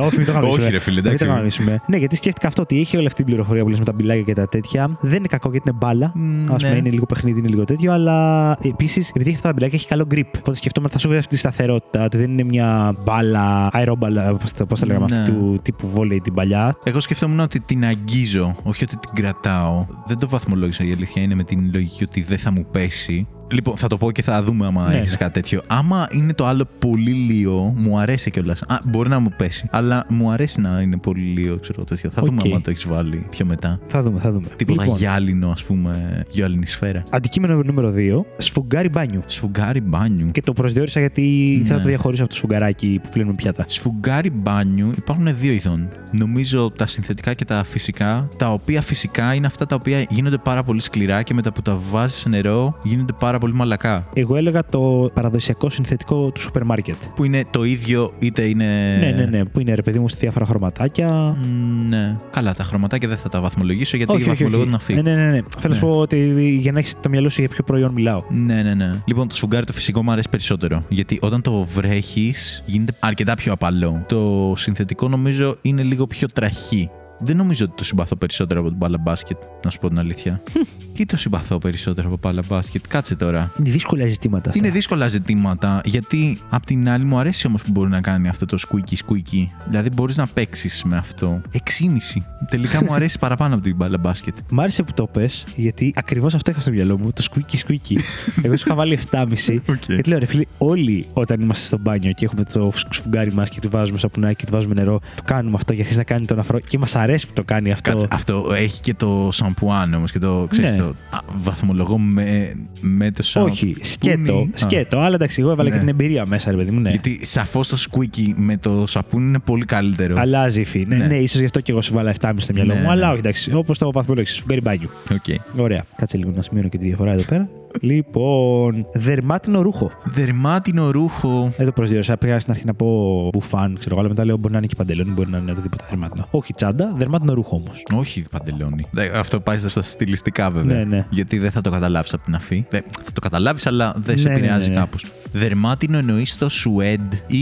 [0.00, 0.62] Όχι, μην το γαμίσουμε.
[0.62, 1.24] Όχι, ρε φίλε, Μην εντάξει.
[1.24, 1.80] το γαμίσουμε.
[1.86, 4.22] Ναι, γιατί σκέφτηκα αυτό ότι έχει όλη αυτή την πληροφορία που λες με τα μπιλάκια
[4.22, 4.98] και τα τέτοια.
[5.00, 6.12] Δεν είναι κακό γιατί είναι μπάλα.
[6.14, 6.76] Μ, Α πούμε, ναι.
[6.76, 7.92] είναι λίγο παιχνίδι, είναι λίγο τέτοιο.
[7.92, 10.38] Αλλά επίσης, επειδή έχει αυτά τα μπιλάκια, έχει καλό grip.
[10.38, 12.04] Οπότε σκεφτόμαι ότι θα σου βρει αυτή τη σταθερότητα.
[12.04, 14.36] Ότι δεν είναι μια μπάλα, αερόμπαλα,
[14.68, 15.16] πώς το λέγαμε, Ναι.
[15.18, 16.76] αυτή του τύπου βόλεϊ την παλιά.
[16.84, 19.86] Εγώ σκεφτόμουν ότι την αγγίζω, όχι ότι την κρατάω.
[20.06, 23.28] Δεν το βαθμολόγησα η αλήθεια είναι με την λογική ότι δεν θα μου πέσει.
[23.52, 25.16] Λοιπόν, θα το πω και θα δούμε άμα Ναι, έχεις ναι.
[25.16, 25.60] κάτι τέτοιο.
[25.66, 28.62] Άμα είναι το άλλο πολύ λίγο, μου αρέσει κιόλας.
[28.62, 29.68] Α, μπορεί να μου πέσει.
[29.70, 32.10] Αλλά μου αρέσει να είναι πολύ λίγο, ξέρω τέτοιο.
[32.10, 32.46] Θα δούμε Οκ.
[32.46, 33.80] άμα το έχεις βάλει πιο μετά.
[33.86, 34.46] Θα δούμε, θα δούμε.
[34.56, 37.02] Τίποτα Λοιπόν, γυάλινο, ας πούμε, γυάλινη σφαίρα.
[37.10, 38.24] Αντικείμενο νούμερο 2.
[38.36, 39.22] Σφουγγάρι μπάνιου.
[39.26, 40.30] Σφουγγάρι μπάνιου.
[40.30, 41.82] Και το προσδιορίσα γιατί ήθελα να Ναι.
[41.82, 43.64] το διαχωρίσω από το σφουγγαράκι που πλένουν πιάτα.
[43.68, 45.88] Σφουγγάρι μπάνιου υπάρχουν δύο ειδών.
[46.12, 48.28] Νομίζω τα συνθετικά και τα φυσικά.
[48.36, 51.78] Τα οποία φυσικά είναι αυτά τα οποία γίνονται πάρα πολύ σκληρά και μετά που τα
[51.90, 54.06] βάζεις σε νερό γίνονται πάρα πολύ μαλακά.
[54.14, 56.96] Εγώ έλεγα το παραδοσιακό συνθετικό του σούπερ μάρκετ.
[57.14, 58.64] Που είναι το ίδιο, είτε είναι.
[59.00, 59.44] Ναι, ναι, ναι.
[59.44, 61.36] Που είναι ρε παιδί μου σε διάφορα χρωματάκια.
[61.38, 62.16] Μ, ναι.
[62.30, 64.94] Καλά, τα χρωματάκια δεν θα τα βαθμολογήσω γιατί βαθμολογώ την αφή.
[64.94, 65.30] Ναι, ναι, ναι.
[65.30, 65.40] ναι.
[65.58, 65.92] Θέλω να σου Ναι.
[65.92, 68.22] πω ότι για να έχεις το μυαλό σου για ποιο προϊόν μιλάω.
[68.28, 68.92] Ναι, ναι, ναι.
[69.04, 70.82] Λοιπόν, το σφουγγάρι το φυσικό μου αρέσει περισσότερο.
[70.88, 74.04] Γιατί όταν το βρέχεις, γίνεται αρκετά πιο απαλό.
[74.08, 76.90] Το συνθετικό νομίζω είναι λίγο πιο τραχή.
[77.22, 80.42] Δεν νομίζω ότι το συμπαθώ περισσότερο από την μπάλα μπάσκετ, να σου πω την αλήθεια.
[81.00, 83.52] Ή το συμπαθώ περισσότερο από μπάλα μπάσκετ; Κάτσε τώρα.
[83.58, 84.48] Είναι δύσκολα ζητήματα.
[84.50, 84.62] Αυτά.
[84.62, 88.46] Είναι δύσκολα ζητήματα, γιατί απ' την άλλη μου αρέσει όμως που μπορεί να κάνει αυτό
[88.46, 89.46] το squeaky squeaky.
[89.68, 91.40] Δηλαδή μπορείς να παίξεις με αυτό.
[91.52, 92.22] 6,5.
[92.50, 94.36] Τελικά μου αρέσει παραπάνω από την μπάλα μπάσκετ.
[94.50, 97.12] Μ' άρεσε που το πες, γιατί ακριβώς αυτό είχα στο μυαλό μου.
[97.12, 97.96] Το squeaky squeaky.
[98.44, 99.24] Εγώ σου είχα βάλει 7,5.
[99.68, 99.84] Οκ.
[99.86, 103.60] Γιατί λέω, ρε φίλοι, όλοι όταν είμαστε στο μπάνιο και έχουμε το σφουγγάρι μας και
[103.60, 106.38] του βάζουμε σαπουνάκι και του βάζουμε νερό, το κάνουμε αυτό και αρχίζει να κάνει τον
[106.38, 106.58] αφρό.
[106.58, 107.90] Και μας αρέσει που το κάνει αυτό.
[107.90, 110.70] Κάτσε, αυτό έχει και το σαμπουάν όμως και το ξέρεις.
[110.76, 110.78] Ναι.
[110.82, 113.52] Το, α, βαθμολογώ με, με το σαμπουάν.
[113.52, 114.36] Όχι, σκέτο.
[114.38, 114.44] Α.
[114.54, 114.98] Σκέτο.
[114.98, 115.74] Αλλά εντάξει, εγώ έβαλα Ναι.
[115.74, 116.80] και την εμπειρία μέσα, ρε παιδί μου.
[116.80, 116.90] Ναι.
[116.90, 120.14] Γιατί σαφώς το squeaky με το σαπούνι είναι πολύ καλύτερο.
[120.18, 120.84] Αλλάζει η υφή.
[120.88, 121.06] Ναι, Ναι.
[121.06, 121.16] ναι.
[121.16, 122.86] ίσως γι' αυτό και εγώ σου βάλα 7,5 στο μυαλό Ναι, μου.
[122.86, 122.90] ναι.
[122.92, 124.90] Αλλά όχι, εντάξει, όπως το βαθμολόγησε, σφουγγάρι μπάνιου.
[125.12, 125.60] Οκ.
[125.60, 125.84] Ωραία.
[125.96, 127.48] Κάτσε λίγο να σημειώνω και τη διαφορά εδώ πέρα.
[127.80, 129.90] Λοιπόν, δερμάτινο ρούχο.
[130.04, 131.52] Δερμάτινο ρούχο.
[131.56, 132.16] Δεν το προσδιορίσα.
[132.16, 134.74] Πήγα στην αρχή να πω μπουφάν, ξέρω εγώ, αλλά μετά λέω μπορεί να είναι και
[134.76, 136.26] παντελόνι, μπορεί να είναι οτιδήποτε δερμάτινο.
[136.30, 137.82] Όχι τσάντα, δερμάτινο ρούχο όμως.
[137.94, 138.86] Όχι παντελόνι.
[138.90, 140.76] Δε- Αυτό πάει στα στιλιστικά βέβαια.
[140.78, 141.06] Ναι, ναι.
[141.10, 142.66] Γιατί δεν θα το καταλάβεις από την αφή.
[142.70, 144.80] Δε- θα το καταλάβεις, αλλά δεν σε Ναι, ναι, επηρεάζει ναι, ναι.
[144.80, 145.04] κάπως.
[145.32, 147.36] Δερμάτινο εννοείς το σουέντ ή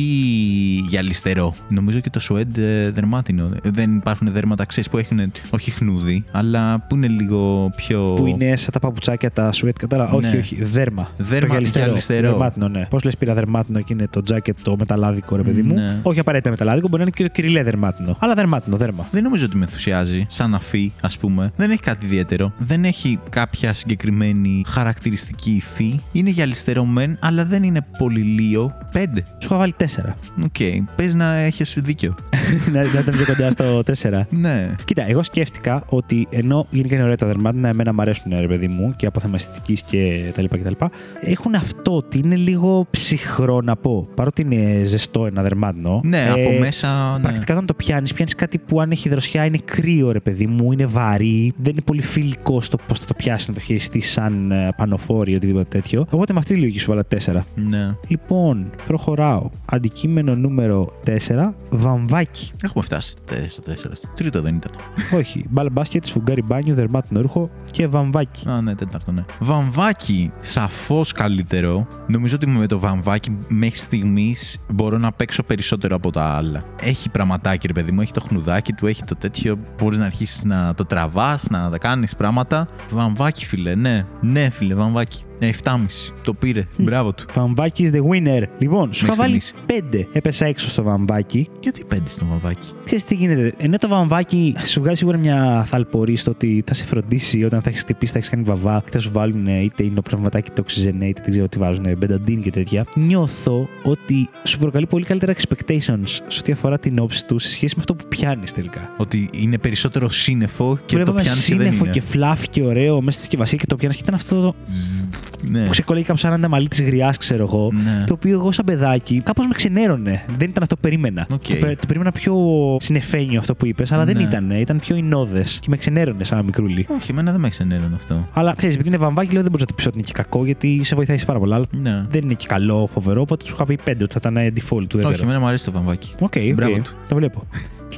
[0.89, 3.51] γυαλιστερό; Νομίζω και το σουέντ ε, δερμάτινο.
[3.62, 8.14] Δεν υπάρχουν δέρματα, ξέρεις που έχουν όχι χνούδι, αλλά που είναι λίγο πιο.
[8.16, 10.20] Που είναι σαν τα παπουτσάκια, τα σουέτ, κατάλαβα.
[10.20, 10.28] Ναι.
[10.28, 11.11] Όχι, όχι, δέρμα.
[11.16, 11.84] Δέρμα, το γυαλιστερό.
[11.84, 12.28] γυαλιστερό.
[12.28, 12.86] Δερμάτινο, ναι.
[12.91, 15.99] Πώς λες πήρα δερμάτινο και είναι το τζάκετ το μεταλλάδικο, ρε παιδί μου; Ναι.
[16.03, 18.16] Όχι απαραίτητα μεταλλάδικο, μπορεί να είναι και το κυριλέ δερμάτινο.
[18.18, 19.09] Αλλά δερμάτινο, δέρμα.
[19.11, 21.53] Δεν νομίζω ότι με ενθουσιάζει σαν αφή, ας πούμε.
[21.57, 22.53] Δεν έχει κάτι ιδιαίτερο.
[22.59, 26.01] Δεν έχει κάποια συγκεκριμένη χαρακτηριστική υφή.
[26.12, 28.72] Είναι γυαλιστερό μεν, αλλά δεν είναι πολύ λίο.
[28.93, 29.20] Πέντε.
[29.20, 30.14] Σου είχα βάλει τέσσερα.
[30.45, 30.87] Οκ.
[30.97, 32.14] Πες να έχεις δίκιο.
[32.72, 34.26] να, να ήταν πιο κοντά στο τέσσερα.
[34.31, 34.74] ναι.
[34.85, 38.68] Κοίτα, εγώ σκέφτηκα ότι ενώ γενικά είναι ωραία τα δερμάτινα, εμένα μου αρέσουν ρε παιδί
[38.68, 42.35] μου και από θέμα αισθητικής και τα λοιπά και τα λοιπά, έχουν αυτό ότι είναι
[42.35, 44.09] λίγο ψυχρό να πω.
[44.14, 46.01] Παρότι είναι ζεστό ένα δερμάτινο.
[46.05, 47.16] Ναι, ε, από μέσα.
[47.16, 47.22] Ναι.
[47.22, 50.72] Πρακτικά όταν το πιάνεις, πιάνεις κάτι που αν έχει δροσιά είναι κρύο, ρε παιδί μου,
[50.72, 54.51] είναι βαρύ, δεν είναι πολύ φιλικό στο πώς θα το πιάσεις να το χειριστείς σαν
[54.51, 56.07] ε, πανωφόρι ή οτιδήποτε τέτοιο.
[56.11, 57.41] Οπότε με αυτή τη λογική σου βάλα 4.
[57.69, 57.95] Ναι.
[58.09, 59.51] Λοιπόν, προχωράω.
[59.64, 62.53] Αντικείμενο νούμερο 4, βαμβάκι.
[62.62, 63.11] Έχουμε φτάσει
[63.49, 63.75] στο 4.
[63.77, 64.73] Στο τρίτο δεν ήταν.
[65.19, 68.49] Όχι, μπάλα μπάσκετ, σφουγγάρι μπάνιο, δερμάτινο ρούχο και βαμβάκι.
[68.49, 69.25] Α, ναι, τέταρτο, ναι.
[69.39, 71.87] Βαμβάκι, σαφώς καλύτερο.
[72.07, 76.64] Νομίζω ότι με το βαμβάκι μέχρι στιγμής μπορώ να παίξω περισσότερο από τα άλλα.
[76.83, 79.59] Έχει πραγματάκι, ρε παιδί μου, έχει το χνουδάκι του, έχει το τέτοιο.
[79.79, 82.66] Μπορείς να αρχίσεις να το τραβάς, να τα κάνεις πράγματα.
[82.91, 84.07] Βαμβάκι, φίλε, ναι.
[84.21, 85.23] Ναι, φίλε, βαμβάκι.
[85.39, 85.74] Ε, 7,5.
[86.22, 86.66] Το πήρε.
[86.78, 87.24] Μπράβο του.
[87.34, 88.43] Βαμβάκι is the winner.
[88.59, 89.82] Λοιπόν, σου είχα βάλει στιγμής.
[89.93, 90.07] 5.
[90.12, 91.49] Έπεσα έξω στο βαμβάκι.
[91.61, 93.53] Γιατί πέντε στο βαμβάκι; Ξέρεις τι γίνεται.
[93.59, 97.68] Ενώ το βαμβάκι σου βγάζει σίγουρα μια θαλπορή στο ότι θα σε φροντίσει όταν θα
[97.68, 100.64] έχεις χτυπήσει, θα έχεις κάνει βαβά και θα σου βάλουν ε, είτε είναι πνευματάκι το
[100.66, 102.86] oxygenate, δεν ξέρω τι βάζουν, μπενταντίν και τέτοια.
[102.95, 107.72] Νιώθω ότι σου προκαλεί πολύ καλύτερα expectations σε ό,τι αφορά την όψη του σε σχέση
[107.76, 108.95] με αυτό που πιάνεις τελικά.
[108.97, 111.93] Ότι είναι περισσότερο σύννεφο και το Βλέπαμε πιάνεις και δεν σύννεφο είναι.
[111.95, 115.05] και φλάφι και ωραίο μέσα στη συσκευασία και το πιάνεις και ήταν αυτό το Ζζ,
[115.43, 115.64] Ναι.
[115.64, 117.70] που ξεκολλάει κάπου σαν να είναι μαλλί της γριάς, ξέρω εγώ.
[117.72, 118.05] Ναι.
[118.07, 120.22] Το οποίο εγώ σαν παιδάκι κάπως με ξενέρωνε.
[120.39, 121.26] Δεν ήταν αυτό που περίμενα.
[121.32, 121.43] Οκ.
[121.49, 122.36] Το, πε- το περίμενα πιο
[122.81, 124.22] συννεφένιο αυτό που είπες, αλλά δεν Ναι.
[124.22, 124.51] ήταν.
[124.51, 126.86] Ήταν πιο ινώδες και με ξενέρωνε σαν μικρούλι.
[126.91, 128.28] Όχι, εμένα δεν με ξενέρωνε αυτό.
[128.32, 130.45] Αλλά ξέρεις, επειδή είναι βαμβάκι, λέω δεν μπορείς να το πεις ότι είναι και κακό,
[130.45, 131.55] γιατί σε βοηθάει πάρα πολλά.
[131.57, 132.01] Αλλά Ναι.
[132.11, 133.20] δεν είναι και καλό, φοβερό.
[133.20, 134.97] Οπότε σου είχα πει 5 ότι θα ήταν ε, default του.
[134.97, 135.22] Δεν Όχι, ξέρω.
[135.28, 136.12] εμένα μου αρέσει το βαμβάκι.
[136.21, 136.55] OK, OK.
[136.55, 136.91] Μπράβο του.
[137.09, 137.43] το βλέπω.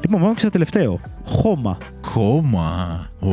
[0.02, 1.00] Λοιπόν, πάμε και στο τελευταίο.
[1.24, 1.78] Χώμα.
[2.04, 3.06] Χώμα.
[3.20, 3.30] Ω.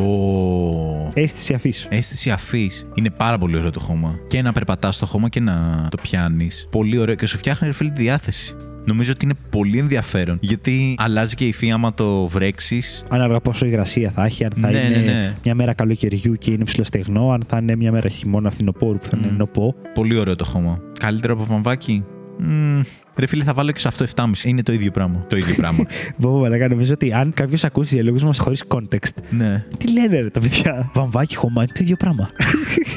[1.13, 1.87] Αίσθηση αφής.
[1.89, 2.87] Αίσθηση αφής.
[2.93, 4.15] Είναι πάρα πολύ ωραίο το χώμα.
[4.27, 6.67] Και να περπατάς στο χώμα και να το πιάνεις.
[6.71, 8.55] Πολύ ωραίο και σου φτιάχνει ρε φίλε τη διάθεση.
[8.85, 10.37] Νομίζω ότι είναι πολύ ενδιαφέρον.
[10.41, 13.03] Γιατί αλλάζει και η υφή άμα το βρέξεις.
[13.09, 15.35] Ανάλογα πόσο υγρασία θα έχει, αν θα Ναι, είναι ναι, ναι.
[15.43, 19.17] μια μέρα καλοκαιριού και είναι ψηλοστεγνό, αν θα είναι μια μέρα χειμώνα φθινοπόρου που θα
[19.21, 19.35] είναι Μμ.
[19.37, 19.75] νοπό.
[19.93, 20.79] Πολύ ωραίο το χώμα.
[20.99, 22.03] Καλύτερο από βαμβάκι;
[22.38, 22.81] Μμμ.
[23.15, 24.25] Ρε φίλε, θα βάλω και σε αυτό 7,5.
[24.43, 25.25] Είναι το ίδιο πράγμα.
[25.29, 25.85] Το ίδιο πράγμα.
[26.17, 29.65] Βόβο, μαλακά, νομίζω ότι αν κάποιος ακούσει διαλόγους μας χωρίς context, ναι.
[29.77, 32.29] τι λένε ρε τα παιδιά; Βαμβάκι, χωμά, είναι το ίδιο πράγμα.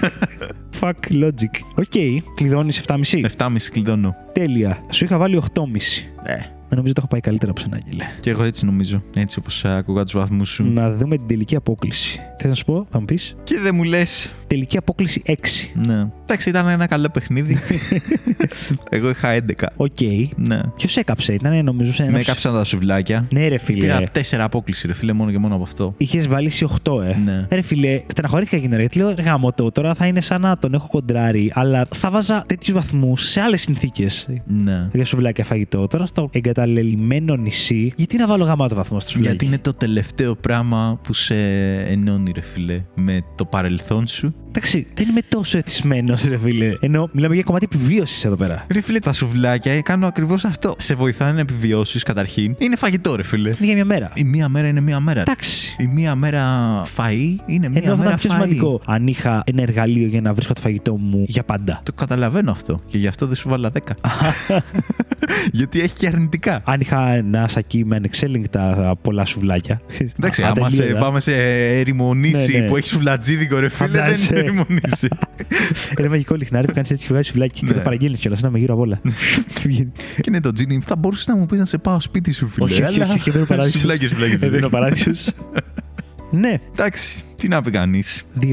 [0.81, 1.55] Fuck logic.
[1.75, 3.01] OK, κλειδώνεις 7,5.
[3.37, 4.17] 7,5 κλειδώνω.
[4.33, 4.79] Τέλεια.
[4.91, 5.63] Σου είχα βάλει 8,5.
[6.25, 6.60] Ε.
[6.75, 8.05] Νομίζω το έχω πάει καλύτερα από σένα, Άγγελε.
[8.21, 9.03] Και εγώ έτσι νομίζω.
[9.17, 10.73] Έτσι όπως άκουγα τους βαθμούς σου.
[10.73, 12.21] Να δούμε την τελική απόκλιση.
[12.39, 14.33] Θες να σου πω, θα μου πεις; Και δεν μου λες.
[14.47, 15.33] Τελική απόκλιση 6.
[15.75, 16.09] Ναι.
[16.23, 17.59] Εντάξει, ήταν ένα καλό παιχνίδι.
[18.91, 19.65] εγώ είχα 11.
[19.77, 19.99] Οκ.
[20.37, 20.61] Ναι.
[20.77, 22.13] Ποιος έκαψε, ήταν νομίζω σε ένα.
[22.13, 23.27] Με έκαψαν τα σουβλάκια.
[23.31, 23.81] Ναι, ρε φίλε.
[23.81, 25.95] Πήρα 4 απόκλιση, ρε φίλε, μόνο και μόνο από αυτό.
[25.97, 27.17] Είχες βάλει εσύ 8, ε.
[27.25, 27.47] Ναι.
[27.51, 28.81] Ρε φίλε, στεναχωρήθηκα εκείνο ρε.
[28.81, 31.53] Γιατί λέω ρε γάμο το, τώρα θα είναι σαν να τον έχω κοντράρει.
[31.55, 34.29] Αλλά θα βάζα τέτοιους βαθμούς σε άλλες συνθήκες.
[34.47, 34.89] Ναι.
[34.93, 35.87] Για σουβλάκια φαγητό.
[35.87, 36.29] Τώρα στο
[36.61, 39.31] εγκαταλελειμμένο νησί, γιατί να βάλω γαμάτο βαθμό στο σουβλάκι.
[39.31, 41.35] Γιατί είναι το τελευταίο πράγμα που σε
[41.77, 46.77] ενώνει, ρε φίλε, με το παρελθόν σου; Εντάξει, δεν είμαι τόσο εθισμένος, ρε φίλε.
[46.81, 48.65] Ενώ μιλάμε για κομμάτι επιβίωσης εδώ πέρα.
[48.73, 50.75] Ρε φίλε, τα σουβλάκια κάνουν ακριβώς αυτό.
[50.79, 52.55] Σε βοηθάνε να επιβιώσεις καταρχήν.
[52.59, 53.49] Είναι φαγητό, ρε φίλε.
[53.49, 54.11] Είναι για μια μέρα.
[54.15, 55.21] Η μία μέρα είναι μία μέρα.
[55.21, 55.77] Εντάξει.
[55.79, 56.43] Η μία μέρα
[56.97, 58.35] φαΐ είναι μία Ενώ θα μέρα ήταν πιο φαΐ.
[58.35, 61.81] σημαντικό αν είχα ένα εργαλείο για να βρίσκω το φαγητό μου για πάντα.
[61.83, 62.81] Το καταλαβαίνω αυτό.
[62.87, 63.79] Και γι' αυτό δεν σου βάλα 10.
[65.53, 66.63] Γιατί έχει και αρνητικά.
[66.65, 69.81] Αν είχα ένα σακί με ανεξέλεγκτα πολλά σουβλάκια.
[70.19, 71.05] Εντάξει, άμα σε, ατελείωτα.
[71.05, 71.33] πάμε σε
[71.79, 72.67] έρημο νήσι Ναι, ναι.
[72.67, 74.53] που έχει σουβλατζίδικο, ρε φίλε, δεν Φαντάζεσαι.
[74.53, 75.09] είναι έρημο νήσι.
[75.97, 77.73] Ένα μαγικό λιχνάρι που κάνεις έτσι και βγάζει σουβλάκι και Ναι.
[77.73, 78.41] το παραγγέλνεις κιόλας.
[78.41, 79.01] Να με γύρω απ' όλα.
[80.21, 80.81] και είναι το τζίνι.
[80.81, 82.65] Θα μπορούσες να μου πεις να σε πάω σπίτι σου, φίλε.
[82.65, 83.81] όχι, όχι, αλλά- όχι, όχι, δεν είναι ο παράδεισος.
[83.81, 84.67] Σουβλάκι, σουβλάκι, Ε, Δεν είναι φίλε.
[84.67, 85.29] ο παράδεισος.
[86.31, 87.23] Ναι, Εντάξει.
[87.41, 88.45] Τι να πει κανείς; 2-1.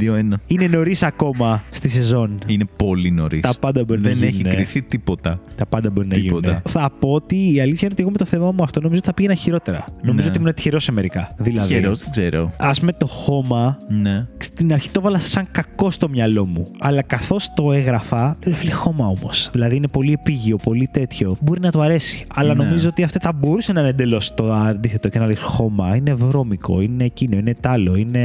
[0.00, 0.40] 2-1.
[0.46, 2.38] Είναι νωρίς ακόμα στη σεζόν.
[2.46, 3.40] Είναι πολύ νωρίς.
[3.40, 4.52] Τα πάντα μπορεί να Δεν έχει γίνουν.
[4.52, 5.40] κρυθεί τίποτα.
[5.56, 6.46] Τα πάντα μπορεί να Τίποτα.
[6.48, 6.62] γίνουν.
[6.68, 9.06] Θα πω ότι η αλήθεια είναι ότι εγώ με το θέμα μου αυτό νομίζω ότι
[9.06, 9.84] θα πήγαινα χειρότερα.
[10.02, 10.28] Νομίζω Ναι.
[10.30, 11.30] ότι ήμουν τυχερός σε μερικά.
[11.38, 12.52] Δηλαδή, Τυχερός, δεν ξέρω.
[12.58, 14.26] ας με το χώμα, Ναι.
[14.38, 16.66] στην αρχή το έβαλα σαν κακό στο μυαλό μου.
[16.78, 19.48] Αλλά καθώς το έγραφα, λέω «Ρε φίλε χώμα όμως.
[19.52, 21.36] Δηλαδή είναι πολύ επίγειο, πολύ τέτοιο.
[21.40, 22.24] Μπορεί να του αρέσει.
[22.34, 22.64] Αλλά Ναι.
[22.64, 25.96] νομίζω ότι αυτό θα μπορούσε να είναι εντελώς το αντίθετο και να λέει χώμα.
[25.96, 27.96] Είναι βρώμικο, είναι εκείνο, είναι τάλο.
[27.96, 28.21] Είναι...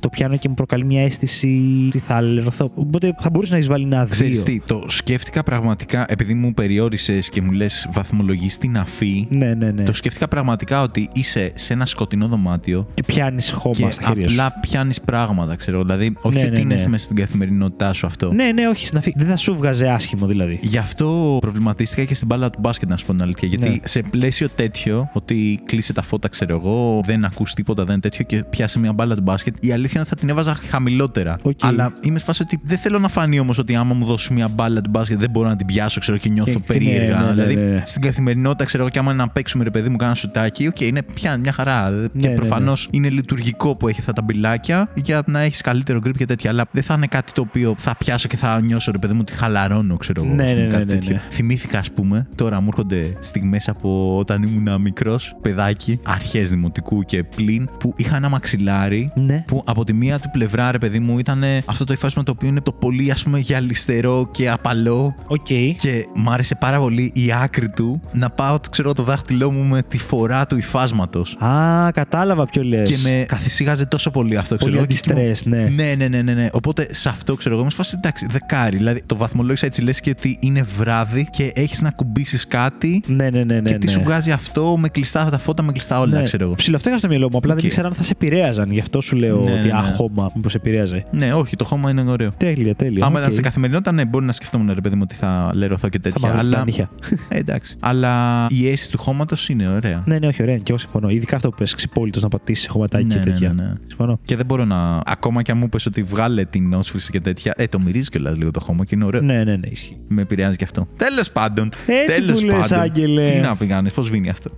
[0.00, 2.70] Το πιάνω και μου προκαλεί μια αίσθηση ότι θα αλερωθώ.
[2.74, 4.08] Οπότε θα μπορούσε να εισβάλλει ένα δύο.
[4.10, 9.26] Ξέρεις τι, το σκέφτηκα πραγματικά, επειδή μου περιόρισες και μου λες βαθμολογείς την αφή.
[9.30, 9.82] Ναι, ναι, ναι.
[9.84, 14.28] Το σκέφτηκα πραγματικά ότι είσαι σε ένα σκοτεινό δωμάτιο Και πιάνεις χώμα και στα χέρια
[14.28, 14.34] σου.
[14.34, 15.82] απλά πιάνεις πράγματα, ξέρω.
[15.82, 16.88] Δηλαδή, όχι Ναι, ότι ναι, είναι ναι.
[16.88, 18.32] μέσα στην καθημερινότητά σου αυτό.
[18.32, 19.12] Ναι, ναι, όχι, συναφή.
[19.16, 20.58] Δεν θα σου βγάζει άσχημο δηλαδή.
[20.62, 23.48] Γι' αυτό προβληματίστηκα και στην μπάλα του μπάσκετ, να σου πω την αλήθεια.
[23.48, 23.76] Γιατί Ναι.
[23.82, 28.44] σε πλαίσιο τέτοιο, ότι κλείσει τα φώτα, ξέρω εγώ, δεν ακούς τίποτα, δεν τέτοιο και
[28.50, 31.38] πιάσει μια μπάλα του μπάσκετ, η αλήθεια είναι ότι θα την έβαζα χαμηλότερα.
[31.42, 31.58] Οκ.
[31.64, 34.48] Αλλά είμαι σε φάση ότι δεν θέλω να φανεί όμως ότι άμα μου δώσει μια
[34.48, 37.18] μπάλα του μπάσκετ δεν μπορώ να την πιάσω, ξέρω και νιώθω Και- περίεργα.
[37.20, 37.82] ναι, ναι, ναι, δηλαδή ναι.
[37.86, 41.02] στην καθημερινότητα, ξέρω εγώ, και άμα να παίξουμε ρε παιδί μου κάνα σουτάκι, οκ, είναι
[41.02, 41.90] πια μια χαρά.
[42.20, 46.16] και ναι, προφανώς είναι λειτουργικό που έχει αυτά τα μπιλάκια για να έχεις καλύτερο grip
[46.16, 46.50] και τέτοια.
[46.50, 49.18] Αλλά δεν θα είναι κάτι το οποίο θα πιάσω και θα νιώσω ρε παιδί μου
[49.22, 50.34] ότι χαλαρώνω, ξέρω εγώ.
[50.34, 51.12] Ναι, ας πούμε, ναι, ναι, κάτι ναι, τέτοιο.
[51.12, 51.20] ναι.
[51.30, 57.24] Θυμήθηκα, ας πούμε, τώρα μου έρχονται στιγμές από όταν ήμουν μικρός παιδάκι, αρχές δημοτικού και
[57.24, 59.44] πλην, που είχα ένα μαξιλάρι Ναι.
[59.46, 62.48] που από τη μία του πλευρά, ρε παιδί μου, ήταν αυτό το υφάσμα το οποίο
[62.48, 65.14] είναι το πολύ, ας πούμε, γυαλιστερό και απαλό.
[65.26, 65.46] Οκ.
[65.76, 69.82] Και μ' άρεσε πάρα πολύ η άκρη του να πάω, ξέρω, το δάχτυλό μου με
[69.82, 71.36] τη φορά του υφάσματος.
[71.36, 72.90] Α, κατάλαβα ποιο λες.
[72.90, 74.92] Και με καθησύγαζε τόσο πολύ αυτό, ξέρω Πολύ εγώ.
[75.00, 75.44] και ήμουν- anti-stress,
[75.76, 75.84] ναι.
[75.84, 76.48] ναι, ναι, ναι, ναι, ναι.
[76.52, 78.76] Οπότε σε αυτό ξέρω εγώ, είμαι σε φάση εντάξει, δεκάρι.
[78.76, 83.30] Δηλαδή το βαθμολόγησα έτσι λες και ότι είναι βράδυ και έχεις να ακουμπήσεις κάτι Ναι,
[83.30, 83.60] ναι, ναι.
[83.60, 83.92] ναι και τι ναι.
[83.92, 86.22] σου βγάζει αυτό με κλειστά τα φώτα, με κλειστά όλα, ναι.
[86.22, 86.54] ξέρω εγώ.
[86.54, 87.36] Ψιλοαυτό είχα στο μυαλό μου.
[87.36, 87.58] Απλά Οκ.
[87.58, 88.70] δεν ήξερα αν θα σε επηρέαζαν.
[88.70, 89.78] Γι' αυτό σου λέω Ναι, ότι ναι, ναι.
[89.78, 91.06] α, χώμα, μήπως επηρέαζε.
[91.10, 92.30] Ναι, όχι, το χώμα είναι ωραίο.
[92.36, 93.04] Τέλεια, τέλεια.
[93.04, 93.20] Άμα οκ.
[93.20, 96.10] ήταν σε καθημερινότητα, ναι, μπορεί να σκεφτόμουν ρε παιδί μου ότι θα λερωθώ και Θα
[96.10, 96.34] τέτοια.
[96.34, 96.56] μ' αλλά.
[96.58, 96.90] τα νύχια.
[97.28, 97.76] Ε, εντάξει.
[97.80, 100.02] Αλλά η αίσθηση του χώματος είναι ωραία.
[100.06, 100.56] Ναι, ναι, όχι, ωραία.
[100.56, 101.08] Και εγώ συμφωνώ.
[101.08, 103.52] Ειδικά αυτό που πες, ξυπόλυτος να πατήσεις χωματάκι Ναι, και ναι, τέτοια.
[103.52, 103.72] ναι, ναι.
[103.86, 104.18] Συμφωνώ.
[104.24, 105.00] Και δεν μπορώ να.
[105.06, 107.54] Ακόμα και αν μου είπε ότι βγάλε την όσφρηση και τέτοια.
[107.56, 109.20] Ε, το μυρίζει κιόλας λίγο το χώμα και είναι ωραίο.
[109.20, 109.96] Ναι, ναι, ναι, ισχύει.
[110.08, 110.86] Με επηρεάζει και αυτό.
[110.96, 111.70] Τέλος πάντων.
[111.86, 112.78] Έτσι τέλος που λες, πάντων.
[112.80, 113.24] Άγγελε.
[113.24, 114.50] Τι να πει κανείς, πώς βίνει αυτό.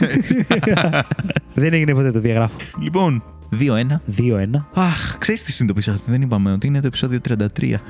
[0.00, 0.46] Έτσι.
[1.54, 2.56] δεν έγινε ποτέ το διαγράφω.
[2.82, 3.22] λοιπόν,
[3.60, 4.00] 2-1.
[4.18, 4.64] 2-1.
[4.74, 5.98] Αχ, ξέρεις τι συνειδητοποίησα.
[6.06, 7.80] Δεν είπαμε ότι είναι το επεισόδιο 33.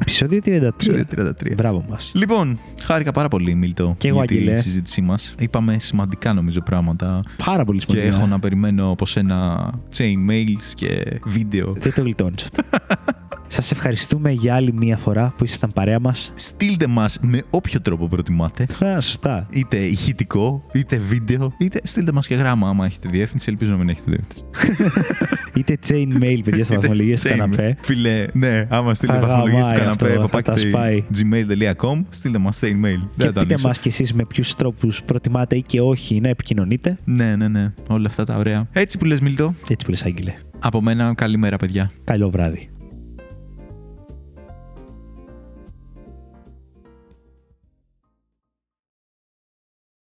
[0.00, 0.46] Επισόδιο 33.
[0.62, 1.54] επεισόδιο 33.
[1.56, 2.12] Μπράβο μας.
[2.14, 4.56] Λοιπόν, χάρηκα πάρα πολύ, Μίλτο, Κι εγώ, για τη Άγγελε.
[4.56, 5.34] συζήτησή μας.
[5.38, 7.22] Είπαμε σημαντικά νομίζω πράγματα.
[7.44, 8.16] Πάρα πολύ Και σημαντικό.
[8.16, 11.72] έχω να περιμένω από σένα chain mails και βίντεο.
[11.78, 12.62] Δεν το γλιτώνεις αυτό.
[13.50, 16.32] Σας ευχαριστούμε για άλλη μία φορά που ήσασταν παρέα μας.
[16.34, 18.66] Στείλτε μας με όποιο τρόπο προτιμάτε.
[18.84, 19.48] Α, σωστά.
[19.52, 23.46] Είτε ηχητικό, είτε βίντεο, είτε στείλτε μας και γράμμα άμα έχετε διεύθυνση.
[23.50, 24.44] Ελπίζω να μην έχετε διεύθυνση.
[25.58, 27.36] Είτε chain mail, παιδιά, στα βαθμολογίες του Chain.
[27.36, 27.76] καναπέ.
[27.80, 31.04] Φίλε, ναι, άμα στείλετε Θα βαθμολογίες στο γαμάει καναπέ, αυτό, θα τα σπάει.
[31.16, 32.70] gmail.com, στείλτε μας chain mail.
[32.70, 33.66] Και Δεν θα το πείτε ανοίξω.
[33.66, 36.96] μας κι εσείς με ποιους τρόπους προτιμάτε ή και όχι να επικοινωνείτε.
[37.04, 37.72] Ναι, ναι, ναι.
[37.88, 38.66] Όλα αυτά τα ωραία.
[38.72, 39.54] Έτσι που λες Μιλτό.
[39.68, 40.34] Έτσι που λες, Άγγελε.
[40.58, 41.90] Από μένα, καλημέρα παιδιά.
[42.04, 42.68] Καλό βράδυ.